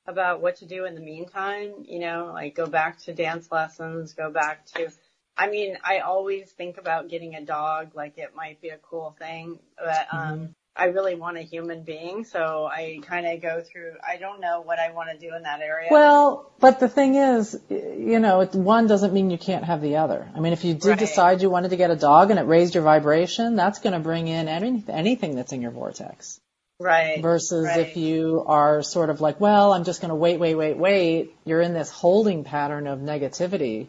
about 0.06 0.40
what 0.40 0.56
to 0.56 0.66
do 0.66 0.84
in 0.84 0.94
the 0.94 1.00
meantime, 1.00 1.72
you 1.84 1.98
know, 1.98 2.30
like 2.32 2.54
go 2.54 2.66
back 2.66 3.00
to 3.02 3.14
dance 3.14 3.50
lessons, 3.50 4.12
go 4.12 4.30
back 4.30 4.66
to 4.66 4.92
I 5.36 5.48
mean, 5.48 5.78
I 5.84 5.98
always 5.98 6.50
think 6.52 6.78
about 6.78 7.08
getting 7.08 7.34
a 7.34 7.44
dog, 7.44 7.94
like 7.94 8.18
it 8.18 8.34
might 8.36 8.60
be 8.60 8.68
a 8.68 8.78
cool 8.78 9.16
thing, 9.18 9.58
but 9.78 10.06
um 10.12 10.20
mm-hmm. 10.20 10.44
I 10.76 10.86
really 10.86 11.14
want 11.14 11.38
a 11.38 11.42
human 11.42 11.84
being, 11.84 12.24
so 12.24 12.66
I 12.66 12.98
kind 13.02 13.26
of 13.26 13.40
go 13.40 13.62
through. 13.62 13.92
I 14.06 14.16
don't 14.16 14.40
know 14.40 14.60
what 14.60 14.80
I 14.80 14.90
want 14.90 15.08
to 15.10 15.16
do 15.16 15.34
in 15.36 15.44
that 15.44 15.60
area. 15.60 15.86
Well, 15.88 16.50
but 16.58 16.80
the 16.80 16.88
thing 16.88 17.14
is, 17.14 17.56
you 17.70 18.18
know, 18.18 18.44
one 18.44 18.88
doesn't 18.88 19.12
mean 19.12 19.30
you 19.30 19.38
can't 19.38 19.64
have 19.64 19.80
the 19.80 19.96
other. 19.96 20.28
I 20.34 20.40
mean, 20.40 20.52
if 20.52 20.64
you 20.64 20.74
did 20.74 20.88
right. 20.88 20.98
decide 20.98 21.42
you 21.42 21.50
wanted 21.50 21.70
to 21.70 21.76
get 21.76 21.92
a 21.92 21.96
dog 21.96 22.30
and 22.30 22.40
it 22.40 22.42
raised 22.42 22.74
your 22.74 22.82
vibration, 22.82 23.54
that's 23.54 23.78
going 23.78 23.92
to 23.92 24.00
bring 24.00 24.26
in 24.26 24.48
any, 24.48 24.82
anything 24.88 25.36
that's 25.36 25.52
in 25.52 25.62
your 25.62 25.70
vortex. 25.70 26.40
Right. 26.80 27.22
Versus 27.22 27.66
right. 27.66 27.78
if 27.78 27.96
you 27.96 28.42
are 28.44 28.82
sort 28.82 29.10
of 29.10 29.20
like, 29.20 29.38
well, 29.38 29.72
I'm 29.72 29.84
just 29.84 30.00
going 30.00 30.08
to 30.08 30.16
wait, 30.16 30.40
wait, 30.40 30.56
wait, 30.56 30.76
wait. 30.76 31.36
You're 31.44 31.60
in 31.60 31.72
this 31.72 31.88
holding 31.88 32.42
pattern 32.42 32.88
of 32.88 32.98
negativity 32.98 33.86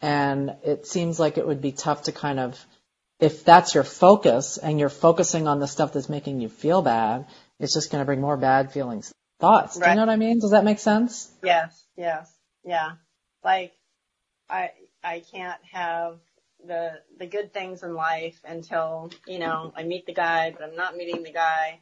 and 0.00 0.56
it 0.64 0.86
seems 0.86 1.18
like 1.18 1.38
it 1.38 1.46
would 1.46 1.60
be 1.60 1.72
tough 1.72 2.02
to 2.04 2.12
kind 2.12 2.38
of, 2.40 2.58
if 3.20 3.44
that's 3.44 3.74
your 3.74 3.84
focus 3.84 4.58
and 4.58 4.78
you're 4.78 4.88
focusing 4.88 5.48
on 5.48 5.58
the 5.60 5.66
stuff 5.66 5.92
that's 5.92 6.08
making 6.08 6.40
you 6.40 6.48
feel 6.48 6.82
bad, 6.82 7.26
it's 7.58 7.72
just 7.74 7.90
going 7.90 8.02
to 8.02 8.06
bring 8.06 8.20
more 8.20 8.36
bad 8.36 8.72
feelings, 8.72 9.12
thoughts. 9.40 9.76
Right. 9.76 9.84
Do 9.86 9.90
you 9.90 9.96
know 9.96 10.02
what 10.02 10.12
I 10.12 10.16
mean? 10.16 10.38
Does 10.40 10.50
that 10.50 10.64
make 10.64 10.78
sense? 10.78 11.30
Yes, 11.42 11.82
yes, 11.96 12.30
yeah. 12.64 12.92
Like, 13.42 13.72
I, 14.50 14.70
I 15.02 15.22
can't 15.32 15.60
have 15.72 16.18
the 16.66 17.00
the 17.18 17.26
good 17.26 17.52
things 17.52 17.82
in 17.82 17.94
life 17.94 18.40
until 18.44 19.10
you 19.26 19.38
know 19.38 19.72
I 19.76 19.82
meet 19.84 20.06
the 20.06 20.14
guy, 20.14 20.50
but 20.50 20.62
I'm 20.62 20.74
not 20.74 20.96
meeting 20.96 21.22
the 21.22 21.30
guy, 21.32 21.78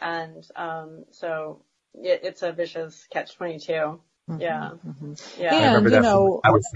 and 0.00 0.44
um, 0.56 1.04
so 1.12 1.62
it, 1.94 2.20
it's 2.24 2.42
a 2.42 2.52
vicious 2.52 3.06
catch 3.12 3.36
twenty 3.36 3.58
two. 3.58 4.00
Mhm, 4.30 4.40
Yeah. 4.40 4.70
mhm. 4.86 5.38
Yeah. 5.38 5.54
I 5.54 5.56
And, 5.58 5.66
remember 5.74 5.90
you 5.90 5.94
that. 5.96 6.02
know- 6.02 6.40
from- 6.42 6.50
I 6.50 6.52
was, 6.52 6.66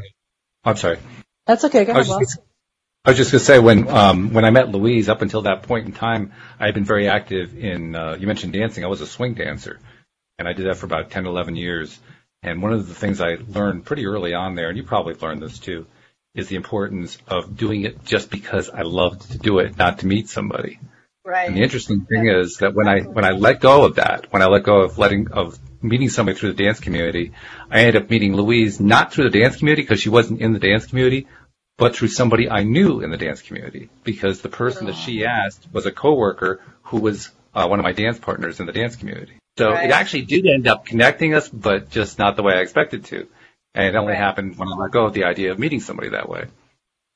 I'm 0.68 0.76
sorry. 0.76 0.98
That's 1.46 1.64
okay. 1.64 1.84
Go 1.84 1.94
I 1.94 1.98
was 1.98 2.08
ahead, 2.10 2.20
just, 2.20 2.38
I 3.04 3.10
was 3.10 3.16
just 3.16 3.32
going 3.32 3.38
to 3.38 3.44
say 3.44 3.58
when 3.58 3.88
um, 3.88 4.34
when 4.34 4.44
I 4.44 4.50
met 4.50 4.68
Louise, 4.68 5.08
up 5.08 5.22
until 5.22 5.42
that 5.42 5.62
point 5.62 5.86
in 5.86 5.92
time, 5.92 6.32
I 6.60 6.66
had 6.66 6.74
been 6.74 6.84
very 6.84 7.08
active 7.08 7.56
in. 7.56 7.94
Uh, 7.94 8.16
you 8.18 8.26
mentioned 8.26 8.52
dancing. 8.52 8.84
I 8.84 8.88
was 8.88 9.00
a 9.00 9.06
swing 9.06 9.34
dancer, 9.34 9.78
and 10.38 10.46
I 10.46 10.52
did 10.52 10.66
that 10.66 10.76
for 10.76 10.86
about 10.86 11.10
10, 11.10 11.26
11 11.26 11.56
years. 11.56 11.98
And 12.42 12.62
one 12.62 12.72
of 12.72 12.86
the 12.86 12.94
things 12.94 13.20
I 13.20 13.38
learned 13.48 13.86
pretty 13.86 14.06
early 14.06 14.34
on 14.34 14.54
there, 14.54 14.68
and 14.68 14.76
you 14.76 14.84
probably 14.84 15.14
learned 15.14 15.42
this 15.42 15.58
too, 15.58 15.86
is 16.34 16.48
the 16.48 16.56
importance 16.56 17.18
of 17.26 17.56
doing 17.56 17.82
it 17.82 18.04
just 18.04 18.30
because 18.30 18.68
I 18.70 18.82
loved 18.82 19.32
to 19.32 19.38
do 19.38 19.58
it, 19.58 19.76
not 19.76 20.00
to 20.00 20.06
meet 20.06 20.28
somebody. 20.28 20.78
Right. 21.28 21.46
And 21.48 21.56
the 21.58 21.62
interesting 21.62 22.06
thing 22.06 22.26
is 22.26 22.56
that 22.58 22.74
when 22.74 22.88
I 22.88 23.00
when 23.02 23.26
I 23.26 23.32
let 23.32 23.60
go 23.60 23.84
of 23.84 23.96
that, 23.96 24.32
when 24.32 24.40
I 24.40 24.46
let 24.46 24.62
go 24.62 24.80
of 24.80 24.96
letting 24.96 25.30
of 25.30 25.58
meeting 25.82 26.08
somebody 26.08 26.38
through 26.38 26.54
the 26.54 26.64
dance 26.64 26.80
community, 26.80 27.32
I 27.70 27.80
ended 27.80 28.02
up 28.02 28.08
meeting 28.08 28.34
Louise 28.34 28.80
not 28.80 29.12
through 29.12 29.28
the 29.28 29.38
dance 29.38 29.56
community 29.56 29.82
because 29.82 30.00
she 30.00 30.08
wasn't 30.08 30.40
in 30.40 30.54
the 30.54 30.58
dance 30.58 30.86
community, 30.86 31.26
but 31.76 31.94
through 31.94 32.08
somebody 32.08 32.48
I 32.48 32.62
knew 32.62 33.02
in 33.02 33.10
the 33.10 33.18
dance 33.18 33.42
community 33.42 33.90
because 34.04 34.40
the 34.40 34.48
person 34.48 34.86
that 34.86 34.96
she 34.96 35.26
asked 35.26 35.68
was 35.70 35.84
a 35.84 35.92
coworker 35.92 36.62
who 36.84 36.98
was 36.98 37.28
uh, 37.54 37.66
one 37.66 37.78
of 37.78 37.84
my 37.84 37.92
dance 37.92 38.18
partners 38.18 38.58
in 38.58 38.64
the 38.64 38.72
dance 38.72 38.96
community. 38.96 39.38
So 39.58 39.72
Right. 39.72 39.84
it 39.84 39.90
actually 39.92 40.22
did 40.22 40.46
end 40.46 40.66
up 40.66 40.86
connecting 40.86 41.34
us, 41.34 41.46
but 41.50 41.90
just 41.90 42.18
not 42.18 42.36
the 42.36 42.42
way 42.42 42.54
I 42.54 42.60
expected 42.60 43.04
to. 43.06 43.28
And 43.74 43.84
it 43.84 43.94
only 43.96 44.12
Right. 44.14 44.18
happened 44.18 44.56
when 44.56 44.68
I 44.68 44.76
let 44.76 44.92
go 44.92 45.04
of 45.04 45.12
the 45.12 45.24
idea 45.24 45.52
of 45.52 45.58
meeting 45.58 45.80
somebody 45.80 46.08
that 46.08 46.26
way. 46.26 46.46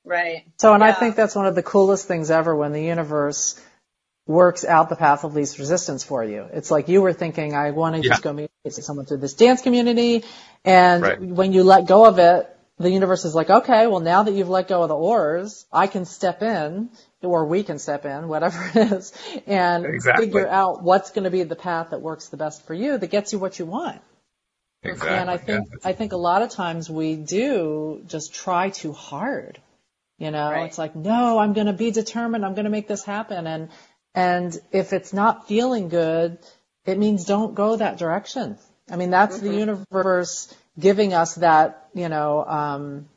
Right. 0.04 0.44
So, 0.58 0.74
and 0.74 0.84
I 0.84 0.92
think 0.92 1.16
that's 1.16 1.34
one 1.34 1.46
of 1.46 1.54
the 1.54 1.62
coolest 1.62 2.06
things 2.08 2.30
ever 2.30 2.54
when 2.54 2.72
the 2.72 2.82
universe 2.82 3.58
works 4.26 4.64
out 4.64 4.88
the 4.88 4.96
path 4.96 5.24
of 5.24 5.34
least 5.34 5.58
resistance 5.58 6.04
for 6.04 6.22
you. 6.24 6.46
It's 6.52 6.70
like 6.70 6.88
you 6.88 7.02
were 7.02 7.12
thinking, 7.12 7.54
I 7.54 7.70
want 7.72 7.96
to 7.96 8.02
Yeah. 8.02 8.10
just 8.10 8.22
go 8.22 8.32
meet 8.32 8.50
someone 8.70 9.06
through 9.06 9.18
this 9.18 9.34
dance 9.34 9.62
community. 9.62 10.24
And 10.64 11.02
Right. 11.02 11.20
when 11.20 11.52
you 11.52 11.64
let 11.64 11.86
go 11.86 12.06
of 12.06 12.18
it, 12.18 12.48
the 12.78 12.90
universe 12.90 13.24
is 13.24 13.34
like, 13.34 13.50
okay, 13.50 13.86
well 13.86 14.00
now 14.00 14.22
that 14.22 14.32
you've 14.32 14.48
let 14.48 14.68
go 14.68 14.82
of 14.82 14.88
the 14.88 14.96
oars, 14.96 15.66
I 15.72 15.86
can 15.86 16.04
step 16.04 16.42
in, 16.42 16.90
or 17.22 17.44
we 17.46 17.62
can 17.62 17.78
step 17.78 18.04
in, 18.06 18.28
whatever 18.28 18.58
it 18.74 18.92
is, 18.92 19.12
and 19.46 19.84
Exactly. 19.86 20.26
figure 20.26 20.48
out 20.48 20.82
what's 20.82 21.10
going 21.10 21.24
to 21.24 21.30
be 21.30 21.42
the 21.42 21.56
path 21.56 21.90
that 21.90 22.00
works 22.00 22.28
the 22.28 22.36
best 22.36 22.66
for 22.66 22.74
you, 22.74 22.98
that 22.98 23.10
gets 23.10 23.32
you 23.32 23.38
what 23.38 23.58
you 23.58 23.66
want. 23.66 24.00
Exactly. 24.84 25.16
And 25.16 25.30
I 25.30 25.36
think 25.36 25.68
Yeah. 25.70 25.90
I 25.90 25.92
think 25.92 26.12
a 26.12 26.16
lot 26.16 26.42
of 26.42 26.50
times 26.50 26.90
we 26.90 27.14
do 27.14 28.02
just 28.06 28.34
try 28.34 28.70
too 28.70 28.92
hard. 28.92 29.60
You 30.18 30.30
know, 30.30 30.50
Right. 30.50 30.64
it's 30.66 30.78
like, 30.78 30.94
no, 30.94 31.38
I'm 31.38 31.52
going 31.52 31.66
to 31.66 31.72
be 31.72 31.90
determined. 31.90 32.44
I'm 32.44 32.54
going 32.54 32.64
to 32.64 32.70
make 32.70 32.86
this 32.88 33.04
happen. 33.04 33.46
And 33.46 33.68
and 34.14 34.58
if 34.72 34.92
it's 34.92 35.12
not 35.12 35.48
feeling 35.48 35.88
good, 35.88 36.38
it 36.84 36.98
means 36.98 37.24
don't 37.24 37.54
go 37.54 37.76
that 37.76 37.98
direction. 37.98 38.58
I 38.90 38.96
mean, 38.96 39.10
that's 39.10 39.38
the 39.38 39.52
universe 39.54 40.54
giving 40.78 41.14
us 41.14 41.36
that. 41.36 41.88
You 41.94 42.08
know, 42.08 42.44
um, 42.44 43.08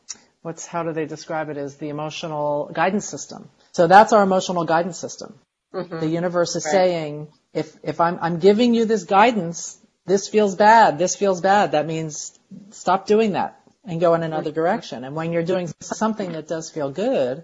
what's 0.41 0.65
how 0.65 0.83
do 0.83 0.93
they 0.93 1.05
describe 1.05 1.49
it 1.49 1.57
as 1.57 1.77
the 1.77 1.89
emotional 1.89 2.69
guidance 2.73 3.05
system. 3.05 3.49
So 3.71 3.87
that's 3.87 4.13
our 4.13 4.23
emotional 4.23 4.63
guidance 4.65 4.97
system. 4.97 5.39
The 5.73 6.07
universe 6.07 6.55
is 6.55 6.65
Right. 6.65 6.71
saying, 6.71 7.27
if 7.53 7.75
if 7.83 7.99
I'm 7.99 8.19
I'm 8.21 8.39
giving 8.39 8.73
you 8.73 8.85
this 8.85 9.03
guidance, 9.03 9.77
this 10.05 10.29
feels 10.29 10.55
bad, 10.55 10.97
this 10.97 11.15
feels 11.15 11.41
bad. 11.41 11.71
That 11.71 11.85
means 11.85 12.37
stop 12.71 13.07
doing 13.07 13.33
that 13.33 13.59
and 13.83 13.99
go 13.99 14.13
in 14.13 14.23
another 14.23 14.51
direction. 14.51 15.03
And 15.03 15.15
when 15.15 15.33
you're 15.33 15.43
doing 15.43 15.69
something 15.81 16.31
that 16.31 16.47
does 16.47 16.69
feel 16.71 16.91
good, 16.91 17.43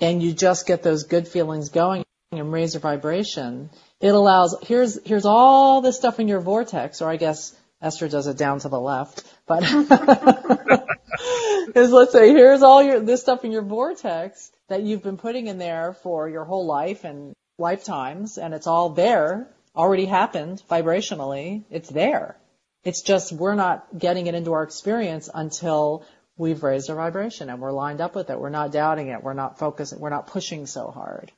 and 0.00 0.22
you 0.22 0.32
just 0.32 0.66
get 0.66 0.82
those 0.82 1.04
good 1.04 1.26
feelings 1.26 1.70
going 1.70 2.04
and 2.38 2.52
raise 2.52 2.74
your 2.74 2.80
vibration, 2.80 3.70
it 4.00 4.14
allows. 4.14 4.56
Here's 4.62 5.02
here's 5.04 5.24
all 5.24 5.80
this 5.80 5.96
stuff 5.96 6.20
in 6.20 6.28
your 6.28 6.40
vortex, 6.40 7.02
or 7.02 7.10
I 7.10 7.16
guess 7.16 7.54
Esther 7.80 8.08
does 8.08 8.26
it 8.26 8.36
down 8.36 8.60
to 8.60 8.68
the 8.68 8.80
left, 8.80 9.24
but 9.46 9.62
is 11.74 11.90
let's 11.90 12.12
say 12.12 12.30
here's 12.30 12.62
all 12.62 12.82
your 12.82 13.00
this 13.00 13.20
stuff 13.20 13.44
in 13.44 13.52
your 13.52 13.62
vortex 13.62 14.50
that 14.68 14.82
you've 14.82 15.02
been 15.02 15.16
putting 15.16 15.46
in 15.46 15.58
there 15.58 15.94
for 16.02 16.28
your 16.28 16.44
whole 16.44 16.66
life 16.66 17.04
and 17.04 17.34
lifetimes, 17.58 18.38
and 18.38 18.54
it's 18.54 18.66
all 18.66 18.90
there, 18.90 19.48
already 19.76 20.06
happened 20.06 20.62
vibrationally. 20.70 21.64
It's 21.70 21.88
there. 21.88 22.36
It's 22.84 23.02
just 23.02 23.32
we're 23.32 23.54
not 23.54 23.98
getting 23.98 24.26
it 24.26 24.34
into 24.34 24.52
our 24.52 24.62
experience 24.62 25.30
until 25.32 26.04
we've 26.36 26.62
raised 26.62 26.90
our 26.90 26.96
vibration 26.96 27.48
and 27.48 27.60
we're 27.60 27.72
lined 27.72 28.00
up 28.00 28.14
with 28.14 28.30
it. 28.30 28.38
We're 28.38 28.50
not 28.50 28.72
doubting 28.72 29.08
it. 29.08 29.22
We're 29.22 29.34
not 29.34 29.58
focusing. 29.58 30.00
We're 30.00 30.10
not 30.10 30.26
pushing 30.26 30.66
so 30.66 30.88
hard. 30.88 31.32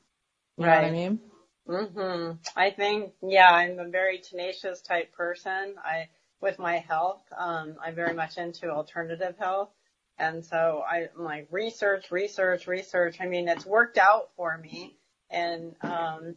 You 0.57 0.65
know 0.65 0.75
what 0.75 0.83
I 0.83 0.83
Right. 0.83 0.93
mean? 0.93 1.19
hmm 1.67 2.31
I 2.55 2.71
think, 2.71 3.13
yeah, 3.21 3.51
I'm 3.51 3.79
a 3.79 3.89
very 3.89 4.19
tenacious 4.19 4.81
type 4.81 5.13
person. 5.13 5.75
I, 5.83 6.09
with 6.41 6.59
my 6.59 6.77
health, 6.77 7.21
um, 7.37 7.77
I'm 7.83 7.95
very 7.95 8.13
much 8.13 8.37
into 8.37 8.69
alternative 8.69 9.35
health. 9.39 9.71
And 10.19 10.45
so 10.45 10.83
I, 10.89 11.09
I'm 11.17 11.23
like 11.23 11.47
research, 11.51 12.11
research, 12.11 12.67
research. 12.67 13.17
I 13.21 13.27
mean, 13.27 13.49
it's 13.49 13.65
worked 13.65 13.97
out 13.97 14.29
for 14.37 14.57
me. 14.57 14.97
And, 15.31 15.75
um, 15.81 16.35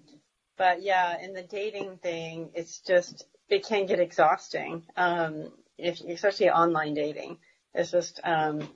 but 0.59 0.83
yeah, 0.83 1.23
in 1.23 1.35
the 1.35 1.43
dating 1.43 1.99
thing, 1.99 2.51
it's 2.55 2.81
just, 2.81 3.27
it 3.49 3.67
can 3.67 3.87
get 3.87 4.01
exhausting. 4.01 4.85
Um, 4.97 5.53
if, 5.79 6.01
especially 6.03 6.51
online 6.51 6.95
dating. 6.95 7.39
It's 7.75 7.91
just, 7.93 8.21
um, 8.25 8.69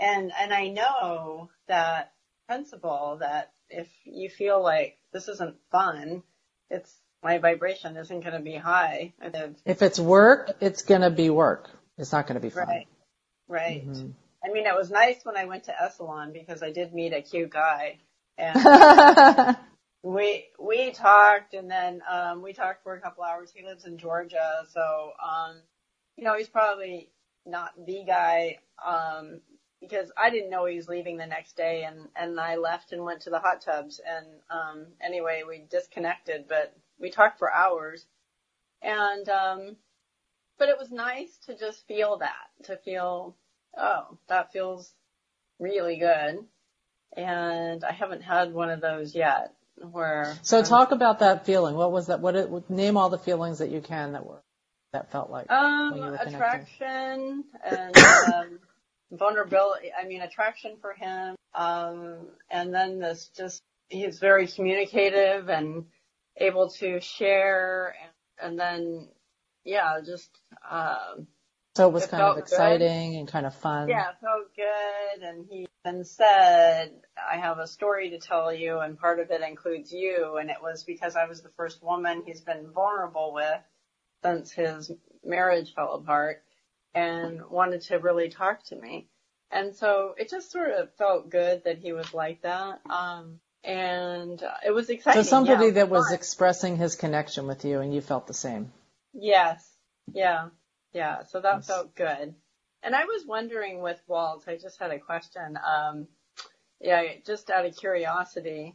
and, 0.00 0.32
and 0.40 0.52
I 0.54 0.68
know 0.68 1.50
that 1.68 2.12
principle 2.48 3.18
that 3.20 3.52
if 3.70 3.88
you 4.04 4.28
feel 4.28 4.62
like 4.62 4.98
this 5.12 5.28
isn't 5.28 5.56
fun, 5.70 6.22
it's 6.70 6.94
my 7.22 7.38
vibration 7.38 7.96
isn't 7.96 8.20
going 8.20 8.34
to 8.34 8.40
be 8.40 8.56
high. 8.56 9.12
If- 9.64 9.82
it's 9.82 9.98
work, 9.98 10.56
it's 10.60 10.82
gonna 10.82 11.10
be 11.10 11.30
work. 11.30 11.70
It's 11.98 12.12
not 12.12 12.26
gonna 12.26 12.40
be 12.40 12.50
fun. 12.50 12.66
Right, 12.66 12.88
right. 13.48 13.86
Mhm. 13.86 14.14
I 14.42 14.48
mean, 14.52 14.66
it 14.66 14.74
was 14.74 14.90
nice 14.90 15.22
when 15.24 15.36
I 15.36 15.44
went 15.44 15.64
to 15.64 15.72
Esalen 15.72 16.32
because 16.32 16.62
I 16.62 16.70
did 16.72 16.94
meet 16.94 17.12
a 17.12 17.20
cute 17.20 17.50
guy, 17.50 17.98
and 18.38 18.56
we 20.02 20.46
we 20.58 20.92
talked, 20.92 21.52
and 21.52 21.70
then 21.70 22.00
um, 22.10 22.40
we 22.40 22.54
talked 22.54 22.82
for 22.82 22.94
a 22.94 23.00
couple 23.00 23.22
hours. 23.22 23.52
He 23.54 23.62
lives 23.64 23.84
in 23.84 23.98
Georgia, 23.98 24.64
so 24.72 25.12
um, 25.22 25.56
you 26.16 26.24
know 26.24 26.36
he's 26.38 26.48
probably 26.48 27.10
not 27.44 27.72
the 27.76 28.02
guy 28.06 28.58
um, 28.84 29.40
because 29.80 30.12
I 30.16 30.30
didn't 30.30 30.50
know 30.50 30.66
he 30.66 30.76
was 30.76 30.88
leaving 30.88 31.16
the 31.16 31.26
next 31.26 31.56
day, 31.56 31.84
and 31.84 32.08
and 32.14 32.38
I 32.38 32.56
left 32.56 32.92
and 32.92 33.04
went 33.04 33.22
to 33.22 33.30
the 33.30 33.38
hot 33.38 33.62
tubs, 33.62 34.00
and 34.06 34.26
um, 34.50 34.86
anyway 35.00 35.42
we 35.46 35.64
disconnected, 35.70 36.46
but 36.48 36.76
we 36.98 37.10
talked 37.10 37.38
for 37.38 37.52
hours, 37.52 38.06
and 38.82 39.28
um, 39.28 39.76
but 40.58 40.68
it 40.68 40.78
was 40.78 40.90
nice 40.90 41.38
to 41.46 41.56
just 41.56 41.86
feel 41.86 42.18
that, 42.18 42.64
to 42.64 42.76
feel 42.76 43.36
oh 43.76 44.18
that 44.28 44.52
feels 44.52 44.92
really 45.58 45.96
good, 45.96 46.44
and 47.16 47.84
I 47.84 47.92
haven't 47.92 48.22
had 48.22 48.52
one 48.52 48.70
of 48.70 48.80
those 48.80 49.14
yet 49.14 49.54
where 49.76 50.36
so 50.42 50.58
I'm 50.58 50.64
talk 50.64 50.92
about 50.92 51.20
that 51.20 51.46
feeling. 51.46 51.74
What 51.74 51.92
was 51.92 52.08
that? 52.08 52.20
What 52.20 52.36
it, 52.36 52.70
name 52.70 52.96
all 52.96 53.08
the 53.08 53.18
feelings 53.18 53.58
that 53.58 53.70
you 53.70 53.80
can 53.80 54.12
that 54.12 54.26
were 54.26 54.42
that 54.92 55.10
felt 55.10 55.30
like. 55.30 55.50
Um, 55.50 55.92
when 55.92 56.02
you 56.02 56.10
were 56.10 56.18
connecting? 56.18 56.34
attraction 56.34 57.44
and 57.64 57.96
um, 57.96 58.58
vulnerability. 59.12 59.90
I 59.98 60.06
mean, 60.06 60.22
attraction 60.22 60.76
for 60.80 60.92
him. 60.94 61.36
Um, 61.54 62.28
and 62.50 62.72
then 62.72 62.98
this 63.00 63.30
just 63.36 63.60
he's 63.88 64.18
very 64.18 64.46
communicative 64.46 65.48
and 65.48 65.86
able 66.36 66.70
to 66.70 67.00
share, 67.00 67.94
and, 68.40 68.50
and 68.50 68.58
then 68.58 69.08
yeah, 69.64 70.00
just 70.04 70.30
um, 70.70 71.26
So 71.76 71.88
it 71.88 71.92
was 71.92 72.04
it 72.04 72.10
kind 72.10 72.22
of 72.22 72.26
felt 72.26 72.36
good. 72.36 72.42
exciting 72.42 73.16
and 73.16 73.28
kind 73.28 73.46
of 73.46 73.54
fun. 73.54 73.88
yeah, 73.88 74.10
it 74.10 74.16
felt 74.20 74.54
good. 74.54 75.22
And 75.28 75.46
he 75.50 75.66
then 75.84 76.04
said, 76.04 76.92
"I 77.18 77.36
have 77.38 77.58
a 77.58 77.66
story 77.66 78.10
to 78.10 78.18
tell 78.18 78.54
you, 78.54 78.78
and 78.78 78.98
part 78.98 79.18
of 79.20 79.30
it 79.30 79.40
includes 79.42 79.92
you." 79.92 80.36
And 80.40 80.50
it 80.50 80.58
was 80.62 80.84
because 80.84 81.16
I 81.16 81.26
was 81.26 81.42
the 81.42 81.50
first 81.56 81.82
woman 81.82 82.22
he's 82.24 82.40
been 82.42 82.70
vulnerable 82.72 83.32
with 83.34 83.60
since 84.22 84.52
his 84.52 84.92
marriage 85.24 85.74
fell 85.74 85.94
apart, 85.94 86.44
and 86.94 87.40
wanted 87.50 87.82
to 87.82 87.98
really 87.98 88.28
talk 88.28 88.64
to 88.66 88.76
me. 88.76 89.08
And 89.50 89.74
so 89.74 90.14
it 90.16 90.30
just 90.30 90.50
sort 90.50 90.70
of 90.70 90.94
felt 90.94 91.28
good 91.30 91.64
that 91.64 91.78
he 91.78 91.92
was 91.92 92.14
like 92.14 92.42
that. 92.42 92.80
Um, 92.88 93.40
and 93.64 94.42
uh, 94.42 94.54
it 94.64 94.70
was 94.70 94.88
exciting. 94.90 95.22
So 95.24 95.28
somebody 95.28 95.66
yeah, 95.66 95.72
that 95.72 95.88
was 95.88 96.06
fun. 96.06 96.14
expressing 96.14 96.76
his 96.76 96.94
connection 96.96 97.46
with 97.46 97.64
you 97.64 97.80
and 97.80 97.92
you 97.94 98.00
felt 98.00 98.26
the 98.26 98.34
same. 98.34 98.72
Yes. 99.12 99.68
Yeah. 100.12 100.48
Yeah. 100.92 101.24
So 101.24 101.40
that 101.40 101.56
Yes. 101.56 101.66
felt 101.66 101.94
good. 101.94 102.34
And 102.82 102.94
I 102.94 103.04
was 103.04 103.26
wondering 103.26 103.82
with 103.82 104.00
Walt, 104.06 104.44
I 104.46 104.56
just 104.56 104.78
had 104.78 104.90
a 104.92 104.98
question. 104.98 105.58
Um, 105.58 106.06
yeah, 106.80 107.02
just 107.26 107.50
out 107.50 107.66
of 107.66 107.76
curiosity, 107.76 108.74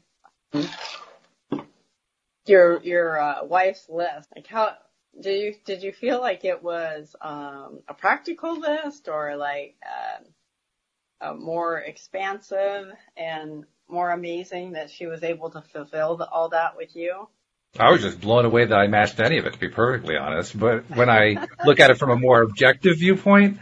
your, 2.46 2.80
your, 2.84 3.20
uh, 3.20 3.46
wife's 3.46 3.90
list, 3.90 4.30
like 4.36 4.46
how, 4.46 4.74
did 5.20 5.42
you, 5.42 5.56
did 5.66 5.84
you 5.84 5.92
feel 5.92 6.20
like 6.20 6.46
it 6.46 6.64
was, 6.64 7.16
um, 7.22 7.80
a 7.88 7.94
practical 7.94 8.60
list 8.60 9.08
or 9.08 9.36
like, 9.36 9.76
uh, 11.22 11.34
more 11.34 11.80
expansive 11.80 12.92
and 13.18 13.66
more 13.88 14.12
amazing 14.12 14.74
that 14.74 14.90
she 14.90 15.06
was 15.06 15.24
able 15.24 15.50
to 15.50 15.62
fulfill 15.62 16.18
the, 16.18 16.28
all 16.28 16.50
that 16.50 16.78
with 16.78 16.96
you? 16.96 17.28
I 17.80 17.92
was 17.92 18.02
just 18.02 18.22
blown 18.22 18.46
away 18.46 18.66
that 18.66 18.78
I 18.78 18.88
matched 18.88 19.20
any 19.20 19.38
of 19.38 19.46
it, 19.46 19.54
to 19.54 19.60
be 19.60 19.70
perfectly 19.70 20.16
honest. 20.16 20.58
But 20.58 20.90
when 20.96 21.10
I 21.10 21.48
look 21.66 21.80
at 21.80 21.92
it 21.92 21.98
from 21.98 22.10
a 22.10 22.16
more 22.16 22.42
objective 22.42 22.98
viewpoint, 22.98 23.60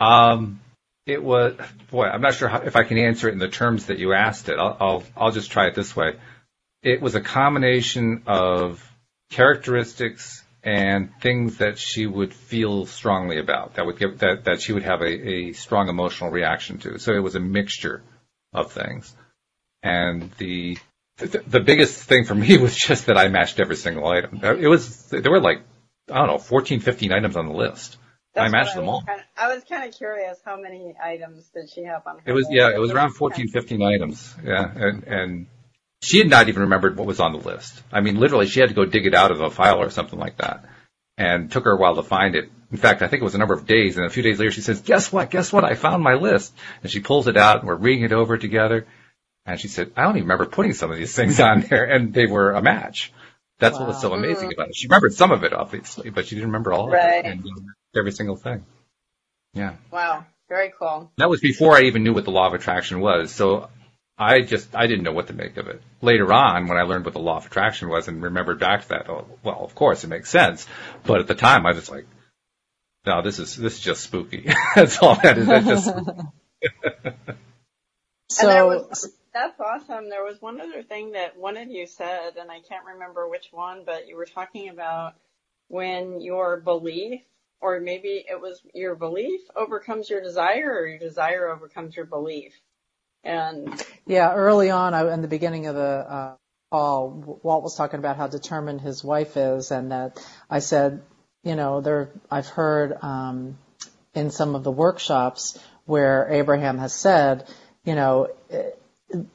um, 0.00 0.60
it 1.06 1.22
was 1.22 1.54
boy. 1.90 2.06
I'm 2.06 2.20
not 2.20 2.34
sure 2.34 2.48
how, 2.48 2.62
if 2.62 2.76
I 2.76 2.82
can 2.82 2.98
answer 2.98 3.28
it 3.28 3.32
in 3.32 3.38
the 3.38 3.48
terms 3.48 3.86
that 3.86 3.98
you 3.98 4.12
asked 4.12 4.48
it. 4.48 4.58
I'll, 4.58 4.76
I'll 4.80 5.02
I'll 5.16 5.30
just 5.32 5.50
try 5.50 5.66
it 5.66 5.74
this 5.74 5.94
way. 5.94 6.16
It 6.82 7.00
was 7.00 7.14
a 7.14 7.20
combination 7.20 8.22
of 8.26 8.82
characteristics 9.30 10.43
and 10.64 11.12
things 11.20 11.58
that 11.58 11.78
she 11.78 12.06
would 12.06 12.32
feel 12.32 12.86
strongly 12.86 13.38
about 13.38 13.74
that 13.74 13.84
would 13.84 13.98
give 13.98 14.18
that 14.20 14.44
that 14.44 14.62
she 14.62 14.72
would 14.72 14.82
have 14.82 15.02
a, 15.02 15.28
a 15.28 15.52
strong 15.52 15.88
emotional 15.88 16.30
reaction 16.30 16.78
to. 16.78 16.98
So 16.98 17.12
it 17.14 17.22
was 17.22 17.34
a 17.34 17.40
mixture 17.40 18.02
of 18.52 18.72
things, 18.72 19.14
and 19.82 20.30
the 20.38 20.78
the, 21.18 21.42
the 21.46 21.60
biggest 21.60 22.02
thing 22.02 22.24
for 22.24 22.34
me 22.34 22.56
was 22.66 22.74
just 22.74 23.06
that 23.06 23.16
I 23.18 23.28
matched 23.28 23.60
every 23.60 23.76
single 23.76 24.06
item. 24.08 24.40
It 24.42 24.68
was 24.68 25.06
there 25.10 25.30
were 25.30 25.40
like 25.40 25.62
I 26.10 26.18
don't 26.18 26.26
know 26.28 26.38
14, 26.38 26.80
15 26.80 27.12
items 27.12 27.36
on 27.36 27.46
the 27.46 27.54
list. 27.54 27.98
That's 28.34 28.48
I 28.48 28.50
matched 28.50 28.74
what 28.74 28.80
them 28.80 28.88
all. 28.88 29.02
Kinda, 29.02 29.22
I 29.36 29.54
was 29.54 29.62
kind 29.64 29.88
of 29.88 29.96
curious 29.96 30.38
how 30.44 30.56
many 30.60 30.94
items 31.02 31.48
did 31.54 31.70
she 31.70 31.84
have 31.84 32.02
on 32.06 32.16
her 32.16 32.22
It 32.26 32.32
was 32.32 32.46
list? 32.46 32.54
yeah, 32.54 32.74
it 32.74 32.78
was 32.78 32.90
around 32.90 33.10
14, 33.12 33.48
15 33.48 33.82
items. 33.82 34.34
Yeah, 34.44 34.70
and 34.74 35.04
and 35.04 35.46
she 36.04 36.18
had 36.18 36.28
not 36.28 36.48
even 36.48 36.62
remembered 36.62 36.96
what 36.96 37.06
was 37.06 37.20
on 37.20 37.32
the 37.32 37.38
list. 37.38 37.82
I 37.92 38.00
mean, 38.00 38.18
literally, 38.20 38.46
she 38.46 38.60
had 38.60 38.68
to 38.68 38.74
go 38.74 38.84
dig 38.84 39.06
it 39.06 39.14
out 39.14 39.30
of 39.30 39.40
a 39.40 39.50
file 39.50 39.80
or 39.80 39.90
something 39.90 40.18
like 40.18 40.36
that, 40.38 40.64
and 41.16 41.44
it 41.44 41.50
took 41.50 41.64
her 41.64 41.72
a 41.72 41.76
while 41.76 41.96
to 41.96 42.02
find 42.02 42.36
it. 42.36 42.50
In 42.70 42.78
fact, 42.78 43.02
I 43.02 43.08
think 43.08 43.22
it 43.22 43.24
was 43.24 43.34
a 43.34 43.38
number 43.38 43.54
of 43.54 43.66
days, 43.66 43.96
and 43.96 44.06
a 44.06 44.10
few 44.10 44.22
days 44.22 44.38
later, 44.38 44.50
she 44.50 44.60
says, 44.60 44.80
"Guess 44.80 45.12
what? 45.12 45.30
Guess 45.30 45.52
what? 45.52 45.64
I 45.64 45.74
found 45.74 46.02
my 46.02 46.14
list." 46.14 46.54
And 46.82 46.90
she 46.90 47.00
pulls 47.00 47.28
it 47.28 47.36
out, 47.36 47.60
and 47.60 47.68
we're 47.68 47.76
reading 47.76 48.04
it 48.04 48.12
over 48.12 48.36
together. 48.36 48.86
And 49.46 49.60
she 49.60 49.68
said, 49.68 49.92
"I 49.96 50.02
don't 50.02 50.16
even 50.16 50.24
remember 50.24 50.46
putting 50.46 50.72
some 50.74 50.90
of 50.90 50.96
these 50.96 51.14
things 51.14 51.40
on 51.40 51.62
there, 51.62 51.84
and 51.84 52.12
they 52.12 52.26
were 52.26 52.52
a 52.52 52.62
match." 52.62 53.12
That's 53.58 53.78
what 53.78 53.88
was 53.88 54.00
so 54.00 54.12
amazing 54.12 54.52
about 54.52 54.68
it. 54.68 54.76
She 54.76 54.88
remembered 54.88 55.14
some 55.14 55.30
of 55.30 55.44
it, 55.44 55.52
obviously, 55.52 56.10
but 56.10 56.26
she 56.26 56.34
didn't 56.34 56.48
remember 56.48 56.72
all 56.72 56.88
of 56.88 56.94
it 56.94 57.24
and 57.24 57.40
uh, 57.40 57.98
every 57.98 58.12
single 58.12 58.36
thing. 58.36 58.66
Yeah. 59.52 59.74
Wow, 59.92 60.26
very 60.48 60.72
cool. 60.76 61.12
That 61.18 61.30
was 61.30 61.40
before 61.40 61.76
I 61.76 61.82
even 61.82 62.02
knew 62.02 62.12
what 62.12 62.24
the 62.24 62.32
law 62.32 62.48
of 62.48 62.54
attraction 62.54 63.00
was. 63.00 63.30
So 63.30 63.68
I 64.16 64.42
just, 64.42 64.74
I 64.76 64.86
didn't 64.86 65.04
know 65.04 65.12
what 65.12 65.26
to 65.28 65.32
make 65.32 65.56
of 65.56 65.66
it. 65.66 65.82
Later 66.00 66.32
on, 66.32 66.68
when 66.68 66.78
I 66.78 66.82
learned 66.82 67.04
what 67.04 67.14
the 67.14 67.20
law 67.20 67.38
of 67.38 67.46
attraction 67.46 67.88
was 67.88 68.06
and 68.06 68.22
remembered 68.22 68.60
back 68.60 68.82
to 68.82 68.88
that, 68.90 69.10
oh, 69.10 69.26
well, 69.42 69.64
of 69.64 69.74
course 69.74 70.04
it 70.04 70.08
makes 70.08 70.30
sense. 70.30 70.66
But 71.04 71.20
at 71.20 71.26
the 71.26 71.34
time 71.34 71.66
I 71.66 71.72
was 71.72 71.90
like, 71.90 72.06
no, 73.06 73.22
this 73.22 73.38
is, 73.38 73.56
this 73.56 73.74
is 73.74 73.80
just 73.80 74.02
spooky. 74.02 74.50
That's 74.74 74.98
all 74.98 75.16
that 75.16 75.38
is. 75.38 75.46
That's 75.46 75.66
just, 75.66 75.88
and 75.94 77.36
So, 78.30 78.68
was, 78.68 79.12
that's 79.32 79.60
awesome. 79.60 80.08
There 80.08 80.24
was 80.24 80.40
one 80.40 80.60
other 80.60 80.82
thing 80.82 81.12
that 81.12 81.36
one 81.36 81.56
of 81.56 81.68
you 81.68 81.86
said, 81.86 82.36
and 82.38 82.50
I 82.50 82.60
can't 82.60 82.86
remember 82.94 83.28
which 83.28 83.48
one, 83.50 83.82
but 83.84 84.06
you 84.06 84.16
were 84.16 84.26
talking 84.26 84.68
about 84.68 85.14
when 85.68 86.20
your 86.20 86.60
belief, 86.60 87.20
or 87.60 87.80
maybe 87.80 88.24
it 88.28 88.40
was 88.40 88.60
your 88.74 88.94
belief 88.94 89.40
overcomes 89.56 90.08
your 90.08 90.22
desire, 90.22 90.72
or 90.72 90.86
your 90.86 90.98
desire 90.98 91.48
overcomes 91.48 91.96
your 91.96 92.06
belief. 92.06 92.52
And 93.24 93.82
yeah, 94.06 94.34
early 94.34 94.70
on, 94.70 94.94
I, 94.94 95.12
in 95.12 95.22
the 95.22 95.28
beginning 95.28 95.66
of 95.66 95.74
the 95.74 95.82
uh, 95.82 96.34
call, 96.70 97.40
Walt 97.42 97.62
was 97.62 97.76
talking 97.76 97.98
about 97.98 98.16
how 98.16 98.26
determined 98.26 98.80
his 98.80 99.02
wife 99.02 99.36
is, 99.36 99.70
and 99.70 99.92
that 99.92 100.24
I 100.50 100.58
said, 100.58 101.02
you 101.42 101.56
know, 101.56 101.80
there, 101.80 102.10
I've 102.30 102.48
heard 102.48 102.96
um, 103.02 103.58
in 104.14 104.30
some 104.30 104.54
of 104.54 104.64
the 104.64 104.70
workshops 104.70 105.58
where 105.86 106.28
Abraham 106.30 106.78
has 106.78 106.94
said, 106.94 107.46
you 107.84 107.94
know, 107.94 108.28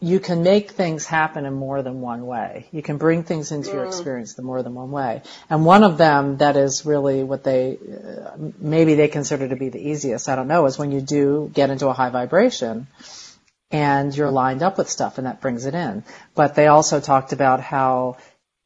you 0.01 0.19
can 0.19 0.43
make 0.43 0.71
things 0.71 1.05
happen 1.05 1.45
in 1.45 1.53
more 1.53 1.81
than 1.81 2.01
one 2.01 2.25
way. 2.25 2.67
You 2.71 2.81
can 2.81 2.97
bring 2.97 3.23
things 3.23 3.51
into 3.51 3.71
your 3.71 3.85
experience 3.85 4.37
in 4.37 4.43
more 4.43 4.61
than 4.61 4.73
one 4.73 4.91
way. 4.91 5.21
And 5.49 5.65
one 5.65 5.83
of 5.83 5.97
them 5.97 6.37
that 6.37 6.57
is 6.57 6.85
really 6.85 7.23
what 7.23 7.43
they, 7.43 7.77
uh, 7.77 8.31
maybe 8.59 8.95
they 8.95 9.07
consider 9.07 9.47
to 9.47 9.55
be 9.55 9.69
the 9.69 9.79
easiest, 9.79 10.27
I 10.27 10.35
don't 10.35 10.47
know, 10.47 10.65
is 10.65 10.77
when 10.77 10.91
you 10.91 11.01
do 11.01 11.49
get 11.53 11.69
into 11.69 11.87
a 11.87 11.93
high 11.93 12.09
vibration 12.09 12.87
and 13.71 14.15
you're 14.15 14.31
lined 14.31 14.63
up 14.63 14.77
with 14.77 14.89
stuff 14.89 15.17
and 15.17 15.27
that 15.27 15.41
brings 15.41 15.65
it 15.65 15.75
in. 15.75 16.03
But 16.35 16.55
they 16.55 16.67
also 16.67 16.99
talked 16.99 17.33
about 17.33 17.61
how 17.61 18.17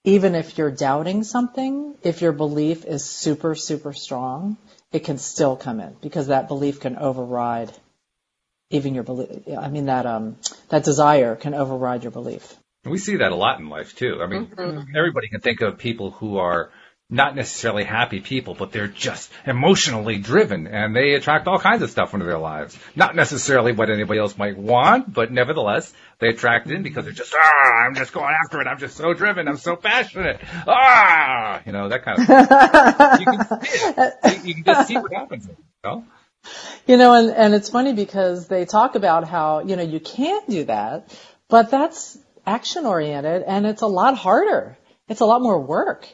even 0.04 0.36
if 0.36 0.58
you're 0.58 0.72
doubting 0.72 1.24
something, 1.24 1.96
if 2.04 2.22
your 2.22 2.34
belief 2.34 2.86
is 2.86 3.06
super, 3.06 3.56
super 3.56 3.94
strong, 3.94 4.58
it 4.92 5.04
can 5.04 5.18
still 5.18 5.56
come 5.56 5.80
in 5.80 5.96
because 6.02 6.28
that 6.28 6.48
belief 6.48 6.80
can 6.80 6.98
override 6.98 7.72
even 8.70 8.94
your 8.94 9.04
belief. 9.04 9.30
I 9.58 9.70
mean, 9.70 9.86
that, 9.86 10.06
um, 10.06 10.38
that 10.70 10.84
desire 10.84 11.36
can 11.36 11.54
override 11.54 12.04
your 12.04 12.12
belief. 12.12 12.56
we 12.86 12.98
see 12.98 13.18
that 13.18 13.32
a 13.32 13.36
lot 13.36 13.60
in 13.60 13.70
life 13.70 13.96
too. 13.96 14.20
I 14.22 14.28
mean, 14.28 14.52
everybody 14.96 15.30
can 15.30 15.42
think 15.42 15.62
of 15.62 15.78
people 15.78 16.12
who 16.12 16.38
are 16.38 16.72
not 17.10 17.36
necessarily 17.36 17.84
happy 17.84 18.22
people, 18.22 18.56
but 18.56 18.72
they're 18.72 18.88
just 18.88 19.32
emotionally 19.46 20.18
driven 20.18 20.68
and 20.68 20.96
they 20.96 21.14
attract 21.14 21.48
all 21.48 21.60
kinds 21.60 21.82
of 21.84 21.92
stuff 21.92 22.14
into 22.14 22.26
their 22.26 22.40
lives. 22.40 22.78
Not 22.96 23.16
necessarily 23.16 23.72
what 23.72 23.90
anybody 23.90 24.20
else 24.20 24.38
might 24.38 24.58
want, 24.58 25.14
but 25.14 25.32
nevertheless, 25.32 25.94
they 26.20 26.30
attract 26.30 26.68
it 26.68 26.74
in 26.74 26.84
because 26.84 27.06
they're 27.06 27.14
just, 27.14 27.36
ah, 27.38 27.86
I'm 27.86 27.96
just 27.96 28.14
going 28.14 28.34
after 28.44 28.62
it. 28.62 28.68
I'm 28.68 28.80
just 28.80 28.98
so 28.98 29.14
driven. 29.14 29.48
I'm 29.48 29.58
so 29.58 29.76
passionate. 29.76 30.40
Ah, 30.68 31.62
you 31.66 31.72
know, 31.72 31.90
that 31.90 32.04
kind 32.04 32.20
of 32.20 32.26
stuff. 32.26 33.20
You 33.20 33.26
can. 33.26 34.46
You, 34.46 34.48
you 34.48 34.54
can 34.56 34.64
just 34.64 34.88
see 34.88 34.98
what 34.98 35.14
happens. 35.14 35.48
You 35.48 35.56
know? 35.84 36.06
You 36.88 36.98
know, 36.98 37.14
and, 37.14 37.30
and 37.30 37.54
it's 37.54 37.70
funny 37.70 37.94
because 37.94 38.48
they 38.48 38.66
talk 38.66 38.96
about 38.96 39.28
how, 39.28 39.60
you 39.60 39.76
know, 39.76 39.84
you 39.84 40.00
can't 40.00 40.50
do 40.50 40.66
that, 40.66 41.16
but 41.48 41.70
that's 41.70 42.18
action 42.46 42.86
oriented 42.86 43.44
and 43.44 43.66
it's 43.66 43.82
a 43.82 43.88
lot 43.88 44.18
harder. 44.18 44.78
It's 45.08 45.22
a 45.22 45.26
lot 45.26 45.42
more 45.42 45.60
work. 45.60 46.08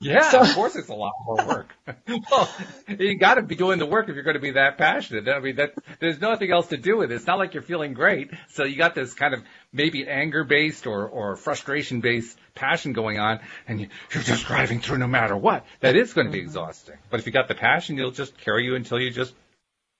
Yeah, 0.00 0.28
So- 0.30 0.40
of 0.40 0.54
course 0.54 0.76
it's 0.76 0.88
a 0.88 0.94
lot 0.94 1.12
more 1.24 1.46
work. 1.46 1.74
well, 2.30 2.50
you 2.88 3.16
got 3.16 3.34
to 3.34 3.42
be 3.42 3.54
doing 3.54 3.78
the 3.78 3.86
work 3.86 4.08
if 4.08 4.14
you're 4.14 4.24
going 4.24 4.34
to 4.34 4.40
be 4.40 4.52
that 4.52 4.76
passionate. 4.76 5.28
I 5.28 5.38
mean, 5.38 5.56
that 5.56 5.74
there's 6.00 6.20
nothing 6.20 6.50
else 6.50 6.68
to 6.68 6.76
do 6.76 6.98
with 6.98 7.10
it. 7.10 7.14
It's 7.14 7.26
not 7.26 7.38
like 7.38 7.54
you're 7.54 7.62
feeling 7.62 7.94
great. 7.94 8.30
So 8.50 8.64
you 8.64 8.76
got 8.76 8.94
this 8.94 9.14
kind 9.14 9.34
of 9.34 9.42
maybe 9.72 10.06
anger 10.06 10.44
based 10.44 10.86
or 10.86 11.08
or 11.08 11.36
frustration 11.36 12.00
based 12.00 12.38
passion 12.54 12.92
going 12.92 13.18
on, 13.18 13.40
and 13.66 13.80
you, 13.80 13.88
you're 14.12 14.22
just 14.22 14.46
driving 14.46 14.80
through 14.80 14.98
no 14.98 15.06
matter 15.06 15.36
what. 15.36 15.64
That 15.80 15.96
is 15.96 16.12
going 16.12 16.26
to 16.26 16.32
be 16.32 16.38
mm-hmm. 16.38 16.48
exhausting. 16.48 16.96
But 17.10 17.20
if 17.20 17.26
you 17.26 17.32
got 17.32 17.48
the 17.48 17.54
passion, 17.54 17.98
it'll 17.98 18.10
just 18.10 18.36
carry 18.38 18.64
you 18.64 18.74
until 18.74 19.00
you 19.00 19.10
just 19.10 19.34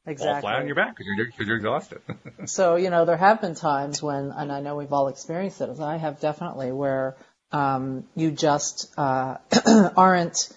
fall 0.04 0.40
flat 0.40 0.60
on 0.60 0.66
your 0.66 0.76
back 0.76 0.96
because 0.96 1.06
you're, 1.16 1.30
cause 1.30 1.46
you're 1.46 1.56
exhausted. 1.56 2.00
So, 2.46 2.76
you 2.76 2.90
know, 2.90 3.04
there 3.06 3.16
have 3.16 3.40
been 3.40 3.54
times 3.54 4.02
when, 4.02 4.30
and 4.30 4.52
I 4.52 4.60
know 4.60 4.76
we've 4.76 4.92
all 4.92 5.08
experienced 5.08 5.60
it, 5.62 5.70
as 5.70 5.80
I 5.80 5.96
have 5.96 6.20
definitely, 6.20 6.72
where 6.72 7.16
um, 7.54 8.04
you 8.16 8.32
just 8.32 8.92
uh, 8.98 9.36
aren't, 9.96 10.48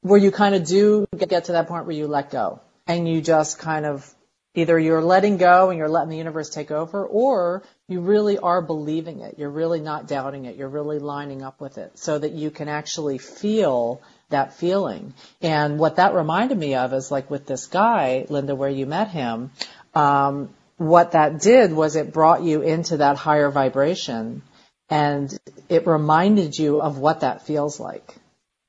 where 0.00 0.18
you 0.18 0.32
kind 0.32 0.56
of 0.56 0.66
do 0.66 1.06
get 1.16 1.44
to 1.44 1.52
that 1.52 1.68
point 1.68 1.86
where 1.86 1.94
you 1.94 2.08
let 2.08 2.30
go. 2.30 2.60
And 2.88 3.08
you 3.08 3.22
just 3.22 3.60
kind 3.60 3.86
of, 3.86 4.12
either 4.56 4.76
you're 4.76 5.00
letting 5.00 5.36
go 5.36 5.70
and 5.70 5.78
you're 5.78 5.88
letting 5.88 6.10
the 6.10 6.16
universe 6.16 6.50
take 6.50 6.72
over, 6.72 7.06
or 7.06 7.62
you 7.86 8.00
really 8.00 8.36
are 8.36 8.60
believing 8.60 9.20
it. 9.20 9.36
You're 9.38 9.48
really 9.48 9.80
not 9.80 10.08
doubting 10.08 10.44
it. 10.46 10.56
You're 10.56 10.68
really 10.68 10.98
lining 10.98 11.42
up 11.42 11.60
with 11.60 11.78
it 11.78 11.96
so 12.00 12.18
that 12.18 12.32
you 12.32 12.50
can 12.50 12.68
actually 12.68 13.18
feel 13.18 14.02
that 14.30 14.54
feeling. 14.54 15.14
And 15.40 15.78
what 15.78 15.96
that 15.96 16.14
reminded 16.14 16.58
me 16.58 16.74
of 16.74 16.92
is 16.92 17.12
like 17.12 17.30
with 17.30 17.46
this 17.46 17.68
guy, 17.68 18.26
Linda, 18.28 18.56
where 18.56 18.68
you 18.68 18.86
met 18.86 19.08
him, 19.08 19.52
um, 19.94 20.50
what 20.78 21.12
that 21.12 21.40
did 21.40 21.72
was 21.72 21.94
it 21.94 22.12
brought 22.12 22.42
you 22.42 22.62
into 22.62 22.96
that 22.96 23.16
higher 23.16 23.50
vibration 23.50 24.42
and 24.90 25.36
it 25.68 25.86
reminded 25.86 26.58
you 26.58 26.80
of 26.80 26.98
what 26.98 27.20
that 27.20 27.46
feels 27.46 27.80
like. 27.80 28.16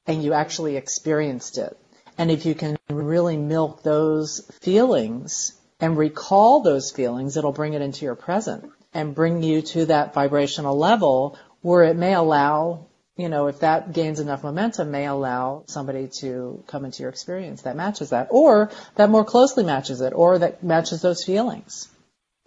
And 0.07 0.23
you 0.23 0.33
actually 0.33 0.77
experienced 0.77 1.57
it. 1.57 1.77
And 2.17 2.31
if 2.31 2.45
you 2.45 2.55
can 2.55 2.77
really 2.89 3.37
milk 3.37 3.83
those 3.83 4.39
feelings 4.61 5.53
and 5.79 5.97
recall 5.97 6.61
those 6.61 6.91
feelings, 6.91 7.35
it'll 7.35 7.51
bring 7.51 7.73
it 7.73 7.81
into 7.81 8.05
your 8.05 8.15
present 8.15 8.71
and 8.93 9.13
bring 9.13 9.43
you 9.43 9.61
to 9.61 9.87
that 9.87 10.13
vibrational 10.13 10.77
level 10.77 11.37
where 11.61 11.83
it 11.83 11.97
may 11.97 12.13
allow, 12.13 12.85
you 13.17 13.27
know, 13.27 13.47
if 13.47 13.59
that 13.59 13.91
gains 13.91 14.19
enough 14.19 14.43
momentum, 14.43 14.91
may 14.91 15.05
allow 15.05 15.63
somebody 15.67 16.07
to 16.19 16.63
come 16.67 16.85
into 16.85 17.01
your 17.01 17.09
experience 17.09 17.63
that 17.63 17.75
matches 17.75 18.11
that, 18.11 18.27
or 18.29 18.71
that 18.95 19.09
more 19.09 19.25
closely 19.25 19.63
matches 19.63 19.99
it, 19.99 20.13
or 20.13 20.39
that 20.39 20.63
matches 20.63 21.01
those 21.01 21.25
feelings. 21.25 21.89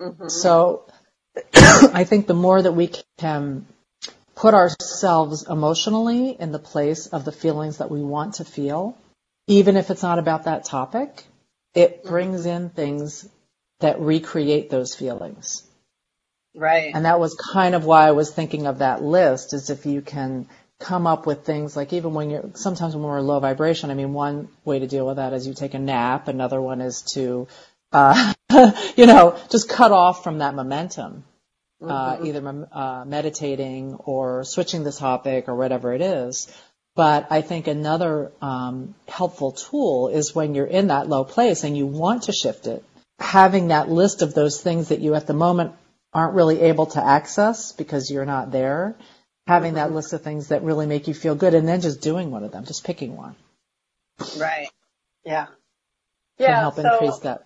Mm-hmm. 0.01 0.29
So 0.29 0.87
I 1.55 2.05
think 2.05 2.27
the 2.27 2.35
more 2.35 2.61
that 2.61 2.73
we 2.73 2.91
can 3.19 3.67
put 4.35 4.55
ourselves 4.55 5.47
emotionally 5.49 6.31
in 6.31 6.53
the 6.53 6.59
place 6.59 7.07
of 7.07 7.25
the 7.25 7.33
feelings 7.33 7.79
that 7.79 7.91
we 7.91 8.03
want 8.03 8.35
to 8.35 8.45
feel, 8.45 8.97
even 9.47 9.77
if 9.77 9.91
it's 9.91 10.03
not 10.03 10.19
about 10.19 10.45
that 10.45 10.65
topic, 10.65 11.25
it 11.75 12.05
brings 12.05 12.47
in 12.47 12.71
things 12.71 13.29
that 13.81 14.01
recreate 14.01 14.71
those 14.71 14.95
feelings. 14.95 15.65
right. 16.55 16.93
And 16.95 17.05
that 17.05 17.21
was 17.21 17.35
kind 17.35 17.75
of 17.75 17.85
why 17.85 18.07
I 18.09 18.13
was 18.13 18.31
thinking 18.33 18.67
of 18.67 18.79
that 18.79 19.03
list 19.03 19.55
is 19.55 19.71
if 19.71 19.87
you 19.87 20.03
can 20.03 20.49
come 20.81 21.07
up 21.07 21.27
with 21.27 21.45
things 21.45 21.77
like 21.77 21.93
even 21.93 22.15
when 22.15 22.31
you're, 22.31 22.51
sometimes 22.55 22.95
when 22.95 23.05
we're 23.05 23.21
low 23.21 23.41
vibration, 23.41 23.91
I 23.91 23.95
mean, 23.95 24.13
one 24.13 24.49
way 24.65 24.79
to 24.79 24.87
deal 24.87 25.07
with 25.07 25.17
that 25.17 25.33
is 25.33 25.47
you 25.47 25.55
take 25.55 25.75
a 25.75 25.79
nap. 25.79 26.29
Another 26.29 26.61
one 26.61 26.81
is 26.81 27.03
to 27.15 27.49
uh, 27.93 28.35
you 28.97 29.07
know, 29.07 29.39
just 29.51 29.69
cut 29.69 29.93
off 29.93 30.25
from 30.25 30.39
that 30.39 30.55
momentum, 30.55 31.25
uh, 31.83 32.17
mm-hmm. 32.17 32.27
either 32.27 32.69
uh, 32.73 33.05
meditating 33.07 33.95
or 33.95 34.45
switching 34.45 34.85
the 34.85 34.93
topic 34.93 35.49
or 35.49 35.55
whatever 35.55 35.93
it 35.93 36.01
is. 36.01 36.49
But 36.95 37.29
I 37.31 37.43
think 37.43 37.69
another 37.69 38.33
um, 38.43 38.95
helpful 39.07 39.53
tool 39.53 40.09
is 40.09 40.35
when 40.35 40.55
you're 40.55 40.67
in 40.67 40.89
that 40.89 41.09
low 41.09 41.25
place 41.25 41.63
and 41.63 41.77
you 41.77 41.87
want 41.87 42.25
to 42.25 42.33
shift 42.33 42.67
it, 42.67 42.85
having 43.21 43.69
that 43.69 43.89
list 43.89 44.23
of 44.23 44.35
those 44.35 44.61
things 44.61 44.89
that 44.89 45.01
you 45.01 45.15
at 45.15 45.27
the 45.27 45.35
moment 45.35 45.75
aren't 46.13 46.35
really 46.35 46.61
able 46.61 46.87
to 46.87 47.05
access 47.05 47.73
because 47.73 48.11
you're 48.11 48.25
not 48.25 48.51
there, 48.51 48.97
having 49.47 49.75
that 49.75 49.93
list 49.93 50.13
of 50.13 50.23
things 50.23 50.49
that 50.49 50.63
really 50.63 50.87
make 50.87 51.07
you 51.07 51.15
feel 51.15 51.35
good, 51.35 51.55
and 51.55 51.69
then 51.69 51.81
just 51.81 52.01
doing 52.01 52.31
one 52.31 52.43
of 52.43 52.51
them, 52.51 52.65
just 52.65 52.85
picking 52.85 53.17
one. 53.17 53.37
Right. 54.37 54.69
Yeah. 55.25 55.47
Yeah. 56.39 56.47
Can 56.47 56.57
help 56.57 56.75
so 56.75 56.93
increase 56.93 57.19
that. 57.21 57.43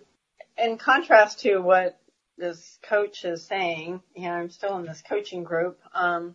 In 0.62 0.78
contrast 0.78 1.40
to 1.40 1.58
what 1.58 1.98
this 2.38 2.78
coach 2.82 3.24
is 3.24 3.44
saying, 3.44 4.00
you 4.14 4.22
know, 4.22 4.32
I'm 4.32 4.50
still 4.50 4.78
in 4.78 4.86
this 4.86 5.02
coaching 5.06 5.44
group, 5.44 5.78
um, 5.92 6.34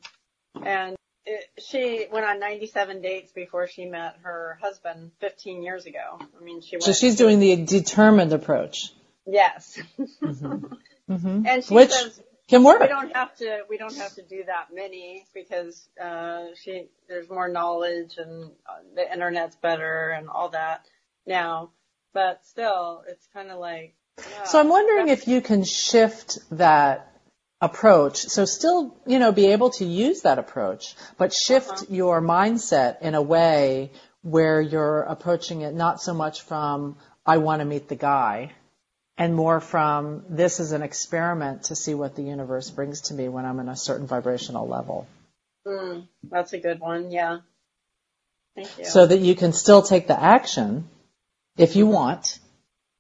and 0.64 0.96
it, 1.26 1.46
she 1.60 2.08
went 2.12 2.26
on 2.26 2.40
97 2.40 3.02
dates 3.02 3.32
before 3.32 3.68
she 3.68 3.86
met 3.86 4.18
her 4.24 4.60
husband 4.62 5.12
15 5.20 5.64
years 5.64 5.86
ago. 5.86 6.20
I 6.20 6.44
mean, 6.44 6.62
she. 6.62 6.80
so 6.80 6.94
she's 6.94 7.16
doing 7.16 7.40
the 7.40 7.56
determined 7.56 8.34
approach. 8.34 8.92
Yes. 9.26 9.80
Mm-hmm. 10.00 10.66
Mm-hmm. 11.10 11.46
And 11.48 11.64
she 11.64 11.74
Which 11.74 11.92
says 11.92 12.22
can 12.48 12.64
work. 12.64 12.80
We 12.80 12.88
don't 12.88 13.16
have 13.16 13.36
to. 13.38 13.62
We 13.70 13.78
don't 13.78 13.96
have 13.98 14.16
to 14.16 14.22
do 14.22 14.44
that 14.46 14.68
many 14.74 15.26
because 15.34 15.88
uh, 16.02 16.48
she 16.62 16.88
there's 17.08 17.30
more 17.30 17.50
knowledge 17.50 18.18
and 18.18 18.52
the 18.96 19.12
internet's 19.12 19.56
better 19.58 20.10
and 20.10 20.30
all 20.30 20.50
that 20.50 20.86
now. 21.26 21.72
But 22.14 22.46
still, 22.46 23.04
it's 23.08 23.28
kind 23.34 23.52
of 23.52 23.60
like. 23.60 23.96
Yeah, 24.18 24.44
so 24.46 24.60
I'm 24.60 24.70
wondering 24.70 25.10
if 25.10 25.28
you 25.28 25.42
can 25.42 25.64
shift 25.64 26.40
that 26.52 27.12
approach. 27.62 28.18
So 28.18 28.46
still, 28.46 28.96
you 29.06 29.20
know, 29.20 29.32
be 29.32 29.48
able 29.48 29.72
to 29.72 29.86
use 29.86 30.22
that 30.22 30.40
approach, 30.40 30.96
but 31.18 31.34
shift 31.34 31.70
uh-huh. 31.70 31.86
your 31.90 32.22
mindset 32.22 33.02
in 33.02 33.16
a 33.16 33.22
way 33.22 33.92
where 34.22 34.62
you're 34.62 35.02
approaching 35.02 35.62
it 35.62 35.74
not 35.74 36.02
so 36.02 36.14
much 36.14 36.42
from 36.42 36.98
I 37.26 37.38
want 37.38 37.60
to 37.62 37.66
meet 37.66 37.88
the 37.88 37.96
guy 37.96 38.52
and 39.18 39.36
more 39.36 39.60
from 39.60 40.24
this 40.30 40.60
is 40.60 40.72
an 40.72 40.84
experiment 40.84 41.64
to 41.64 41.76
see 41.76 41.94
what 41.94 42.16
the 42.16 42.22
universe 42.22 42.70
brings 42.70 43.02
to 43.02 43.14
me 43.14 43.28
when 43.28 43.46
I'm 43.46 43.60
in 43.60 43.68
a 43.68 43.76
certain 43.76 44.06
vibrational 44.06 44.68
level. 44.68 45.08
Mm, 45.66 46.08
that's 46.24 46.54
a 46.54 46.60
good 46.60 46.80
one, 46.80 47.12
yeah. 47.12 47.40
Thank 48.56 48.78
you. 48.78 48.86
So 48.86 49.06
that 49.06 49.20
you 49.20 49.36
can 49.36 49.54
still 49.54 49.82
take 49.82 50.08
the 50.08 50.20
action 50.20 50.88
if 51.58 51.76
you 51.76 51.88
want. 51.88 52.40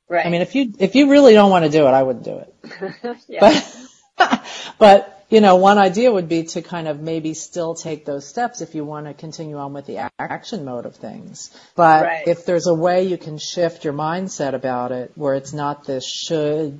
Right. 0.09 0.25
I 0.25 0.29
mean, 0.29 0.41
if 0.41 0.55
you 0.55 0.73
if 0.79 0.95
you 0.95 1.09
really 1.09 1.33
don't 1.33 1.51
want 1.51 1.65
to 1.65 1.71
do 1.71 1.85
it, 1.87 1.91
I 1.91 2.03
wouldn't 2.03 2.25
do 2.25 2.37
it. 2.37 3.17
yeah. 3.27 3.39
But 3.39 4.41
but 4.79 5.25
you 5.29 5.41
know, 5.41 5.57
one 5.57 5.77
idea 5.77 6.11
would 6.11 6.29
be 6.29 6.43
to 6.43 6.61
kind 6.61 6.87
of 6.87 7.01
maybe 7.01 7.33
still 7.33 7.75
take 7.75 8.05
those 8.05 8.25
steps 8.25 8.61
if 8.61 8.75
you 8.75 8.85
want 8.85 9.07
to 9.07 9.13
continue 9.13 9.57
on 9.57 9.73
with 9.73 9.85
the 9.85 10.09
action 10.17 10.63
mode 10.63 10.85
of 10.85 10.95
things. 10.95 11.51
But 11.75 12.05
right. 12.05 12.27
if 12.27 12.45
there's 12.45 12.67
a 12.67 12.73
way 12.73 13.03
you 13.03 13.17
can 13.17 13.37
shift 13.37 13.83
your 13.83 13.93
mindset 13.93 14.53
about 14.53 14.93
it 14.93 15.11
where 15.15 15.35
it's 15.35 15.51
not 15.51 15.83
this 15.83 16.07
should, 16.07 16.79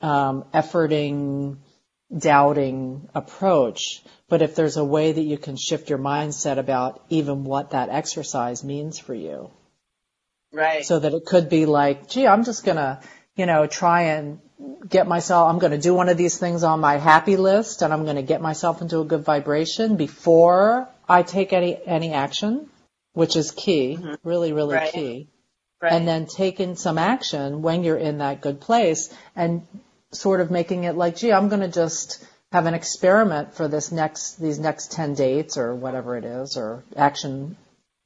um, 0.00 0.44
efforting, 0.52 1.58
doubting 2.16 3.08
approach, 3.14 4.02
but 4.28 4.42
if 4.42 4.56
there's 4.56 4.76
a 4.76 4.84
way 4.84 5.12
that 5.12 5.22
you 5.22 5.38
can 5.38 5.56
shift 5.56 5.88
your 5.88 6.00
mindset 6.00 6.58
about 6.58 7.04
even 7.08 7.44
what 7.44 7.70
that 7.70 7.88
exercise 7.88 8.64
means 8.64 8.98
for 8.98 9.14
you. 9.14 9.50
Right. 10.52 10.84
So 10.84 10.98
that 10.98 11.12
it 11.12 11.24
could 11.26 11.48
be 11.48 11.66
like, 11.66 12.08
gee, 12.08 12.26
I'm 12.26 12.44
just 12.44 12.64
gonna, 12.64 13.00
you 13.36 13.46
know, 13.46 13.66
try 13.66 14.02
and 14.02 14.40
get 14.88 15.06
myself, 15.06 15.48
I'm 15.50 15.58
going 15.58 15.72
to 15.72 15.78
do 15.78 15.94
one 15.94 16.08
of 16.08 16.16
these 16.16 16.38
things 16.38 16.62
on 16.62 16.80
my 16.80 16.96
happy 16.96 17.36
list 17.36 17.82
and 17.82 17.92
I'm 17.92 18.04
going 18.04 18.16
to 18.16 18.22
get 18.22 18.40
myself 18.40 18.80
into 18.80 19.00
a 19.00 19.04
good 19.04 19.24
vibration 19.24 19.96
before 19.96 20.88
I 21.08 21.22
take 21.22 21.52
any, 21.52 21.78
any 21.84 22.12
action, 22.12 22.68
which 23.12 23.36
is 23.36 23.50
key, 23.50 23.98
mm-hmm. 24.00 24.14
really, 24.24 24.52
really 24.52 24.76
right. 24.76 24.92
key. 24.92 25.28
Right. 25.80 25.92
And 25.92 26.08
then 26.08 26.26
taking 26.26 26.74
some 26.74 26.96
action 26.96 27.60
when 27.60 27.84
you're 27.84 27.98
in 27.98 28.18
that 28.18 28.40
good 28.40 28.60
place 28.60 29.12
and 29.34 29.66
sort 30.10 30.40
of 30.40 30.50
making 30.50 30.84
it 30.84 30.96
like, 30.96 31.16
gee, 31.16 31.32
I'm 31.32 31.48
going 31.48 31.60
to 31.60 31.68
just 31.68 32.24
have 32.50 32.64
an 32.64 32.72
experiment 32.72 33.54
for 33.54 33.68
this 33.68 33.92
next, 33.92 34.40
these 34.40 34.58
next 34.58 34.92
10 34.92 35.14
dates 35.14 35.58
or 35.58 35.74
whatever 35.74 36.16
it 36.16 36.24
is 36.24 36.56
or 36.56 36.82
action 36.96 37.58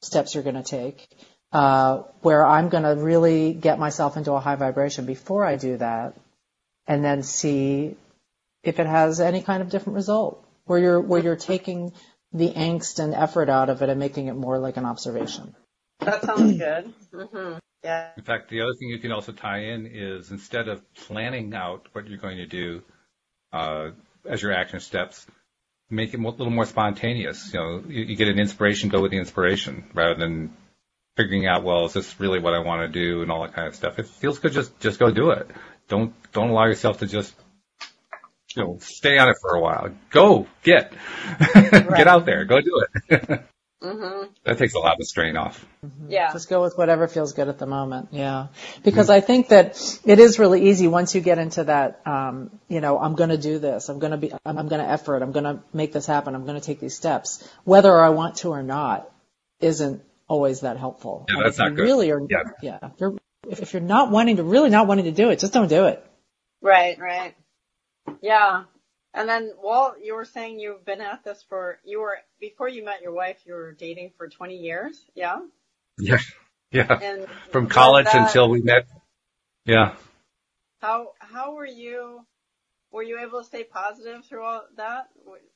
steps 0.03 0.35
you're 0.35 0.43
going 0.43 0.57
to 0.57 0.65
take. 0.65 1.07
Uh, 1.53 2.05
where 2.21 2.47
I'm 2.47 2.69
going 2.69 2.85
to 2.85 2.95
really 3.03 3.53
get 3.53 3.79
myself 3.79 4.17
into 4.17 4.33
a 4.33 4.41
high 4.41 4.55
vibration 4.55 5.05
before 5.05 5.45
I 5.45 5.57
do 5.57 5.77
that 5.79 6.15
and 6.87 7.05
then 7.05 7.25
see 7.25 7.97
if 8.63 8.79
it 8.79 8.87
has 8.87 9.21
any 9.21 9.43
kind 9.43 9.61
of 9.61 9.69
different 9.69 9.97
result 9.97 10.45
where 10.67 10.79
you're 10.79 11.01
where 11.01 11.21
you're 11.21 11.35
taking 11.35 11.93
the 12.33 12.51
angst 12.51 13.01
and 13.01 13.15
effort 13.15 13.49
out 13.49 13.69
of 13.69 13.83
it 13.83 13.89
and 13.89 13.99
making 13.99 14.29
it 14.29 14.35
more 14.35 14.59
like 14.59 14.77
an 14.77 14.85
observation. 14.85 15.55
That 15.99 16.23
sounds 16.23 16.57
good. 16.57 16.95
Mm-hmm. 17.13 17.59
Yeah. 17.83 18.11
In 18.17 18.23
fact, 18.23 18.51
the 18.51 18.61
other 18.61 18.75
thing 18.79 18.89
you 18.91 18.99
can 18.99 19.11
also 19.11 19.33
tie 19.33 19.65
in 19.73 19.87
is 19.87 20.31
instead 20.31 20.69
of 20.69 20.83
planning 20.95 21.55
out 21.55 21.89
what 21.93 22.07
you're 22.07 22.19
going 22.19 22.37
to 22.37 22.47
do 22.47 22.83
uh, 23.53 23.91
as 24.25 24.43
your 24.43 24.53
action 24.53 24.81
steps, 24.81 25.27
make 25.89 26.15
it 26.15 26.21
a 26.21 26.23
little 26.23 26.51
more 26.51 26.67
spontaneous. 26.67 27.53
You 27.53 27.61
know, 27.61 27.83
you, 27.89 28.05
you 28.05 28.17
get 28.17 28.29
an 28.29 28.39
inspiration, 28.39 28.91
go 28.91 29.01
with 29.01 29.11
the 29.11 29.19
inspiration 29.19 29.85
rather 29.95 30.15
than 30.15 30.55
figuring 31.21 31.47
out, 31.47 31.65
well, 31.65 31.85
is 31.85 31.93
this 31.93 32.19
really 32.19 32.41
what 32.41 32.55
I 32.55 32.61
want 32.61 32.81
to 32.81 32.89
do 32.89 33.23
and 33.23 33.31
all 33.31 33.43
that 33.43 33.55
kind 33.55 33.69
of 33.69 33.75
stuff. 33.75 33.99
It 33.99 34.07
feels 34.07 34.39
good, 34.39 34.53
just 34.53 34.79
just 34.81 34.99
go 34.99 35.11
do 35.11 35.31
it. 35.31 35.51
Don't 35.89 36.15
don't 36.33 36.51
allow 36.51 36.67
yourself 36.67 37.01
to 37.01 37.07
just 37.07 37.35
you 38.57 38.63
know 38.63 38.79
stay 38.81 39.19
on 39.19 39.29
it 39.29 39.37
for 39.41 39.55
a 39.55 39.61
while. 39.61 39.91
Go 40.11 40.47
get 40.63 40.93
get 41.55 42.07
out 42.07 42.25
there. 42.25 42.45
Go 42.45 42.61
do 42.61 42.85
it. 43.11 43.43
Mm-hmm. 43.83 44.33
That 44.45 44.59
takes 44.59 44.75
a 44.75 44.79
lot 44.79 45.01
of 45.01 45.07
strain 45.07 45.39
off. 45.39 45.65
Mm-hmm. 45.83 46.11
Yeah. 46.11 46.35
Just 46.35 46.51
go 46.51 46.61
with 46.61 46.77
whatever 46.77 47.09
feels 47.09 47.33
good 47.33 47.49
at 47.49 47.59
the 47.59 47.65
moment. 47.65 48.09
Yeah. 48.11 48.49
Because 48.85 49.07
mm-hmm. 49.07 49.17
I 49.17 49.21
think 49.23 49.49
that 49.49 50.01
it 50.05 50.19
is 50.19 50.39
really 50.39 50.69
easy 50.69 50.87
once 50.87 51.15
you 51.15 51.23
get 51.23 51.39
into 51.39 51.65
that, 51.65 52.03
um, 52.07 52.51
you 52.69 52.83
know, 52.83 52.99
I'm 52.99 53.15
going 53.15 53.31
to 53.31 53.39
do 53.39 53.59
this. 53.59 53.89
I'm 53.89 53.99
going 53.99 54.11
to 54.11 54.19
be, 54.19 54.35
I'm, 54.45 54.59
I'm 54.59 54.69
going 54.69 54.83
to 54.83 54.87
effort. 54.87 55.23
I'm 55.23 55.33
going 55.33 55.45
to 55.45 55.63
make 55.73 55.95
this 55.95 56.05
happen. 56.05 56.35
I'm 56.35 56.45
going 56.45 56.61
to 56.61 56.67
take 56.67 56.79
these 56.79 56.95
steps. 56.95 57.43
Whether 57.65 57.99
I 57.99 58.11
want 58.11 58.37
to 58.37 58.51
or 58.51 58.63
not 58.63 59.11
isn't 59.61 60.03
always 60.31 60.61
that 60.61 60.79
helpful. 60.79 61.27
Yeah, 61.29 61.43
that's 61.43 61.59
not 61.59 61.75
good. 61.75 61.83
Really 61.83 62.11
are, 62.13 62.21
yeah. 62.31 62.43
yeah. 62.63 62.79
You're 62.99 63.17
if, 63.49 63.61
if 63.61 63.73
you're 63.73 63.83
not 63.83 64.11
wanting 64.11 64.37
to, 64.37 64.45
really 64.45 64.71
not 64.71 64.87
wanting 64.87 65.07
to 65.07 65.13
do 65.13 65.31
it, 65.31 65.41
just 65.41 65.53
don't 65.53 65.69
do 65.69 65.87
it. 65.87 66.05
Right, 66.63 66.99
right. 66.99 67.35
Yeah. 68.23 68.65
And 69.13 69.29
then, 69.29 69.53
Walt, 69.61 69.97
you 70.03 70.15
were 70.15 70.25
saying 70.25 70.61
you've 70.61 70.85
been 70.85 71.01
at 71.01 71.25
this 71.25 71.45
for, 71.49 71.81
you 71.85 72.01
were, 72.01 72.19
before 72.41 72.69
you 72.69 72.85
met 72.85 73.03
your 73.03 73.13
wife, 73.13 73.39
you 73.45 73.55
were 73.55 73.73
dating 73.73 74.13
for 74.17 74.29
20 74.29 74.57
years? 74.57 75.05
Yeah? 75.15 75.41
Yeah. 75.99 76.19
Yeah. 76.73 77.01
And 77.03 77.27
From 77.51 77.67
college 77.67 78.05
that, 78.05 78.15
until 78.15 78.49
we 78.49 78.63
met. 78.63 78.87
Yeah. 79.65 79.97
How, 80.81 81.15
how 81.19 81.55
were 81.55 81.67
you, 81.67 82.25
were 82.93 83.03
you 83.03 83.19
able 83.21 83.41
to 83.41 83.45
stay 83.45 83.65
positive 83.65 84.25
through 84.25 84.43
all 84.43 84.63
that? 84.77 85.09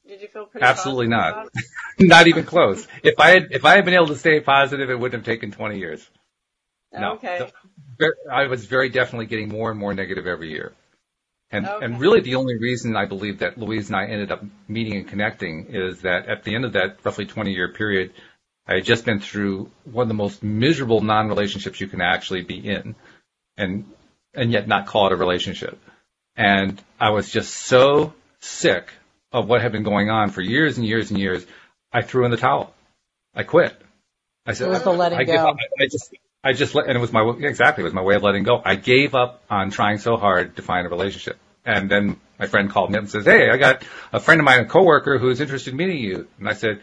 Did 0.07 0.21
you 0.21 0.29
feel 0.29 0.47
pretty 0.47 0.65
Absolutely 0.65 1.09
not. 1.09 1.49
not 1.99 2.27
even 2.27 2.45
close. 2.45 2.87
If 3.03 3.19
I 3.19 3.31
had, 3.31 3.49
if 3.51 3.65
I 3.65 3.77
had 3.77 3.85
been 3.85 3.95
able 3.95 4.09
to 4.09 4.17
stay 4.17 4.41
positive, 4.41 4.91
it 4.91 4.99
wouldn't 4.99 5.25
have 5.25 5.35
taken 5.35 5.51
20 5.51 5.79
years. 5.79 6.09
No. 6.93 7.15
Okay. 7.15 7.51
I 8.31 8.47
was 8.47 8.67
very 8.67 8.89
definitely 8.89 9.27
getting 9.27 9.49
more 9.49 9.71
and 9.71 9.79
more 9.79 9.95
negative 9.95 10.27
every 10.27 10.51
year. 10.51 10.73
And, 11.51 11.67
okay. 11.67 11.85
and 11.85 12.01
really 12.01 12.21
the 12.21 12.37
only 12.37 12.57
reason 12.57 12.97
I 12.97 13.07
believe 13.07 13.41
that 13.41 13.59
Louise 13.59 13.89
and 13.89 13.97
I 13.97 14.07
ended 14.07 14.33
up 14.33 14.45
meeting 14.67 14.97
and 14.97 15.09
connecting 15.09 15.67
is 15.71 16.01
that 16.03 16.27
at 16.27 16.45
the 16.45 16.55
end 16.55 16.65
of 16.65 16.73
that 16.73 16.99
roughly 17.05 17.27
20 17.27 17.53
year 17.53 17.73
period, 17.73 18.13
I 18.67 18.77
had 18.77 18.85
just 18.85 19.05
been 19.05 19.21
through 19.21 19.71
one 19.85 20.05
of 20.05 20.09
the 20.09 20.15
most 20.15 20.43
miserable 20.43 21.01
non-relationships 21.01 21.81
you 21.81 21.87
can 21.87 22.01
actually 22.01 22.43
be 22.43 22.57
in 22.57 22.95
and, 23.57 23.85
and 24.33 24.51
yet 24.51 24.67
not 24.67 24.87
call 24.87 25.07
it 25.07 25.13
a 25.13 25.17
relationship. 25.17 25.79
And 26.37 26.83
I 27.01 27.11
was 27.11 27.31
just 27.31 27.55
so 27.55 28.13
sick 28.41 28.91
of 29.33 29.49
what 29.49 29.63
had 29.63 29.73
been 29.73 29.83
going 29.83 30.11
on 30.11 30.31
for 30.31 30.41
years 30.41 30.79
and 30.79 30.87
years 30.87 31.11
and 31.11 31.19
years. 31.19 31.45
I 31.93 32.03
threw 32.03 32.25
in 32.25 32.31
the 32.31 32.37
towel. 32.37 32.75
I 33.35 33.43
quit. 33.43 33.77
I 34.47 34.53
said, 34.53 34.71
I, 34.71 35.17
I, 35.17 35.25
give 35.25 35.37
up. 35.37 35.57
I, 35.57 35.85
I 35.85 35.87
just, 35.87 36.15
I 36.43 36.53
just 36.53 36.75
let, 36.75 36.87
and 36.87 36.97
it 36.97 37.01
was 37.01 37.13
my, 37.13 37.29
exactly, 37.41 37.83
it 37.83 37.85
was 37.85 37.95
my 37.95 38.03
way 38.03 38.17
of 38.17 38.23
letting 38.23 38.43
go. 38.43 38.61
I 38.65 38.75
gave 38.75 39.15
up 39.15 39.43
on 39.49 39.71
trying 39.71 39.99
so 39.99 40.17
hard 40.17 40.57
to 40.57 40.63
find 40.63 40.87
a 40.87 40.91
relationship. 40.91 41.39
And 41.65 41.91
then 41.91 42.21
my 42.39 42.47
friend 42.47 42.71
called 42.71 42.91
me 42.91 42.99
up 42.99 43.05
and 43.05 43.11
says, 43.11 43.25
Hey, 43.25 43.49
I 43.51 43.57
got 43.57 43.85
a 44.13 44.21
friend 44.21 44.41
of 44.41 44.45
mine, 44.45 44.61
a 44.61 44.65
coworker 44.67 45.19
who's 45.19 45.41
interested 45.41 45.71
in 45.71 45.79
meeting 45.79 45.99
you. 45.99 46.29
And 46.39 46.49
I 46.49 46.53
said, 46.53 46.81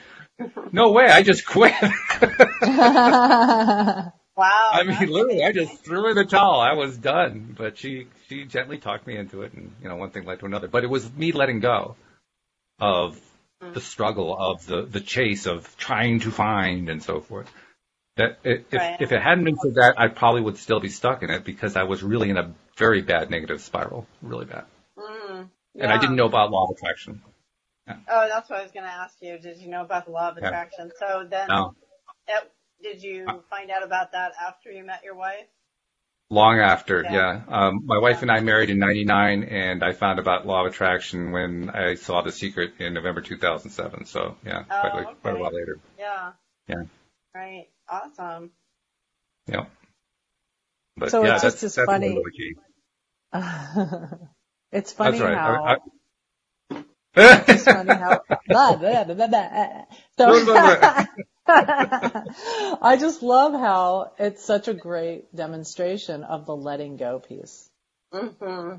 no 0.72 0.92
way, 0.92 1.06
I 1.06 1.22
just 1.22 1.46
quit. 1.46 1.74
wow. 4.38 4.70
I 4.74 4.84
mean, 4.84 5.10
literally, 5.10 5.44
I 5.44 5.52
just 5.52 5.84
threw 5.84 6.10
in 6.10 6.16
the 6.16 6.26
towel. 6.26 6.60
I 6.62 6.74
was 6.74 6.98
done. 6.98 7.56
But 7.58 7.78
she, 7.78 8.08
she 8.30 8.46
gently 8.46 8.78
talked 8.80 9.08
me 9.08 9.18
into 9.18 9.44
it 9.44 9.54
and, 9.54 9.74
you 9.82 9.90
know, 9.90 9.96
one 9.98 10.12
thing 10.12 10.26
led 10.26 10.40
to 10.42 10.46
another. 10.46 10.68
But 10.68 10.84
it 10.84 10.90
was 10.90 11.12
me 11.14 11.32
letting 11.32 11.60
go 11.60 11.96
of 12.80 13.20
the 13.74 13.82
struggle 13.82 14.38
of 14.38 14.66
the, 14.66 14.84
the 14.84 15.02
chase 15.02 15.46
of 15.48 15.78
trying 15.78 16.22
to 16.22 16.32
find 16.32 16.90
and 16.90 17.04
so 17.04 17.22
forth 17.22 17.48
That 18.18 18.40
if 18.44 18.72
Right. 18.74 19.02
if 19.02 19.12
it 19.12 19.22
hadn't 19.24 19.46
been 19.46 19.58
for 19.58 19.72
that, 19.72 19.96
I 19.98 20.08
probably 20.10 20.42
would 20.42 20.58
still 20.58 20.80
be 20.80 20.90
stuck 20.90 21.24
in 21.24 21.32
it 21.32 21.46
because 21.46 21.76
I 21.78 21.84
was 21.84 22.04
really 22.04 22.30
in 22.30 22.38
a 22.38 22.54
very 22.78 23.02
bad 23.02 23.32
negative 23.32 23.62
spiral, 23.62 24.08
really 24.22 24.46
bad, 24.46 24.66
Mm, 25.00 25.50
and 25.80 25.92
I 25.92 25.98
didn't 25.98 26.18
know 26.18 26.28
about 26.28 26.52
law 26.52 26.66
of 26.66 26.72
attraction. 26.78 27.24
Oh, 27.90 28.28
that's 28.30 28.50
what 28.50 28.60
I 28.60 28.64
was 28.64 28.72
going 28.72 28.86
to 28.86 28.92
ask 28.92 29.18
you. 29.22 29.40
Did 29.40 29.58
you 29.58 29.70
know 29.70 29.82
about 29.82 30.06
the 30.06 30.12
law 30.12 30.30
of 30.30 30.38
Yeah. 30.38 30.48
attraction? 30.48 30.92
So 31.00 31.26
then, 31.30 31.48
No. 31.50 31.76
it, 32.28 32.52
did 32.84 33.02
you 33.04 33.26
find 33.50 33.70
out 33.72 33.84
about 33.84 34.12
that 34.14 34.34
after 34.46 34.72
you 34.72 34.84
met 34.86 35.04
your 35.04 35.16
wife? 35.16 35.46
Long 36.30 36.60
after, 36.60 37.04
Yeah. 37.04 37.12
yeah. 37.14 37.42
Um, 37.50 37.82
my 37.86 37.98
wife 37.98 38.22
and 38.22 38.32
I 38.32 38.40
married 38.40 38.70
in 38.70 38.80
'99, 38.80 39.44
and 39.44 39.84
I 39.84 39.92
found 39.92 40.18
about 40.18 40.48
law 40.48 40.62
of 40.66 40.72
attraction 40.72 41.32
when 41.34 41.70
I 41.70 41.96
saw 41.96 42.22
The 42.22 42.32
Secret 42.32 42.74
in 42.80 42.94
November 42.94 43.20
2007. 43.22 44.06
So 44.06 44.38
yeah, 44.46 44.64
Oh, 44.70 44.80
quite, 44.90 45.04
a- 45.04 45.16
quite 45.16 45.36
a 45.36 45.40
while 45.40 45.52
later. 45.54 45.78
Yeah. 46.00 46.32
Yeah. 46.68 46.84
Right. 47.36 47.68
Awesome. 47.90 48.52
Yeah. 49.48 49.66
But 50.96 51.12
So 51.12 51.24
yeah, 51.26 51.34
it's 51.36 51.44
just 51.44 51.56
that's, 51.62 51.64
as 51.64 51.76
that's 51.76 51.86
funny- 51.86 52.18
key. 52.38 52.56
it's 54.72 54.94
funny 54.94 55.20
That's 55.20 55.22
right. 55.22 55.38
how. 55.38 55.64
I, 55.66 55.78
I, 57.18 57.44
it's 57.48 57.64
funny 57.66 57.94
how. 57.94 58.22
Blah, 58.48 58.76
blah, 58.78 59.04
blah, 59.04 59.16
blah, 59.16 59.28
blah. 59.28 59.82
So, 60.18 60.46
Blah, 60.46 61.06
I 62.82 62.98
just 63.00 63.22
love 63.24 63.54
how 63.54 64.14
it's 64.18 64.44
such 64.44 64.68
a 64.68 64.74
great 64.74 65.36
demonstration 65.36 66.24
of 66.24 66.46
the 66.46 66.56
letting 66.56 66.98
go 66.98 67.20
piece. 67.20 67.70
hmm 68.14 68.74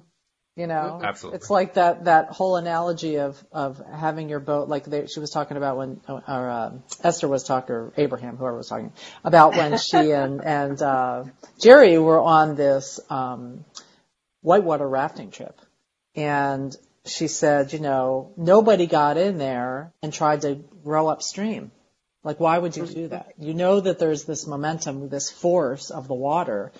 You 0.57 0.67
know, 0.67 1.01
Absolutely. 1.03 1.37
it's 1.37 1.51
like 1.51 1.75
that 1.75 2.05
that 2.05 2.29
whole 2.29 2.57
analogy 2.57 3.19
of 3.19 3.43
of 3.53 3.83
having 3.93 4.29
your 4.29 4.41
boat, 4.41 4.69
like 4.69 4.85
they, 4.85 5.07
she 5.07 5.21
was 5.21 5.31
talking 5.31 5.57
about 5.57 5.77
when, 5.77 6.01
or 6.09 6.21
uh, 6.51 6.73
Esther 7.03 7.29
was 7.29 7.45
talking, 7.45 7.75
or 7.75 7.93
Abraham, 7.97 8.37
whoever 8.37 8.57
was 8.57 8.69
talking 8.69 8.93
about 9.25 9.55
when 9.57 9.79
she 9.79 10.13
and 10.23 10.45
and 10.45 10.81
uh, 10.83 11.25
Jerry 11.61 11.99
were 11.99 12.21
on 12.21 12.55
this 12.55 13.01
um, 13.09 13.65
whitewater 14.43 14.89
rafting 14.89 15.31
trip, 15.31 15.59
and 16.15 16.77
she 17.05 17.29
said, 17.29 17.73
you 17.73 17.81
know, 17.81 18.33
nobody 18.37 18.87
got 18.87 19.17
in 19.17 19.39
there 19.39 19.93
and 20.03 20.13
tried 20.13 20.43
to 20.43 20.63
row 20.85 21.09
upstream. 21.09 21.71
Like, 22.25 22.39
why 22.39 22.57
would 22.59 22.77
you 22.77 22.87
do 22.87 23.09
that? 23.09 23.33
You 23.39 23.53
know 23.53 23.81
that 23.81 23.99
there's 23.99 24.25
this 24.25 24.47
momentum, 24.47 25.09
this 25.09 25.31
force 25.31 25.91
of 25.91 26.07
the 26.07 26.15
water 26.15 26.73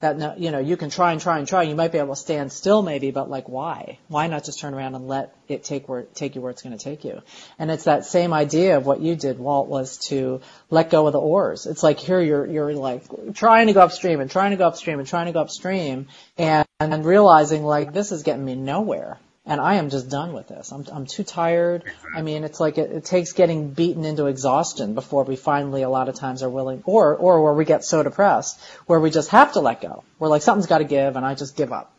that, 0.00 0.40
you 0.40 0.50
know, 0.50 0.58
you 0.58 0.78
can 0.78 0.88
try 0.88 1.12
and 1.12 1.20
try 1.20 1.38
and 1.38 1.46
try. 1.46 1.62
You 1.62 1.74
might 1.74 1.92
be 1.92 1.98
able 1.98 2.14
to 2.14 2.20
stand 2.20 2.52
still 2.52 2.82
maybe, 2.82 3.10
but 3.10 3.28
like, 3.28 3.48
why? 3.48 3.98
Why 4.08 4.26
not 4.28 4.44
just 4.44 4.60
turn 4.60 4.72
around 4.72 4.94
and 4.94 5.06
let 5.08 5.34
it 5.46 5.62
take 5.62 5.88
where, 5.88 6.02
take 6.02 6.34
you 6.34 6.40
where 6.40 6.50
it's 6.50 6.62
going 6.62 6.76
to 6.76 6.82
take 6.82 7.04
you? 7.04 7.20
And 7.58 7.70
it's 7.70 7.84
that 7.84 8.06
same 8.06 8.32
idea 8.32 8.78
of 8.78 8.86
what 8.86 9.00
you 9.00 9.14
did, 9.14 9.38
Walt, 9.38 9.68
was 9.68 9.98
to 10.08 10.40
let 10.70 10.90
go 10.90 11.06
of 11.06 11.12
the 11.12 11.20
oars. 11.20 11.66
It's 11.66 11.82
like 11.82 11.98
here 11.98 12.20
you're, 12.20 12.46
you're 12.46 12.74
like 12.74 13.04
trying 13.34 13.66
to 13.66 13.74
go 13.74 13.80
upstream 13.80 14.20
and 14.20 14.30
trying 14.30 14.52
to 14.52 14.56
go 14.56 14.66
upstream 14.66 14.98
and 14.98 15.08
trying 15.08 15.26
to 15.26 15.32
go 15.32 15.40
upstream 15.40 16.08
and, 16.38 16.66
and 16.78 17.04
realizing 17.04 17.62
like 17.62 17.92
this 17.92 18.10
is 18.10 18.22
getting 18.22 18.44
me 18.44 18.54
nowhere 18.54 19.18
and 19.46 19.60
I 19.60 19.76
am 19.76 19.88
just 19.88 20.10
done 20.10 20.32
with 20.32 20.48
this. 20.48 20.70
I'm 20.70 20.84
I'm 20.92 21.06
too 21.06 21.24
tired. 21.24 21.84
I 22.14 22.22
mean, 22.22 22.44
it's 22.44 22.60
like 22.60 22.78
it, 22.78 22.90
it 22.90 23.04
takes 23.04 23.32
getting 23.32 23.70
beaten 23.70 24.04
into 24.04 24.26
exhaustion 24.26 24.94
before 24.94 25.24
we 25.24 25.36
finally 25.36 25.82
a 25.82 25.88
lot 25.88 26.08
of 26.08 26.14
times 26.14 26.42
are 26.42 26.50
willing, 26.50 26.82
or 26.84 27.16
or 27.16 27.42
where 27.42 27.54
we 27.54 27.64
get 27.64 27.84
so 27.84 28.02
depressed 28.02 28.60
where 28.86 29.00
we 29.00 29.10
just 29.10 29.30
have 29.30 29.52
to 29.54 29.60
let 29.60 29.80
go. 29.80 30.04
We're 30.18 30.28
like 30.28 30.42
something's 30.42 30.66
got 30.66 30.78
to 30.78 30.84
give, 30.84 31.16
and 31.16 31.24
I 31.24 31.34
just 31.34 31.56
give 31.56 31.72
up. 31.72 31.96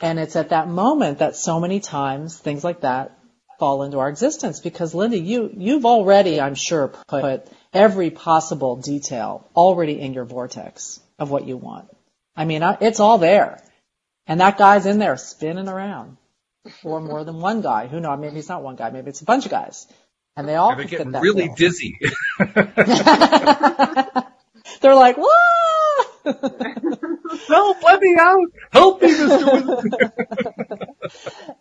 And 0.00 0.18
it's 0.18 0.36
at 0.36 0.50
that 0.50 0.68
moment 0.68 1.20
that 1.20 1.36
so 1.36 1.58
many 1.58 1.80
times 1.80 2.36
things 2.36 2.62
like 2.62 2.82
that 2.82 3.18
fall 3.58 3.82
into 3.82 3.98
our 3.98 4.10
existence 4.10 4.60
because 4.60 4.94
Linda, 4.94 5.18
you 5.18 5.50
you've 5.56 5.86
already, 5.86 6.40
I'm 6.42 6.54
sure, 6.54 6.88
put 7.08 7.48
every 7.72 8.10
possible 8.10 8.76
detail 8.76 9.48
already 9.56 9.98
in 9.98 10.12
your 10.12 10.26
vortex 10.26 11.00
of 11.18 11.30
what 11.30 11.46
you 11.46 11.56
want. 11.56 11.88
I 12.36 12.44
mean, 12.44 12.62
it's 12.82 13.00
all 13.00 13.16
there, 13.16 13.62
and 14.26 14.40
that 14.40 14.58
guy's 14.58 14.84
in 14.84 14.98
there 14.98 15.16
spinning 15.16 15.68
around 15.68 16.18
or 16.84 17.00
more 17.00 17.24
than 17.24 17.40
one 17.40 17.62
guy. 17.62 17.86
Who 17.86 18.00
knows? 18.00 18.18
Maybe 18.18 18.38
it's 18.38 18.48
not 18.48 18.62
one 18.62 18.76
guy. 18.76 18.90
Maybe 18.90 19.08
it's 19.08 19.20
a 19.20 19.24
bunch 19.24 19.44
of 19.44 19.50
guys, 19.50 19.86
and 20.36 20.48
they 20.48 20.54
all 20.54 20.74
can 20.74 20.88
fit 20.88 20.90
getting 20.90 21.12
that 21.12 21.22
really 21.22 21.50
dizzy. 21.56 21.98
They're 24.80 24.94
like, 24.94 25.16
whoa! 25.18 26.04
Help! 27.48 27.82
Let 27.82 28.00
me 28.00 28.16
out! 28.20 28.46
Help 28.72 29.02
me, 29.02 29.08
Mr. 29.08 30.88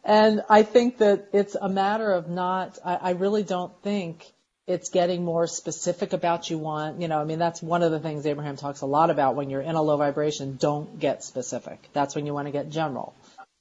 And 0.04 0.44
I 0.50 0.64
think 0.64 1.00
that 1.00 1.30
it's 1.34 1.56
a 1.56 1.70
matter 1.70 2.12
of 2.12 2.30
not. 2.30 2.78
I, 2.84 2.96
I 2.96 3.10
really 3.12 3.44
don't 3.44 3.74
think 3.84 4.26
it's 4.68 4.90
getting 4.90 5.24
more 5.24 5.46
specific 5.48 6.14
about 6.14 6.50
you 6.50 6.58
want. 6.58 7.02
You 7.02 7.08
know, 7.08 7.20
I 7.20 7.24
mean, 7.24 7.40
that's 7.40 7.62
one 7.62 7.84
of 7.84 7.92
the 7.92 8.00
things 8.00 8.26
Abraham 8.26 8.56
talks 8.58 8.82
a 8.82 8.86
lot 8.86 9.10
about. 9.10 9.36
When 9.36 9.50
you're 9.50 9.62
in 9.62 9.76
a 9.76 9.82
low 9.82 9.98
vibration, 9.98 10.58
don't 10.58 11.00
get 11.00 11.24
specific. 11.24 11.90
That's 11.94 12.16
when 12.16 12.26
you 12.26 12.34
want 12.34 12.48
to 12.48 12.52
get 12.52 12.70
general. 12.70 13.14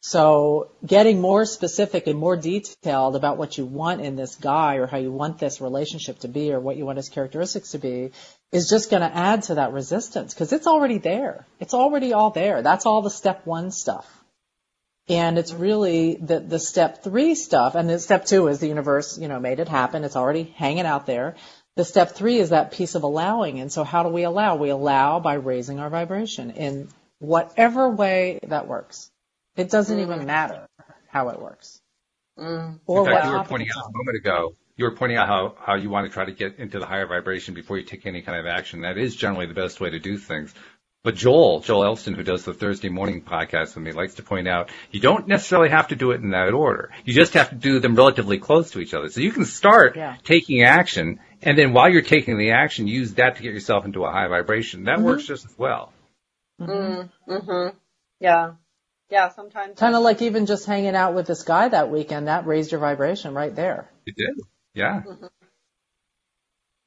So 0.07 0.69
getting 0.85 1.23
more 1.23 1.47
specific 1.47 2.07
and 2.07 2.19
more 2.19 2.37
detailed 2.37 3.17
about 3.17 3.39
what 3.39 3.57
you 3.57 3.65
want 3.65 4.03
in 4.03 4.17
this 4.17 4.35
guy 4.35 4.75
or 4.75 4.87
how 4.87 4.99
you 4.99 5.11
want 5.11 5.39
this 5.39 5.63
relationship 5.63 6.19
to 6.19 6.29
be 6.29 6.53
or 6.53 6.61
what 6.61 6.77
you 6.77 6.85
want 6.85 6.99
his 6.99 7.09
characteristics 7.09 7.71
to 7.71 7.79
be 7.79 8.11
is 8.53 8.69
just 8.69 8.91
going 8.91 9.01
to 9.01 9.17
add 9.17 9.45
to 9.45 9.55
that 9.55 9.73
resistance 9.73 10.35
because 10.35 10.53
it's 10.53 10.67
already 10.67 10.99
there. 10.99 11.47
It's 11.59 11.73
already 11.73 12.13
all 12.13 12.29
there. 12.29 12.61
That's 12.61 12.85
all 12.85 13.01
the 13.01 13.09
step 13.09 13.47
one 13.47 13.71
stuff. 13.71 14.07
And 15.09 15.39
it's 15.39 15.55
really 15.55 16.17
the, 16.17 16.39
the 16.39 16.59
step 16.59 17.03
three 17.03 17.35
stuff. 17.35 17.75
And 17.75 17.89
then 17.89 17.99
step 17.99 18.27
two 18.27 18.49
is 18.49 18.59
the 18.59 18.69
universe, 18.69 19.17
you 19.17 19.29
know, 19.29 19.41
made 19.41 19.59
it 19.59 19.69
happen. 19.69 20.05
It's 20.05 20.17
already 20.17 20.43
hanging 20.43 20.85
out 20.85 21.07
there. 21.07 21.37
The 21.77 21.85
step 21.87 22.11
three 22.15 22.37
is 22.37 22.51
that 22.51 22.73
piece 22.73 22.95
of 22.95 23.05
allowing. 23.05 23.59
And 23.59 23.73
so 23.73 23.85
how 23.85 24.03
do 24.03 24.11
we 24.11 24.25
allow? 24.25 24.57
We 24.57 24.69
allow 24.69 25.19
by 25.21 25.35
raising 25.35 25.81
our 25.81 25.89
vibration 25.89 26.51
in 26.51 26.89
whatever 27.21 27.89
way 27.89 28.41
that 28.49 28.69
works. 28.69 29.11
It 29.57 29.71
doesn't 29.71 29.99
even 29.99 30.27
matter 30.27 30.67
how 31.09 31.29
it 31.29 31.41
works. 31.41 31.81
Mm. 32.39 32.81
Or 32.87 33.01
In 33.01 33.05
fact, 33.07 33.27
what 33.27 33.33
you 33.33 33.39
were 33.39 33.45
pointing 33.45 33.69
out 33.71 33.85
a 33.87 33.97
moment 33.97 34.17
ago, 34.17 34.57
you 34.77 34.85
were 34.85 34.97
pointing 34.97 35.19
out 35.19 35.29
how, 35.29 35.55
how 35.61 35.75
you 35.77 35.89
want 35.91 36.07
to 36.07 36.13
try 36.13 36.25
to 36.25 36.33
get 36.33 36.59
into 36.59 36.81
the 36.81 36.87
higher 36.87 37.07
vibration 37.07 37.55
before 37.55 37.79
you 37.79 37.85
take 37.85 38.07
any 38.07 38.23
kind 38.23 38.39
of 38.39 38.47
action. 38.47 38.83
That 38.83 38.99
is 38.99 39.15
generally 39.15 39.47
the 39.47 39.55
best 39.55 39.81
way 39.81 39.91
to 39.91 40.01
do 40.01 40.19
things. 40.19 40.53
But 41.05 41.17
Joel, 41.17 41.61
Joel 41.61 41.85
Elston, 41.85 42.15
who 42.15 42.25
does 42.25 42.45
the 42.45 42.55
Thursday 42.55 42.89
morning 42.89 43.21
podcast 43.23 43.75
with 43.75 43.85
me, 43.85 43.93
likes 43.93 44.15
to 44.15 44.23
point 44.23 44.49
out 44.49 44.71
you 44.91 45.01
don't 45.01 45.29
necessarily 45.29 45.69
have 45.69 45.89
to 45.89 45.97
do 45.97 46.13
it 46.13 46.23
in 46.23 46.31
that 46.31 46.55
order. 46.55 46.91
You 47.05 47.13
just 47.13 47.35
have 47.35 47.51
to 47.51 47.55
do 47.57 47.79
them 47.79 47.95
relatively 47.95 48.39
close 48.39 48.71
to 48.71 48.81
each 48.81 48.95
other. 48.95 49.11
So 49.11 49.21
you 49.21 49.31
can 49.31 49.45
start 49.45 49.97
Yeah. 49.97 50.17
taking 50.25 50.63
action, 50.63 51.21
and 51.43 51.59
then 51.59 51.75
while 51.75 51.91
you're 51.91 52.01
taking 52.01 52.39
the 52.39 52.53
action, 52.53 52.89
use 52.89 53.15
that 53.15 53.37
to 53.37 53.43
get 53.43 53.53
yourself 53.53 53.85
into 53.85 54.05
a 54.05 54.11
high 54.11 54.29
vibration. 54.29 54.85
That 54.85 55.01
works 55.01 55.27
just 55.27 55.45
as 55.45 55.57
well. 55.59 55.93
Mm. 56.59 57.11
Mm-hmm. 57.29 57.77
Yeah. 58.21 58.53
Yeah. 59.11 59.29
Sometimes. 59.31 59.79
Kind 59.79 59.95
of 59.95 60.03
like 60.03 60.23
even 60.23 60.47
just 60.47 60.67
hanging 60.67 60.95
out 60.95 61.15
with 61.15 61.27
this 61.27 61.43
guy 61.43 61.69
that 61.69 61.91
weekend, 61.91 62.29
that 62.29 62.47
raised 62.47 62.73
your 62.73 62.81
vibration 62.81 63.35
right 63.35 63.55
there. 63.55 63.91
It 64.07 64.17
did. 64.17 64.41
Yeah. 64.75 65.03
Mm-hmm. 65.07 65.27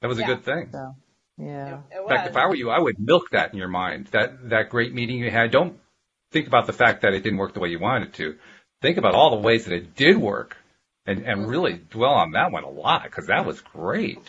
That 0.02 0.08
was 0.08 0.20
a 0.20 0.24
good 0.24 0.44
thing. 0.44 0.70
So, 0.72 0.96
yeah. 1.38 1.80
It, 1.92 1.96
it 1.96 2.02
In 2.02 2.08
fact, 2.08 2.30
if 2.30 2.38
I 2.38 2.48
were 2.48 2.56
you, 2.56 2.70
I 2.70 2.80
would 2.80 3.00
milk 3.00 3.32
that 3.32 3.52
in 3.52 3.60
your 3.60 3.68
mind. 3.68 4.08
That 4.08 4.50
that 4.50 4.70
great 4.70 4.94
meeting 4.94 5.18
you 5.18 5.32
had. 5.32 5.52
Don't 5.52 5.80
think 6.32 6.48
about 6.48 6.68
the 6.68 6.74
fact 6.74 7.02
that 7.02 7.14
it 7.14 7.24
didn't 7.24 7.40
work 7.40 7.54
the 7.54 7.60
way 7.60 7.70
you 7.70 7.80
wanted 7.80 8.10
it 8.10 8.14
to. 8.16 8.36
Think 8.82 8.98
about 8.98 9.16
all 9.16 9.32
the 9.32 9.42
ways 9.42 9.66
that 9.66 9.74
it 9.74 9.96
did 9.96 10.18
work, 10.18 10.56
and 11.08 11.26
and 11.26 11.48
really 11.48 11.74
dwell 11.90 12.14
on 12.14 12.32
that 12.32 12.52
one 12.52 12.64
a 12.64 12.70
lot 12.70 13.04
because 13.04 13.28
that 13.28 13.46
was 13.46 13.60
great. 13.62 14.20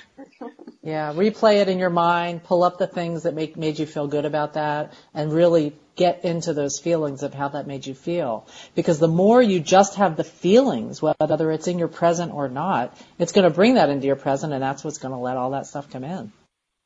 Yeah, 0.82 1.12
replay 1.12 1.56
it 1.60 1.68
in 1.68 1.78
your 1.78 1.90
mind, 1.90 2.44
pull 2.44 2.62
up 2.62 2.78
the 2.78 2.86
things 2.86 3.24
that 3.24 3.34
make 3.34 3.56
made 3.56 3.78
you 3.78 3.84
feel 3.86 4.06
good 4.06 4.24
about 4.24 4.54
that, 4.54 4.94
and 5.12 5.32
really 5.32 5.74
get 5.96 6.24
into 6.24 6.54
those 6.54 6.78
feelings 6.78 7.24
of 7.24 7.34
how 7.34 7.48
that 7.48 7.66
made 7.66 7.84
you 7.84 7.94
feel. 7.94 8.46
Because 8.76 9.00
the 9.00 9.08
more 9.08 9.42
you 9.42 9.58
just 9.58 9.96
have 9.96 10.16
the 10.16 10.22
feelings, 10.24 11.02
whether 11.02 11.50
it's 11.50 11.66
in 11.66 11.78
your 11.80 11.88
present 11.88 12.32
or 12.32 12.48
not, 12.48 12.96
it's 13.18 13.32
going 13.32 13.44
to 13.48 13.54
bring 13.54 13.74
that 13.74 13.90
into 13.90 14.06
your 14.06 14.16
present, 14.16 14.52
and 14.52 14.62
that's 14.62 14.84
what's 14.84 14.98
going 14.98 15.12
to 15.12 15.18
let 15.18 15.36
all 15.36 15.50
that 15.50 15.66
stuff 15.66 15.90
come 15.90 16.04
in. 16.04 16.32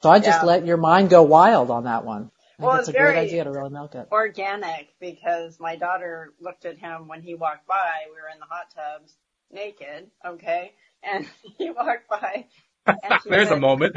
So 0.03 0.11
I 0.11 0.19
just 0.19 0.41
Yeah. 0.41 0.47
let 0.47 0.67
your 0.67 0.79
mind 0.79 1.11
go 1.11 1.23
wild 1.23 1.71
on 1.71 1.85
that 1.85 2.05
one. 2.05 2.31
I 2.59 2.63
Well, 2.63 2.73
think 2.73 2.81
it's 2.81 2.89
it's 2.89 2.97
a 2.97 3.01
great 3.01 3.17
idea 3.17 3.45
to 3.45 3.51
really 3.51 3.71
milk 3.71 3.95
it. 3.95 4.09
organic 4.11 4.89
because 5.01 5.61
my 5.61 5.77
daughter 5.77 6.33
looked 6.41 6.65
at 6.65 6.79
him 6.79 7.09
when 7.09 7.21
he 7.21 7.35
walked 7.35 7.67
by. 7.67 8.07
We 8.07 8.21
were 8.21 8.29
in 8.33 8.41
the 8.41 8.47
hot 8.47 8.71
tubs 8.75 9.15
naked, 9.53 10.11
okay? 10.27 10.73
And 11.03 11.27
he 11.59 11.71
walked 11.71 12.09
by 12.09 12.47
and 12.87 13.21
she 13.23 13.31
There's 13.31 13.51
a 13.51 13.57
moment. 13.57 13.97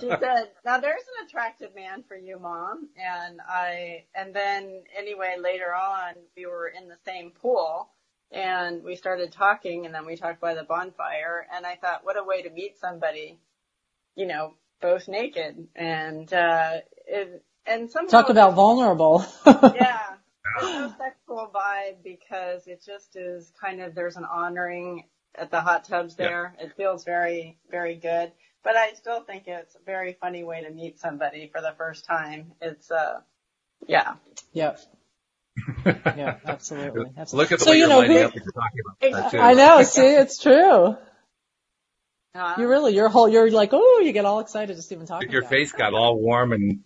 she 0.00 0.08
said, 0.20 0.50
now 0.64 0.78
there's 0.80 1.02
an 1.20 1.26
attractive 1.26 1.74
man 1.74 2.02
for 2.08 2.16
you, 2.16 2.38
mom. 2.38 2.88
And 2.96 3.40
I, 3.46 4.04
and 4.14 4.34
then 4.34 4.82
anyway, 4.96 5.36
later 5.38 5.74
on, 5.74 6.14
we 6.36 6.46
were 6.46 6.68
in 6.68 6.88
the 6.88 6.96
same 7.04 7.30
pool 7.30 7.90
and 8.32 8.82
we 8.82 8.96
started 8.96 9.32
talking 9.32 9.84
and 9.86 9.94
then 9.94 10.06
we 10.06 10.16
talked 10.16 10.40
by 10.40 10.54
the 10.54 10.64
bonfire 10.64 11.46
and 11.54 11.66
I 11.66 11.76
thought, 11.76 12.04
what 12.04 12.18
a 12.18 12.24
way 12.24 12.42
to 12.42 12.50
meet 12.50 12.78
somebody, 12.80 13.38
you 14.14 14.26
know, 14.26 14.54
both 14.80 15.08
naked 15.08 15.68
and, 15.76 16.32
uh, 16.32 16.78
it, 17.06 17.42
and 17.66 17.90
somehow 17.90 18.10
Talk 18.10 18.30
about 18.30 18.54
vulnerable. 18.54 19.24
yeah. 19.46 20.14
There's 20.60 20.72
no 20.72 20.94
sexual 20.98 21.50
vibe 21.54 22.02
because 22.04 22.66
it 22.66 22.82
just 22.84 23.16
is 23.16 23.52
kind 23.60 23.80
of 23.80 23.94
there's 23.94 24.16
an 24.16 24.24
honoring 24.24 25.04
at 25.34 25.50
the 25.50 25.60
hot 25.60 25.84
tubs 25.84 26.14
Yeah. 26.18 26.26
there. 26.28 26.54
It 26.60 26.72
feels 26.76 27.04
very, 27.04 27.58
very 27.70 27.94
good. 27.96 28.32
but 28.64 28.74
I 28.76 28.94
still 28.94 29.20
think 29.20 29.44
it's 29.46 29.76
a 29.76 29.84
very 29.84 30.14
funny 30.20 30.42
way 30.42 30.62
to 30.62 30.70
meet 30.70 30.98
somebody 30.98 31.48
for 31.52 31.60
the 31.60 31.72
first 31.78 32.04
time. 32.04 32.52
It's 32.60 32.90
uh, 32.90 33.20
yeah. 33.86 34.14
Yep. 34.54 34.80
yeah, 35.86 36.38
absolutely. 36.44 37.12
absolutely. 37.16 37.44
Look 37.44 37.52
at 37.52 37.58
the 37.60 37.64
so, 37.64 37.70
way 37.70 37.78
you 37.78 37.88
know, 37.88 38.00
you're 38.00 38.08
lining 38.08 38.24
up 38.24 38.34
you're 38.34 38.44
talking 38.44 38.80
about 39.10 39.32
that 39.32 39.40
I 39.40 39.52
know. 39.54 39.82
See, 39.84 40.02
it's 40.06 40.38
true. 40.42 40.96
Uh, 42.34 42.54
you 42.58 42.68
really, 42.68 42.94
your 42.94 43.08
whole, 43.08 43.28
you're 43.28 43.50
like, 43.50 43.70
oh, 43.72 44.00
you 44.04 44.12
get 44.12 44.24
all 44.24 44.40
excited 44.40 44.76
just 44.76 44.92
even 44.92 45.06
talking. 45.06 45.30
Your 45.30 45.42
face 45.42 45.72
it. 45.72 45.78
got 45.78 45.94
all 45.94 46.18
warm 46.18 46.52
and. 46.52 46.80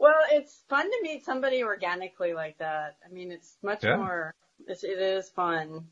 Well, 0.00 0.14
it's 0.32 0.62
fun 0.70 0.90
to 0.90 0.98
meet 1.02 1.26
somebody 1.26 1.62
organically 1.62 2.32
like 2.32 2.56
that. 2.58 2.96
I 3.04 3.12
mean, 3.12 3.30
it's 3.30 3.58
much 3.62 3.84
yeah. 3.84 3.96
more. 3.96 4.34
It's, 4.66 4.82
it 4.82 4.98
is 4.98 5.28
fun 5.28 5.88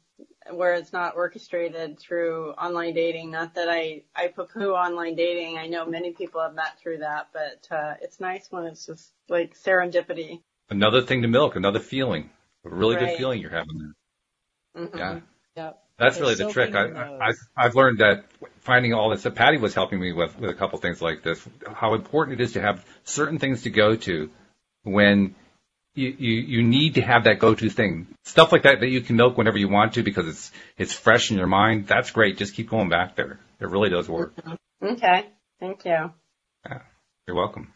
where 0.51 0.75
it's 0.75 0.95
not 0.95 1.15
orchestrated 1.15 1.99
through 1.99 2.53
online 2.53 2.95
dating. 2.95 3.31
Not 3.31 3.55
that 3.55 3.69
I 3.69 4.05
I 4.17 4.29
poo-poo 4.29 4.73
online 4.73 5.15
dating. 5.15 5.59
I 5.59 5.67
know 5.67 5.85
many 5.85 6.13
people 6.13 6.41
have 6.41 6.55
met 6.55 6.81
through 6.81 6.99
that, 6.99 7.29
but 7.35 7.69
uh, 7.71 7.95
it's 8.01 8.19
nice 8.19 8.47
when 8.51 8.65
it's 8.65 8.87
just 8.87 9.13
like 9.29 9.55
serendipity. 9.55 10.41
Another 10.71 11.03
thing 11.03 11.21
to 11.23 11.29
milk, 11.29 11.55
another 11.55 11.79
feeling, 11.79 12.31
a 12.65 12.71
really 12.71 12.97
right. 12.97 13.09
good 13.09 13.19
feeling 13.19 13.43
you're 13.43 13.51
having 13.51 13.79
there. 14.75 14.85
Mm-hmm. 14.85 14.99
Yeah. 14.99 15.21
Yep. 15.57 15.83
That's 15.99 16.21
really 16.21 16.37
the 16.37 16.51
trick. 16.51 16.75
I, 16.75 17.19
I, 17.19 17.33
I've 17.57 17.75
learned 17.75 17.99
that 17.99 18.25
finding 18.61 18.95
all 18.95 19.11
this, 19.11 19.23
that 19.25 19.35
Patty 19.35 19.59
was 19.59 19.75
helping 19.75 19.99
me 19.99 20.13
with, 20.13 20.39
with 20.39 20.51
a 20.51 20.55
couple 20.55 20.79
things 20.79 21.03
like 21.03 21.23
this, 21.23 21.45
how 21.75 21.95
important 21.95 22.41
it 22.41 22.45
is 22.45 22.53
to 22.53 22.61
have 22.61 22.85
certain 23.05 23.39
things 23.39 23.63
to 23.63 23.71
go 23.71 23.97
to 23.97 24.31
when 24.85 25.35
you, 25.95 26.15
you, 26.17 26.33
you 26.35 26.63
need 26.63 26.95
to 26.95 27.01
have 27.01 27.25
that 27.25 27.41
go-to 27.41 27.69
thing. 27.69 28.07
Stuff 28.25 28.53
like 28.53 28.63
that 28.63 28.81
that 28.81 28.89
you 28.89 29.01
can 29.01 29.17
milk 29.17 29.37
whenever 29.37 29.59
you 29.59 29.69
want 29.69 29.95
to 29.95 30.03
because 30.05 30.29
it's, 30.29 30.53
it's 30.77 30.93
fresh 30.93 31.33
in 31.33 31.37
your 31.37 31.49
mind. 31.49 31.89
That's 31.89 32.13
great. 32.13 32.39
Just 32.39 32.55
keep 32.55 32.71
going 32.71 32.89
back 32.89 33.17
there. 33.17 33.41
It 33.61 33.69
really 33.69 33.91
does 33.91 34.09
work. 34.09 34.35
Okay. 34.81 35.27
Thank 35.59 35.85
you. 35.85 36.13
Yeah. 36.67 36.83
You're 37.27 37.37
welcome. 37.37 37.73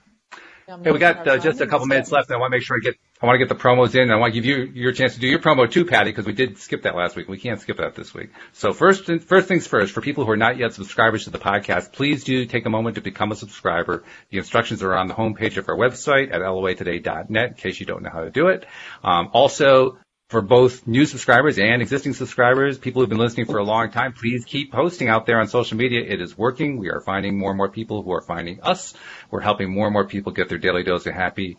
Hey, 0.67 0.93
we 0.93 0.99
got 1.01 1.27
uh, 1.27 1.39
just 1.39 1.61
a 1.61 1.67
couple 1.67 1.87
minutes 1.87 2.13
left. 2.13 2.31
I 2.31 2.37
want 2.37 2.53
to 2.53 2.57
make 2.57 2.65
sure 2.65 2.77
I 2.77 2.81
get 2.81 2.95
I 3.23 3.27
want 3.27 3.37
to 3.37 3.47
get 3.47 3.49
the 3.49 3.63
promos 3.63 3.95
in. 3.95 4.11
I 4.11 4.17
want 4.17 4.35
to 4.35 4.41
give 4.41 4.45
you 4.45 4.65
your 4.75 4.91
chance 4.91 5.15
to 5.15 5.21
do 5.21 5.29
your 5.29 5.39
promo 5.39 5.71
too, 5.71 5.85
Patty, 5.85 6.11
because 6.11 6.27
we 6.27 6.33
did 6.33 6.59
skip 6.59 6.83
that 6.83 6.97
last 6.97 7.15
week. 7.15 7.29
We 7.29 7.39
can't 7.39 7.61
skip 7.61 7.77
that 7.77 7.95
this 7.95 8.13
week. 8.13 8.31
So 8.53 8.73
first, 8.73 9.05
first 9.05 9.47
things 9.47 9.65
first, 9.69 9.95
for 9.95 10.01
people 10.01 10.25
who 10.25 10.33
are 10.33 10.37
not 10.37 10.57
yet 10.57 10.75
subscribers 10.75 11.25
to 11.25 11.31
the 11.31 11.39
podcast, 11.39 11.93
please 11.93 12.25
do 12.25 12.45
take 12.47 12.67
a 12.67 12.71
moment 12.71 12.97
to 12.97 13.01
become 13.01 13.31
a 13.31 13.37
subscriber. 13.37 14.03
The 14.31 14.39
instructions 14.39 14.83
are 14.83 14.95
on 14.95 15.07
the 15.07 15.15
homepage 15.15 15.57
of 15.57 15.69
our 15.69 15.77
website 15.77 16.33
at 16.33 16.41
loatoday.net 16.41 17.49
in 17.49 17.55
case 17.55 17.79
you 17.79 17.87
don't 17.87 18.03
know 18.03 18.11
how 18.13 18.25
to 18.25 18.31
do 18.31 18.49
it. 18.49 18.67
Um, 19.05 19.31
also, 19.33 19.99
for 20.29 20.41
both 20.41 20.87
new 20.87 21.05
subscribers 21.05 21.59
and 21.59 21.83
existing 21.83 22.15
subscribers, 22.15 22.79
people 22.79 23.03
who've 23.03 23.09
been 23.09 23.19
listening 23.19 23.45
for 23.45 23.59
a 23.59 23.65
long 23.65 23.91
time, 23.91 24.15
please 24.15 24.47
keep 24.47 24.73
posting 24.73 25.09
out 25.09 25.27
there 25.27 25.39
on 25.39 25.47
social 25.47 25.77
media. 25.77 26.01
It 26.01 26.23
is 26.23 26.37
working. 26.37 26.79
We 26.79 26.89
are 26.89 27.03
finding 27.03 27.39
more 27.39 27.51
and 27.51 27.59
more 27.59 27.69
people 27.69 28.03
who 28.03 28.13
are 28.13 28.23
finding 28.23 28.63
us. 28.63 28.95
We're 29.31 29.43
helping 29.43 29.71
more 29.71 29.87
and 29.87 29.93
more 29.93 30.07
people 30.07 30.33
get 30.33 30.49
their 30.49 30.57
daily 30.57 30.85
dose 30.85 31.07
of 31.07 31.13
happy 31.13 31.59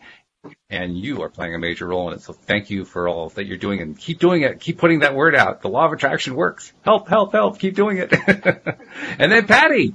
and 0.70 0.96
you 0.96 1.22
are 1.22 1.28
playing 1.28 1.54
a 1.54 1.58
major 1.58 1.86
role 1.86 2.08
in 2.08 2.14
it. 2.14 2.22
So 2.22 2.32
thank 2.32 2.70
you 2.70 2.84
for 2.84 3.08
all 3.08 3.28
that 3.30 3.44
you're 3.44 3.58
doing 3.58 3.80
and 3.80 3.98
keep 3.98 4.18
doing 4.18 4.42
it. 4.42 4.60
Keep 4.60 4.78
putting 4.78 5.00
that 5.00 5.14
word 5.14 5.34
out. 5.34 5.62
The 5.62 5.68
law 5.68 5.86
of 5.86 5.92
attraction 5.92 6.34
works. 6.34 6.72
Help, 6.82 7.08
help, 7.08 7.32
help. 7.32 7.58
Keep 7.58 7.74
doing 7.74 7.98
it. 7.98 8.12
and 9.18 9.32
then 9.32 9.46
Patty, 9.46 9.94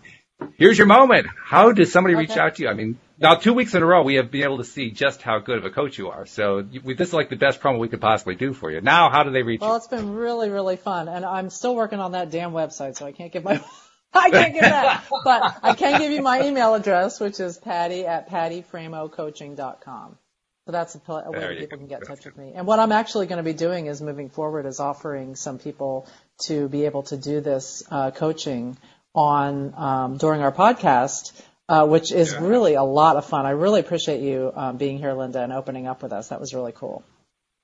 here's 0.57 0.77
your 0.77 0.87
moment. 0.87 1.27
How 1.43 1.71
does 1.71 1.91
somebody 1.91 2.15
okay. 2.15 2.21
reach 2.21 2.37
out 2.37 2.55
to 2.55 2.63
you? 2.63 2.69
I 2.69 2.73
mean, 2.73 2.97
now 3.17 3.35
two 3.35 3.53
weeks 3.53 3.73
in 3.73 3.83
a 3.83 3.85
row, 3.85 4.03
we 4.03 4.15
have 4.15 4.31
been 4.31 4.43
able 4.43 4.59
to 4.59 4.63
see 4.63 4.91
just 4.91 5.21
how 5.21 5.39
good 5.39 5.57
of 5.57 5.65
a 5.65 5.69
coach 5.69 5.97
you 5.97 6.09
are. 6.09 6.25
So 6.25 6.65
we, 6.83 6.93
this 6.93 7.09
is 7.09 7.13
like 7.13 7.29
the 7.29 7.35
best 7.35 7.59
promo 7.59 7.79
we 7.79 7.89
could 7.89 8.01
possibly 8.01 8.35
do 8.35 8.53
for 8.53 8.71
you. 8.71 8.79
Now, 8.79 9.09
how 9.09 9.23
do 9.23 9.31
they 9.31 9.43
reach 9.43 9.59
well, 9.59 9.69
you? 9.69 9.71
Well, 9.71 9.77
it's 9.77 9.87
been 9.87 10.15
really, 10.15 10.49
really 10.49 10.77
fun. 10.77 11.07
And 11.09 11.25
I'm 11.25 11.49
still 11.49 11.75
working 11.75 11.99
on 11.99 12.13
that 12.13 12.31
damn 12.31 12.51
website, 12.51 12.95
so 12.95 13.05
I 13.05 13.11
can't 13.11 13.31
give 13.31 13.43
my, 13.43 13.61
I 14.13 14.29
can't 14.29 14.53
give 14.53 14.63
that. 14.63 15.03
but 15.23 15.59
I 15.61 15.73
can 15.73 15.99
give 15.99 16.11
you 16.11 16.21
my 16.21 16.43
email 16.43 16.73
address, 16.73 17.19
which 17.19 17.39
is 17.41 17.57
patty 17.57 18.05
at 18.05 18.29
pattyframocoaching.com. 18.29 20.17
So 20.69 20.73
that's 20.73 20.93
a, 20.93 21.11
a 21.11 21.31
way 21.31 21.57
people 21.61 21.79
can 21.79 21.87
get 21.87 22.01
in 22.01 22.05
touch 22.05 22.25
with 22.25 22.37
me. 22.37 22.51
And 22.53 22.67
what 22.67 22.77
I'm 22.77 22.91
actually 22.91 23.25
going 23.25 23.37
to 23.37 23.43
be 23.43 23.53
doing 23.53 23.87
is 23.87 24.03
moving 24.03 24.29
forward 24.29 24.67
is 24.67 24.79
offering 24.79 25.35
some 25.35 25.57
people 25.57 26.07
to 26.41 26.69
be 26.69 26.85
able 26.85 27.01
to 27.03 27.17
do 27.17 27.41
this 27.41 27.81
uh, 27.89 28.11
coaching 28.11 28.77
on 29.15 29.73
um, 29.75 30.17
during 30.17 30.41
our 30.41 30.51
podcast, 30.51 31.31
uh, 31.67 31.87
which 31.87 32.11
is 32.11 32.33
yeah. 32.33 32.45
really 32.45 32.75
a 32.75 32.83
lot 32.83 33.15
of 33.15 33.25
fun. 33.25 33.47
I 33.47 33.49
really 33.49 33.79
appreciate 33.79 34.21
you 34.21 34.51
um, 34.53 34.77
being 34.77 34.99
here, 34.99 35.13
Linda, 35.13 35.41
and 35.41 35.51
opening 35.51 35.87
up 35.87 36.03
with 36.03 36.13
us. 36.13 36.27
That 36.27 36.39
was 36.39 36.53
really 36.53 36.73
cool. 36.73 37.03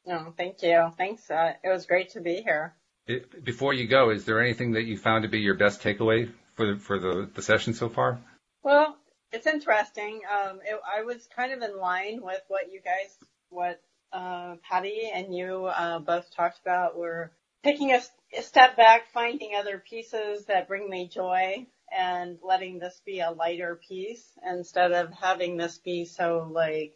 No, 0.07 0.33
thank 0.35 0.63
you. 0.63 0.91
Thanks. 0.97 1.29
Uh, 1.29 1.53
it 1.63 1.69
was 1.69 1.85
great 1.85 2.09
to 2.13 2.21
be 2.21 2.41
here. 2.41 2.73
It, 3.05 3.45
before 3.45 3.75
you 3.75 3.87
go, 3.87 4.09
is 4.09 4.25
there 4.25 4.41
anything 4.41 4.71
that 4.71 4.85
you 4.85 4.97
found 4.97 5.21
to 5.25 5.29
be 5.29 5.41
your 5.41 5.53
best 5.53 5.83
takeaway 5.83 6.31
for 6.55 6.73
the, 6.73 6.79
for 6.79 6.97
the, 6.97 7.29
the 7.35 7.43
session 7.43 7.75
so 7.75 7.87
far? 7.87 8.17
Well, 8.63 8.97
it's 9.35 9.47
interesting. 9.47 10.21
Um, 10.31 10.59
it, 10.63 10.79
I 10.85 11.03
was 11.03 11.27
kind 11.35 11.51
of 11.51 11.61
in 11.61 11.77
line 11.77 12.21
with 12.23 12.41
what 12.47 12.71
you 12.71 12.79
guys, 12.79 13.17
what 13.49 13.81
uh, 14.13 14.55
Patty 14.67 15.11
and 15.13 15.35
you 15.35 15.65
uh, 15.65 15.99
both 15.99 16.33
talked 16.33 16.59
about. 16.61 16.97
We're 16.97 17.31
taking 17.63 17.91
a, 17.91 18.01
a 18.37 18.41
step 18.41 18.77
back, 18.77 19.11
finding 19.13 19.51
other 19.55 19.83
pieces 19.89 20.45
that 20.45 20.69
bring 20.69 20.89
me 20.89 21.09
joy, 21.09 21.67
and 21.95 22.37
letting 22.41 22.79
this 22.79 23.01
be 23.05 23.19
a 23.19 23.31
lighter 23.31 23.79
piece 23.87 24.25
instead 24.49 24.93
of 24.93 25.11
having 25.11 25.57
this 25.57 25.77
be 25.79 26.05
so 26.05 26.49
like 26.49 26.93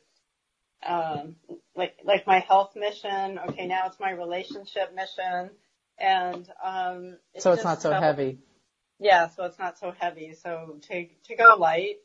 um, 0.87 1.35
like 1.75 1.99
like 2.05 2.25
my 2.25 2.39
health 2.39 2.71
mission. 2.75 3.37
Okay, 3.49 3.67
now 3.67 3.87
it's 3.87 3.99
my 3.99 4.11
relationship 4.11 4.95
mission, 4.95 5.49
and 5.97 6.49
um, 6.63 7.17
it's 7.33 7.43
so 7.43 7.51
it's 7.51 7.65
not 7.65 7.81
so 7.81 7.91
heavy. 7.91 8.39
Yeah, 8.97 9.27
so 9.27 9.43
it's 9.43 9.59
not 9.59 9.77
so 9.77 9.93
heavy. 9.97 10.33
So 10.41 10.77
to 10.87 11.05
to 11.25 11.35
go 11.35 11.55
light 11.59 11.97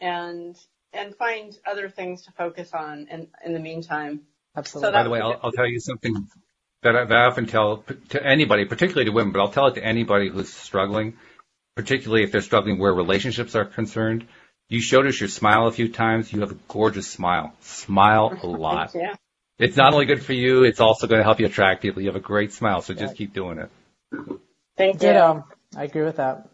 and 0.00 0.56
and 0.92 1.14
find 1.14 1.56
other 1.66 1.88
things 1.88 2.22
to 2.22 2.32
focus 2.32 2.72
on 2.72 3.08
in 3.10 3.28
in 3.44 3.52
the 3.52 3.60
meantime. 3.60 4.22
Absolutely. 4.56 4.88
So 4.88 4.92
By 4.92 5.02
the 5.02 5.10
way, 5.10 5.20
I'll, 5.20 5.38
I'll 5.42 5.52
tell 5.52 5.66
you 5.66 5.80
something 5.80 6.28
that 6.82 6.96
I, 6.96 7.04
that 7.04 7.16
I 7.16 7.24
often 7.26 7.46
tell 7.46 7.84
to 8.10 8.24
anybody, 8.24 8.64
particularly 8.64 9.04
to 9.06 9.10
women, 9.10 9.32
but 9.32 9.40
I'll 9.40 9.52
tell 9.52 9.66
it 9.66 9.74
to 9.74 9.84
anybody 9.84 10.28
who's 10.28 10.52
struggling, 10.52 11.14
particularly 11.76 12.24
if 12.24 12.32
they're 12.32 12.40
struggling 12.40 12.78
where 12.78 12.94
relationships 12.94 13.54
are 13.54 13.64
concerned. 13.64 14.26
You 14.68 14.80
showed 14.80 15.06
us 15.06 15.20
your 15.20 15.28
smile 15.28 15.66
a 15.66 15.72
few 15.72 15.88
times. 15.88 16.32
You 16.32 16.40
have 16.40 16.50
a 16.50 16.58
gorgeous 16.68 17.06
smile. 17.06 17.52
Smile 17.60 18.36
a 18.42 18.46
lot. 18.66 18.92
yeah. 18.94 19.14
It's 19.58 19.76
not 19.76 19.94
only 19.94 20.04
good 20.06 20.22
for 20.22 20.34
you, 20.34 20.64
it's 20.64 20.80
also 20.80 21.06
going 21.06 21.20
to 21.20 21.24
help 21.24 21.40
you 21.40 21.46
attract 21.46 21.80
people. 21.80 22.02
You 22.02 22.08
have 22.08 22.16
a 22.16 22.20
great 22.20 22.52
smile, 22.52 22.82
so 22.82 22.92
just 22.92 23.16
keep 23.16 23.32
doing 23.32 23.58
it. 23.58 23.70
Thank 24.76 24.94
you. 24.94 25.08
Ditto. 25.08 25.46
I 25.74 25.84
agree 25.84 26.02
with 26.02 26.16
that. 26.16 26.48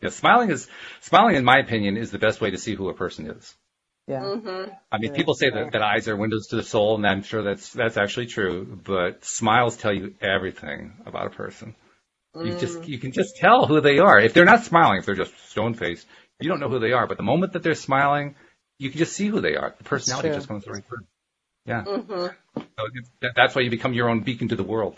Yeah. 0.00 0.08
Yeah, 0.08 0.10
smiling 0.10 0.50
is 0.50 0.68
smiling, 1.00 1.36
in 1.36 1.44
my 1.44 1.58
opinion, 1.58 1.96
is 1.96 2.10
the 2.10 2.18
best 2.18 2.40
way 2.40 2.50
to 2.50 2.58
see 2.58 2.74
who 2.74 2.88
a 2.88 2.94
person 2.94 3.30
is. 3.30 3.54
Yeah. 4.06 4.20
Mm-hmm. 4.20 4.70
I 4.92 4.98
mean, 4.98 5.10
yeah. 5.10 5.16
people 5.16 5.34
say 5.34 5.50
that, 5.50 5.72
that 5.72 5.82
eyes 5.82 6.06
are 6.06 6.16
windows 6.16 6.48
to 6.48 6.56
the 6.56 6.62
soul, 6.62 6.96
and 6.96 7.06
I'm 7.06 7.22
sure 7.22 7.42
that's 7.42 7.72
that's 7.72 7.96
actually 7.96 8.26
true. 8.26 8.80
But 8.84 9.24
smiles 9.24 9.76
tell 9.76 9.92
you 9.92 10.14
everything 10.20 10.94
about 11.06 11.26
a 11.26 11.30
person. 11.30 11.74
Mm. 12.34 12.46
You 12.46 12.58
just 12.58 12.88
you 12.88 12.98
can 12.98 13.12
just 13.12 13.36
tell 13.36 13.66
who 13.66 13.80
they 13.80 13.98
are. 13.98 14.20
If 14.20 14.32
they're 14.32 14.44
not 14.44 14.64
smiling, 14.64 14.98
if 14.98 15.06
they're 15.06 15.16
just 15.16 15.32
stone 15.50 15.74
faced, 15.74 16.06
you 16.40 16.48
don't 16.48 16.60
know 16.60 16.68
who 16.68 16.78
they 16.78 16.92
are. 16.92 17.06
But 17.06 17.16
the 17.16 17.24
moment 17.24 17.54
that 17.54 17.62
they're 17.62 17.74
smiling, 17.74 18.36
you 18.78 18.90
can 18.90 18.98
just 18.98 19.14
see 19.14 19.26
who 19.26 19.40
they 19.40 19.56
are. 19.56 19.74
The 19.76 19.84
personality 19.84 20.28
just 20.28 20.46
comes 20.46 20.66
right 20.68 20.84
through. 20.86 21.06
Yeah. 21.64 21.82
Mm-hmm. 21.84 22.26
So 22.56 23.28
that's 23.34 23.56
why 23.56 23.62
you 23.62 23.70
become 23.70 23.92
your 23.92 24.08
own 24.08 24.20
beacon 24.20 24.48
to 24.48 24.56
the 24.56 24.62
world. 24.62 24.96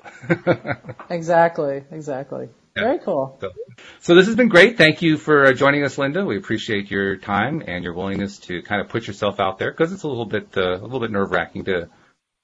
exactly. 1.10 1.82
Exactly. 1.90 2.50
Yeah. 2.76 2.84
Very 2.84 2.98
cool. 3.00 3.36
So, 3.40 3.50
so, 4.00 4.14
this 4.14 4.26
has 4.26 4.36
been 4.36 4.48
great. 4.48 4.78
Thank 4.78 5.02
you 5.02 5.16
for 5.16 5.46
uh, 5.46 5.52
joining 5.52 5.84
us, 5.84 5.98
Linda. 5.98 6.24
We 6.24 6.36
appreciate 6.36 6.90
your 6.90 7.16
time 7.16 7.62
and 7.66 7.84
your 7.84 7.94
willingness 7.94 8.38
to 8.40 8.62
kind 8.62 8.80
of 8.80 8.88
put 8.88 9.06
yourself 9.06 9.40
out 9.40 9.58
there 9.58 9.70
because 9.70 9.92
it's 9.92 10.02
a 10.02 10.08
little 10.08 10.26
bit 10.26 10.56
uh, 10.56 10.76
a 10.76 10.82
little 10.82 11.00
bit 11.00 11.10
nerve 11.10 11.30
wracking 11.30 11.64
to 11.64 11.88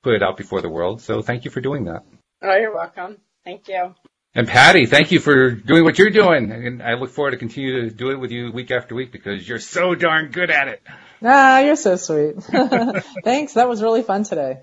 put 0.02 0.14
it 0.14 0.22
out 0.22 0.36
before 0.36 0.60
the 0.60 0.68
world. 0.68 1.00
So 1.00 1.22
thank 1.22 1.44
you 1.44 1.50
for 1.50 1.60
doing 1.60 1.84
that. 1.84 2.02
Oh, 2.42 2.54
you're 2.54 2.74
welcome. 2.74 3.18
Thank 3.44 3.68
you. 3.68 3.94
And 4.36 4.48
Patty, 4.48 4.86
thank 4.86 5.12
you 5.12 5.20
for 5.20 5.52
doing 5.52 5.84
what 5.84 5.98
you're 5.98 6.10
doing. 6.10 6.50
And 6.50 6.82
I 6.82 6.94
look 6.94 7.10
forward 7.10 7.30
to 7.32 7.36
continue 7.36 7.88
to 7.88 7.94
do 7.94 8.10
it 8.10 8.18
with 8.18 8.32
you 8.32 8.50
week 8.50 8.72
after 8.72 8.94
week 8.94 9.12
because 9.12 9.48
you're 9.48 9.60
so 9.60 9.94
darn 9.94 10.32
good 10.32 10.50
at 10.50 10.66
it. 10.66 10.82
Ah, 11.22 11.60
you're 11.60 11.76
so 11.76 11.94
sweet. 11.94 12.42
Thanks. 13.24 13.54
That 13.54 13.68
was 13.68 13.80
really 13.80 14.02
fun 14.02 14.24
today. 14.24 14.58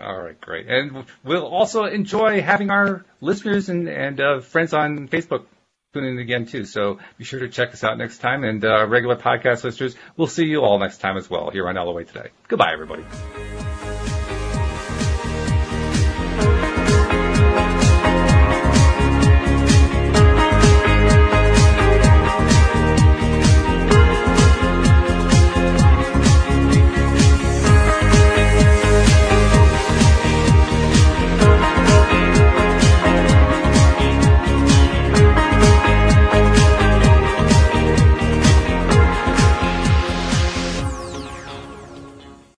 All 0.00 0.18
right, 0.18 0.40
great. 0.40 0.66
And 0.68 1.04
we'll 1.24 1.46
also 1.46 1.84
enjoy 1.84 2.40
having 2.40 2.70
our 2.70 3.04
listeners 3.20 3.68
and, 3.68 3.88
and 3.88 4.20
uh, 4.20 4.40
friends 4.40 4.72
on 4.72 5.08
Facebook 5.08 5.44
tune 5.92 6.04
in 6.04 6.18
again 6.18 6.46
too. 6.46 6.64
So 6.64 6.98
be 7.18 7.24
sure 7.24 7.40
to 7.40 7.48
check 7.48 7.72
us 7.72 7.84
out 7.84 7.98
next 7.98 8.18
time. 8.18 8.44
And 8.44 8.64
uh, 8.64 8.86
regular 8.86 9.16
podcast 9.16 9.64
listeners, 9.64 9.96
we'll 10.16 10.28
see 10.28 10.46
you 10.46 10.62
all 10.62 10.78
next 10.78 10.98
time 10.98 11.16
as 11.16 11.28
well 11.28 11.50
here 11.50 11.68
on 11.68 11.74
LOA 11.74 12.04
Today. 12.04 12.30
Goodbye, 12.48 12.72
everybody. 12.72 13.04